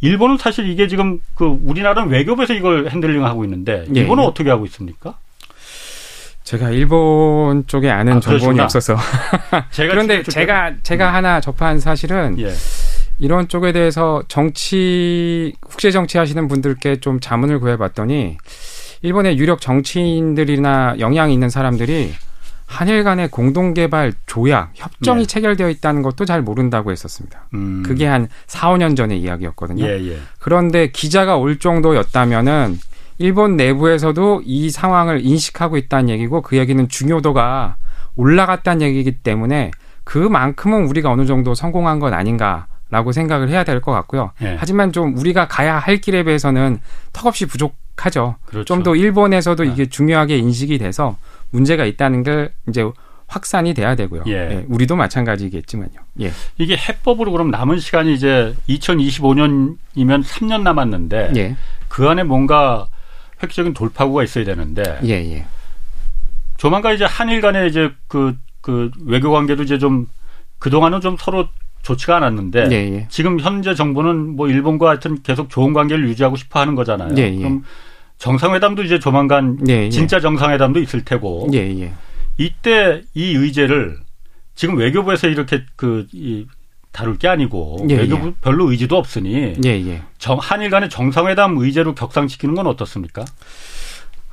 일본은 0.00 0.36
사실 0.36 0.68
이게 0.68 0.88
지금 0.88 1.20
그 1.34 1.44
우리나라는 1.46 2.10
외교부에서 2.10 2.52
이걸 2.52 2.88
핸들링하고 2.90 3.44
있는데 3.44 3.84
예, 3.94 4.00
일본은 4.00 4.24
예. 4.24 4.28
어떻게 4.28 4.50
하고 4.50 4.66
있습니까? 4.66 5.18
제가 6.42 6.70
일본 6.70 7.66
쪽에 7.66 7.88
아는 7.90 8.18
아, 8.18 8.20
정보는. 8.20 8.64
없어서. 8.64 8.96
제가 9.72 9.92
그런데 9.92 10.22
제가 10.22 10.74
제가 10.82 11.14
하나 11.14 11.40
접한 11.40 11.80
사실은 11.80 12.38
예. 12.38 12.52
이런 13.18 13.48
쪽에 13.48 13.72
대해서 13.72 14.22
정치 14.28 15.54
국제 15.60 15.90
정치 15.90 16.18
하시는 16.18 16.46
분들께 16.48 16.96
좀 17.00 17.20
자문을 17.20 17.60
구해봤더니 17.60 18.36
일본의 19.04 19.38
유력 19.38 19.60
정치인들이나 19.60 20.96
영향이 20.98 21.34
있는 21.34 21.50
사람들이 21.50 22.14
한일 22.64 23.04
간의 23.04 23.28
공동 23.28 23.74
개발 23.74 24.14
조약 24.24 24.70
협정이 24.72 25.20
네. 25.20 25.26
체결되어 25.26 25.68
있다는 25.68 26.00
것도 26.00 26.24
잘 26.24 26.40
모른다고 26.40 26.90
했었습니다. 26.90 27.46
음. 27.52 27.82
그게 27.84 28.06
한 28.06 28.28
4, 28.46 28.70
5년 28.70 28.96
전의 28.96 29.20
이야기였거든요. 29.20 29.84
예, 29.84 30.00
예. 30.08 30.18
그런데 30.38 30.90
기자가 30.90 31.36
올 31.36 31.58
정도였다면은 31.58 32.78
일본 33.18 33.58
내부에서도 33.58 34.40
이 34.46 34.70
상황을 34.70 35.20
인식하고 35.22 35.76
있다는 35.76 36.08
얘기고 36.08 36.40
그 36.40 36.56
얘기는 36.56 36.88
중요도가 36.88 37.76
올라갔다는 38.16 38.80
얘기이기 38.86 39.18
때문에 39.18 39.70
그만큼은 40.04 40.86
우리가 40.86 41.10
어느 41.12 41.26
정도 41.26 41.54
성공한 41.54 41.98
건 42.00 42.14
아닌가 42.14 42.66
라고 42.88 43.12
생각을 43.12 43.50
해야 43.50 43.64
될 43.64 43.82
것 43.82 43.92
같고요. 43.92 44.30
예. 44.40 44.56
하지만 44.58 44.92
좀 44.92 45.14
우리가 45.18 45.46
가야 45.46 45.78
할 45.78 45.98
길에 45.98 46.22
비해서는 46.22 46.78
턱없이 47.12 47.44
부족 47.44 47.83
하죠. 47.96 48.36
그렇죠. 48.44 48.64
좀더 48.64 48.96
일본에서도 48.96 49.62
아. 49.62 49.66
이게 49.66 49.86
중요하게 49.86 50.38
인식이 50.38 50.78
돼서 50.78 51.16
문제가 51.50 51.84
있다는 51.84 52.22
게 52.22 52.52
이제 52.68 52.84
확산이 53.26 53.74
돼야 53.74 53.96
되고요. 53.96 54.24
예. 54.26 54.64
우리도 54.68 54.96
마찬가지겠지만요. 54.96 55.94
예. 56.20 56.32
이게 56.58 56.76
해법으로 56.76 57.32
그럼 57.32 57.50
남은 57.50 57.78
시간이 57.78 58.14
이제 58.14 58.54
2025년이면 58.68 60.24
3년 60.24 60.62
남았는데 60.62 61.32
예. 61.36 61.56
그 61.88 62.08
안에 62.08 62.22
뭔가 62.24 62.86
획기적인 63.42 63.74
돌파구가 63.74 64.22
있어야 64.24 64.44
되는데 64.44 64.82
예, 65.04 65.10
예. 65.10 65.46
조만간 66.56 66.94
이제 66.94 67.04
한일 67.04 67.40
간의 67.40 67.68
이제 67.68 67.90
그, 68.08 68.36
그 68.60 68.90
외교 69.04 69.30
관계도 69.30 69.62
이제 69.62 69.78
좀 69.78 70.06
그동안은 70.58 71.00
좀 71.00 71.16
서로 71.18 71.48
좋지가 71.84 72.16
않았는데 72.16 72.68
예, 72.72 72.74
예. 72.74 73.06
지금 73.10 73.38
현재 73.38 73.74
정부는 73.74 74.36
뭐 74.36 74.48
일본과 74.48 74.88
하여튼 74.88 75.22
계속 75.22 75.50
좋은 75.50 75.72
관계를 75.72 76.08
유지하고 76.08 76.34
싶어 76.34 76.58
하는 76.58 76.74
거잖아요. 76.74 77.14
예, 77.18 77.32
예. 77.32 77.36
그럼 77.36 77.62
정상회담도 78.18 78.82
이제 78.82 78.98
조만간 78.98 79.58
예, 79.68 79.84
예. 79.84 79.90
진짜 79.90 80.18
정상회담도 80.18 80.80
있을 80.80 81.04
테고. 81.04 81.48
이때 82.38 83.02
이 83.12 83.34
의제를 83.36 83.98
지금 84.54 84.76
외교부에서 84.76 85.28
이렇게 85.28 85.62
그 85.76 86.06
이, 86.12 86.46
다룰 86.90 87.18
게 87.18 87.28
아니고 87.28 87.86
예, 87.90 87.96
외교부 87.96 88.32
별로 88.40 88.70
의지도 88.70 88.96
없으니. 88.96 89.54
정, 90.18 90.38
한일 90.40 90.70
간의 90.70 90.88
정상회담 90.88 91.58
의제로 91.58 91.94
격상시키는 91.94 92.54
건 92.54 92.66
어떻습니까? 92.66 93.24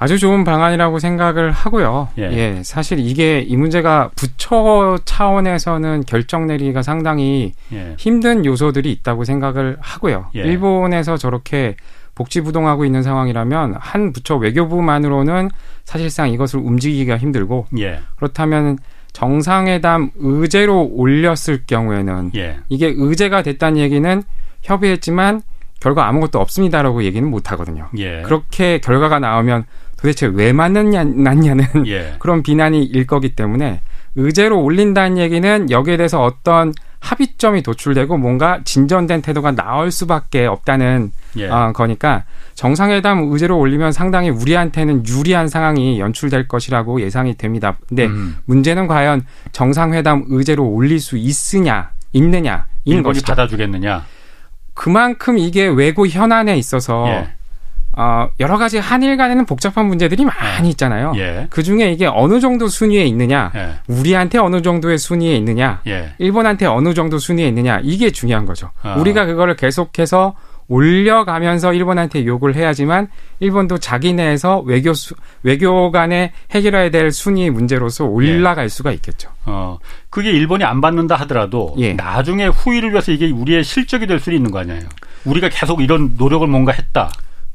아주 0.02 0.18
좋은 0.18 0.44
방안이라고 0.44 0.98
생각을 0.98 1.52
하고요. 1.52 2.08
예. 2.18 2.24
예. 2.24 2.64
사실 2.64 2.98
이게 2.98 3.40
이 3.42 3.56
문제가 3.56 4.10
부처 4.16 4.98
차원에서는 5.06 6.06
결정 6.08 6.48
내리기가 6.48 6.82
상당히 6.82 7.54
예. 7.72 7.94
힘든 8.00 8.44
요소들이 8.44 8.92
있다고 8.94 9.26
생각을 9.26 9.78
하고요. 9.80 10.32
예. 10.34 10.40
일본에서 10.40 11.18
저렇게 11.18 11.76
복지부동하고 12.16 12.84
있는 12.84 13.04
상황이라면 13.04 13.76
한 13.80 14.12
부처 14.12 14.38
외교부만으로는 14.38 15.52
사실상 15.84 16.32
이것을 16.32 16.62
움직이기가 16.62 17.20
힘들고 17.20 17.68
예. 17.78 18.00
그렇다면 18.16 18.80
정상회담 19.14 20.10
의제로 20.16 20.82
올렸을 20.82 21.66
경우에는 21.68 22.32
예. 22.38 22.58
이게 22.70 22.92
의제가 22.98 23.44
됐다는 23.44 23.78
얘기는 23.78 24.24
협의했지만 24.64 25.44
결과 25.80 26.08
아무것도 26.08 26.40
없습니다라고 26.40 27.04
얘기는 27.04 27.30
못 27.30 27.52
하거든요. 27.52 27.90
예. 27.98 28.24
그렇게 28.24 28.80
결과가 28.80 29.20
나오면 29.20 29.66
도대체 30.02 30.26
왜 30.26 30.52
맞느냐, 30.52 31.04
냐는 31.04 31.66
예. 31.88 32.16
그런 32.20 32.42
비난이 32.44 32.84
일 32.84 33.06
거기 33.06 33.36
때문에 33.36 33.82
의제로 34.16 34.62
올린다는 34.62 35.18
얘기는 35.18 35.70
여기에 35.70 35.98
대해서 35.98 36.22
어떤 36.22 36.74
합의점이 37.00 37.64
도출되고 37.64 38.18
뭔가 38.18 38.62
진전된 38.64 39.22
태도가 39.22 39.52
나올 39.52 39.92
수밖에 39.92 40.46
없다는 40.46 41.12
예. 41.38 41.48
어, 41.48 41.72
거니까 41.74 42.26
정상회담 42.56 43.30
의제로 43.32 43.58
올리면 43.58 43.92
상당히 43.92 44.30
우리한테는 44.30 45.06
유리한 45.08 45.48
상황이 45.48 46.00
연출될 46.00 46.48
것이라고 46.48 47.02
예상이 47.02 47.36
됩니다. 47.36 47.78
근데 47.88 48.06
음. 48.06 48.38
문제는 48.46 48.88
과연 48.88 49.24
정상회담 49.52 50.26
의제로 50.28 50.68
올릴 50.68 51.00
수 51.00 51.18
있으냐, 51.18 51.92
있느냐, 52.14 52.68
일본이 52.86 53.04
것이죠. 53.04 53.28
받아주겠느냐. 53.28 54.06
그만큼 54.74 55.38
이게 55.38 55.68
외교 55.68 56.08
현안에 56.08 56.58
있어서 56.58 57.06
예. 57.08 57.34
어, 57.94 58.30
여러 58.40 58.58
가지 58.58 58.78
한일 58.78 59.18
간에는 59.18 59.46
복잡한 59.46 59.86
문제들이 59.88 60.24
많이 60.26 60.68
예. 60.68 60.70
있잖아요. 60.72 61.14
예. 61.18 61.48
그 61.50 61.62
중에 61.62 61.92
이게 61.92 62.06
어느 62.06 62.40
정도 62.40 62.68
순위에 62.68 63.04
있느냐, 63.06 63.52
예. 63.56 63.76
우리한테 63.88 64.38
어느 64.38 64.62
정도의 64.62 64.98
순위에 64.98 65.36
있느냐, 65.36 65.82
예. 65.88 66.14
일본한테 66.18 66.66
어느 66.68 66.94
정도 66.94 67.20
순위에 67.20 67.48
있느냐, 67.50 67.80
이게 67.84 68.10
중요한 68.12 68.46
거죠. 68.46 68.72
어. 68.84 68.96
우리가 68.98 69.26
그거를 69.26 69.56
계속해서 69.56 70.36
올려가면서 70.70 71.74
일본한테 71.74 72.26
욕을 72.26 72.56
해야지만 72.56 73.10
일본도 73.42 73.80
자기 73.80 74.14
내에서 74.14 74.62
외교 74.62 74.94
수, 74.94 75.16
외교 75.44 75.92
간에 75.92 76.32
해결해야 76.52 76.90
될 76.92 77.12
순위 77.12 77.50
문제로서 77.50 78.06
올라갈 78.06 78.66
예. 78.66 78.70
수가 78.70 78.94
있겠죠. 78.94 79.30
어, 79.46 79.80
그게 80.10 80.32
일본이 80.32 80.64
안 80.64 80.80
받는다 80.80 81.16
하더라도 81.16 81.76
예. 81.78 81.92
나중에 81.94 82.46
후위를 82.48 82.92
위해서 82.92 83.12
이게 83.12 83.30
우리의 83.32 83.66
실적이 83.66 84.08
될 84.08 84.22
수 84.22 84.32
있는 84.32 84.50
거 84.50 84.60
아니에요. 84.60 84.84
우리가 85.26 85.50
계속 85.50 85.82
이런 85.82 86.14
노력을 86.18 86.48
뭔가 86.48 86.72
했다. 86.72 87.12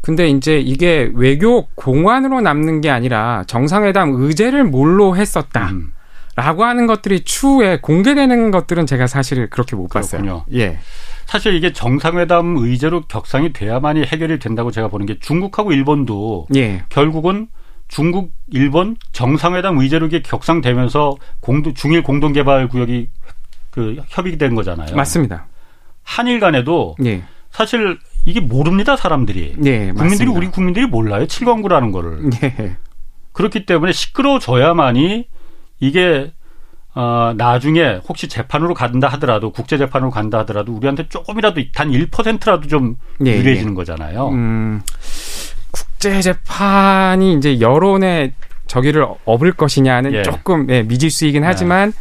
근데 0.06 0.28
이제 0.28 0.60
이게 0.60 1.10
외교 1.14 1.66
공안으로 1.74 2.40
남는 2.40 2.80
게 2.80 2.90
아니라 2.90 3.42
정상회담 3.48 4.12
의제를 4.14 4.62
뭘로 4.62 5.16
했었다. 5.16 5.70
음. 5.70 5.92
라고 6.36 6.62
하는 6.62 6.86
것들이 6.86 7.24
추후에 7.24 7.80
공개되는 7.82 8.52
것들은 8.52 8.86
제가 8.86 9.08
사실 9.08 9.50
그렇게 9.50 9.74
못 9.74 9.88
그렇군요. 9.88 10.44
봤어요. 10.44 10.44
예. 10.54 10.78
사실 11.24 11.56
이게 11.56 11.72
정상회담 11.72 12.56
의제로 12.56 13.00
격상이 13.00 13.52
돼야만이 13.52 14.04
해결이 14.04 14.38
된다고 14.38 14.70
제가 14.70 14.86
보는 14.86 15.06
게 15.06 15.18
중국하고 15.18 15.72
일본도 15.72 16.46
예. 16.54 16.84
결국은 16.88 17.48
중국, 17.88 18.30
일본 18.52 18.96
정상회담 19.10 19.76
의제로 19.78 20.06
이게 20.06 20.22
격상되면서 20.22 21.16
공동, 21.40 21.74
중일 21.74 22.04
공동 22.04 22.32
개발 22.32 22.68
구역이 22.68 23.08
그 23.72 23.96
협의된 24.06 24.50
가 24.50 24.54
거잖아요. 24.54 24.94
맞습니다. 24.94 25.48
한일 26.04 26.38
간에도 26.38 26.94
예. 27.04 27.24
사실 27.50 27.98
이게 28.26 28.40
모릅니다 28.40 28.96
사람들이. 28.96 29.54
네, 29.56 29.92
국민들이 29.92 30.28
우리 30.28 30.48
국민들이 30.48 30.86
몰라요 30.86 31.26
칠광구라는 31.26 31.92
거를. 31.92 32.28
네. 32.30 32.76
그렇기 33.32 33.64
때문에 33.66 33.92
시끄러워져야만이 33.92 35.28
이게 35.80 36.32
어, 36.94 37.34
나중에 37.36 38.00
혹시 38.08 38.26
재판으로 38.26 38.74
간다 38.74 39.06
하더라도 39.08 39.52
국제 39.52 39.78
재판으로 39.78 40.10
간다 40.10 40.38
하더라도 40.40 40.72
우리한테 40.72 41.08
조금이라도 41.08 41.60
단 41.74 41.90
1%라도 41.90 42.66
좀 42.66 42.96
네, 43.20 43.36
유리해지는 43.38 43.74
네. 43.74 43.76
거잖아요. 43.76 44.28
음, 44.30 44.80
국제 45.70 46.20
재판이 46.20 47.34
이제 47.34 47.60
여론의 47.60 48.32
저기를 48.66 49.06
업을 49.24 49.52
것이냐는 49.52 50.12
예. 50.14 50.22
조금 50.22 50.68
예, 50.70 50.82
미지수이긴 50.82 51.42
네. 51.42 51.46
하지만 51.46 51.92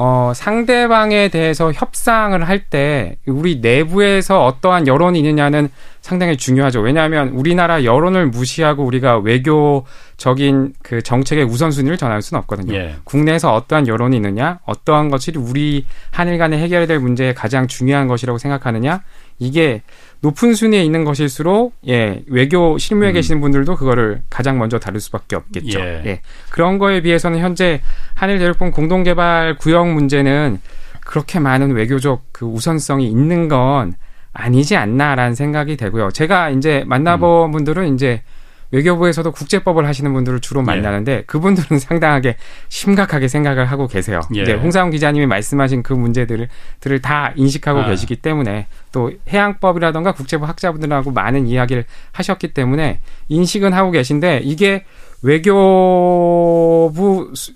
어, 0.00 0.32
상대방에 0.34 1.28
대해서 1.28 1.72
협상을 1.72 2.46
할 2.48 2.58
때 2.70 3.16
우리 3.26 3.60
내부에서 3.60 4.44
어떠한 4.44 4.86
여론이 4.86 5.18
있느냐는 5.20 5.68
상당히 6.00 6.36
중요하죠. 6.36 6.80
왜냐하면 6.80 7.28
우리나라 7.30 7.82
여론을 7.84 8.26
무시하고 8.28 8.84
우리가 8.84 9.18
외교적인 9.18 10.74
그 10.82 11.02
정책의 11.02 11.44
우선순위를 11.44 11.96
전할 11.96 12.22
수는 12.22 12.40
없거든요. 12.40 12.74
예. 12.74 12.96
국내에서 13.04 13.54
어떠한 13.54 13.88
여론이 13.88 14.16
있느냐, 14.16 14.58
어떠한 14.66 15.10
것이 15.10 15.32
우리 15.36 15.86
한일 16.10 16.38
간에 16.38 16.58
해결해야 16.58 16.86
될 16.86 16.98
문제에 16.98 17.34
가장 17.34 17.66
중요한 17.66 18.06
것이라고 18.08 18.38
생각하느냐, 18.38 19.02
이게 19.38 19.82
높은 20.20 20.54
순위에 20.54 20.82
있는 20.82 21.04
것일수록 21.04 21.74
예 21.86 22.22
외교 22.26 22.76
실무에 22.76 23.10
음. 23.10 23.14
계시는 23.14 23.40
분들도 23.40 23.76
그거를 23.76 24.22
가장 24.28 24.58
먼저 24.58 24.78
다룰 24.78 25.00
수밖에 25.00 25.36
없겠죠. 25.36 25.78
예. 25.78 26.02
예. 26.06 26.20
그런 26.50 26.78
거에 26.78 27.02
비해서는 27.02 27.38
현재 27.38 27.80
한일 28.14 28.38
대륙본 28.38 28.72
공동개발 28.72 29.56
구역 29.56 29.88
문제는 29.92 30.60
그렇게 31.00 31.38
많은 31.38 31.70
외교적 31.70 32.24
그 32.32 32.46
우선성이 32.46 33.08
있는 33.08 33.48
건 33.48 33.94
아니지 34.32 34.76
않나라는 34.76 35.34
생각이 35.34 35.76
되고요. 35.76 36.10
제가 36.10 36.50
이제 36.50 36.84
만나본 36.86 37.50
음. 37.50 37.52
분들은 37.52 37.94
이제 37.94 38.22
외교부에서도 38.70 39.30
국제법을 39.32 39.86
하시는 39.86 40.12
분들을 40.12 40.40
주로 40.40 40.60
예. 40.60 40.64
만나는데 40.64 41.12
예. 41.12 41.22
그분들은 41.26 41.78
상당하게 41.78 42.36
심각하게 42.68 43.28
생각을 43.28 43.66
하고 43.66 43.86
계세요. 43.86 44.20
예. 44.34 44.42
이제 44.42 44.54
홍사훈 44.54 44.90
기자님이 44.90 45.26
말씀하신 45.26 45.82
그 45.82 45.92
문제들을 45.92 46.48
들을 46.80 46.98
다 47.00 47.32
인식하고 47.36 47.80
아. 47.80 47.86
계시기 47.86 48.16
때문에 48.16 48.66
또 48.92 49.12
해양법이라던가 49.28 50.12
국제법 50.12 50.48
학자분들하고 50.48 51.10
많은 51.12 51.46
이야기를 51.46 51.84
하셨기 52.12 52.48
때문에 52.54 53.00
인식은 53.28 53.72
하고 53.72 53.90
계신데 53.90 54.40
이게 54.44 54.84
외교부 55.22 56.92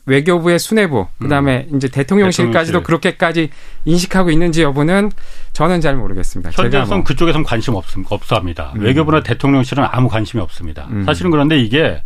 외교부의 0.07 0.59
수뇌부 0.59 1.07
그다음에 1.21 1.69
음. 1.71 1.77
이제 1.77 1.89
대통령실까지도 1.89 2.81
대통령실. 2.81 2.83
그렇게까지 2.83 3.51
인식하고 3.85 4.31
있는지 4.31 4.63
여부는 4.63 5.13
저는 5.53 5.81
잘 5.81 5.97
모르겠습니다. 5.97 6.51
현재선 6.53 6.89
뭐. 6.89 7.05
그쪽에선 7.05 7.45
관심 7.45 7.75
없, 7.75 7.85
없어합니다. 8.09 8.73
음. 8.77 8.81
외교부나 8.81 9.23
대통령실은 9.23 9.85
아무 9.91 10.09
관심이 10.09 10.43
없습니다. 10.43 10.89
음. 10.91 11.05
사실은 11.05 11.31
그런데 11.31 11.59
이게 11.59 12.03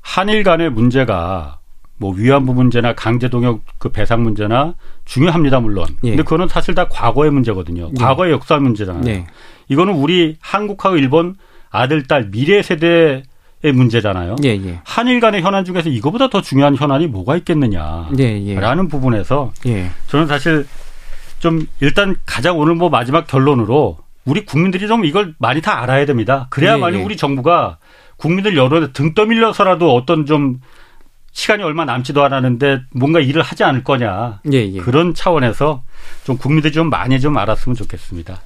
한일 0.00 0.44
간의 0.44 0.70
문제가 0.70 1.58
뭐 1.96 2.12
위안부 2.14 2.54
문제나 2.54 2.94
강제 2.94 3.28
동역 3.28 3.62
그 3.78 3.88
배상 3.88 4.22
문제나 4.22 4.74
중요합니다 5.04 5.60
물론. 5.60 5.86
예. 6.04 6.10
근데 6.10 6.22
그거는 6.22 6.48
사실 6.48 6.74
다 6.74 6.88
과거의 6.88 7.30
문제거든요. 7.30 7.90
예. 7.90 8.00
과거의 8.00 8.32
역사 8.32 8.58
문제잖아요. 8.58 9.04
예. 9.06 9.26
이거는 9.68 9.94
우리 9.94 10.36
한국하고 10.40 10.96
일본 10.96 11.36
아들 11.70 12.04
딸 12.04 12.30
미래 12.30 12.62
세대 12.62 12.86
의 12.86 13.22
문제잖아요. 13.72 14.36
예, 14.44 14.50
예. 14.50 14.80
한일 14.84 15.20
간의 15.20 15.42
현안 15.42 15.64
중에서 15.64 15.88
이거보다 15.88 16.28
더 16.28 16.40
중요한 16.40 16.76
현안이 16.76 17.06
뭐가 17.06 17.36
있겠느냐라는 17.36 18.18
예, 18.18 18.46
예. 18.46 18.88
부분에서 18.88 19.52
예. 19.66 19.90
저는 20.08 20.26
사실 20.26 20.66
좀 21.38 21.66
일단 21.80 22.16
가장 22.26 22.58
오늘 22.58 22.74
뭐 22.74 22.88
마지막 22.88 23.26
결론으로 23.26 23.98
우리 24.24 24.44
국민들이 24.44 24.86
좀 24.86 25.04
이걸 25.04 25.34
많이 25.38 25.60
다 25.60 25.82
알아야 25.82 26.06
됩니다. 26.06 26.46
그래야만이 26.50 26.98
예, 26.98 27.02
우리 27.02 27.16
정부가 27.16 27.78
국민들 28.16 28.56
여론에 28.56 28.92
등 28.92 29.14
떠밀려서라도 29.14 29.94
어떤 29.94 30.24
좀 30.26 30.60
시간이 31.32 31.62
얼마 31.62 31.84
남지도 31.84 32.22
않았는데 32.22 32.82
뭔가 32.92 33.18
일을 33.18 33.42
하지 33.42 33.64
않을 33.64 33.82
거냐 33.82 34.40
그런 34.78 35.14
차원에서 35.14 35.82
좀 36.22 36.38
국민들이 36.38 36.72
좀 36.72 36.88
많이 36.88 37.20
좀 37.20 37.36
알았으면 37.36 37.74
좋겠습니다. 37.74 38.40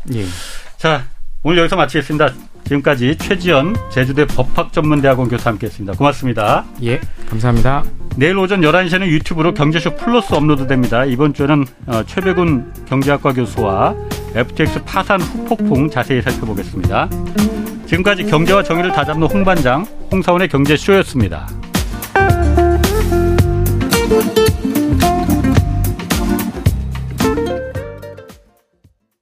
자 0.78 1.04
오늘 1.43 1.59
여기서 1.59 1.76
마치겠습니다. 1.76 2.32
지금까지 2.64 3.16
최지연 3.16 3.76
제주대 3.91 4.26
법학전문대학원 4.26 5.28
교수 5.28 5.49
함께했습니다. 5.49 5.97
고맙습니다. 5.97 6.64
예, 6.82 7.01
감사합니다. 7.30 7.84
내일 8.16 8.36
오전 8.36 8.61
11시에는 8.61 9.07
유튜브로 9.07 9.55
경제쇼 9.55 9.95
플러스 9.97 10.34
업로드됩니다. 10.34 11.05
이번 11.05 11.32
주에는 11.32 11.64
어, 11.86 12.03
최백운 12.05 12.72
경제학과 12.86 13.32
교수와 13.32 13.95
FTX 14.34 14.84
파산 14.84 15.20
후폭풍 15.20 15.89
자세히 15.89 16.20
살펴보겠습니다. 16.20 17.09
지금까지 17.86 18.24
경제와 18.24 18.62
정의를 18.62 18.93
다잡는 18.93 19.28
홍반장 19.28 19.86
홍사원의 20.11 20.49
경제쇼였습니다. 20.49 21.47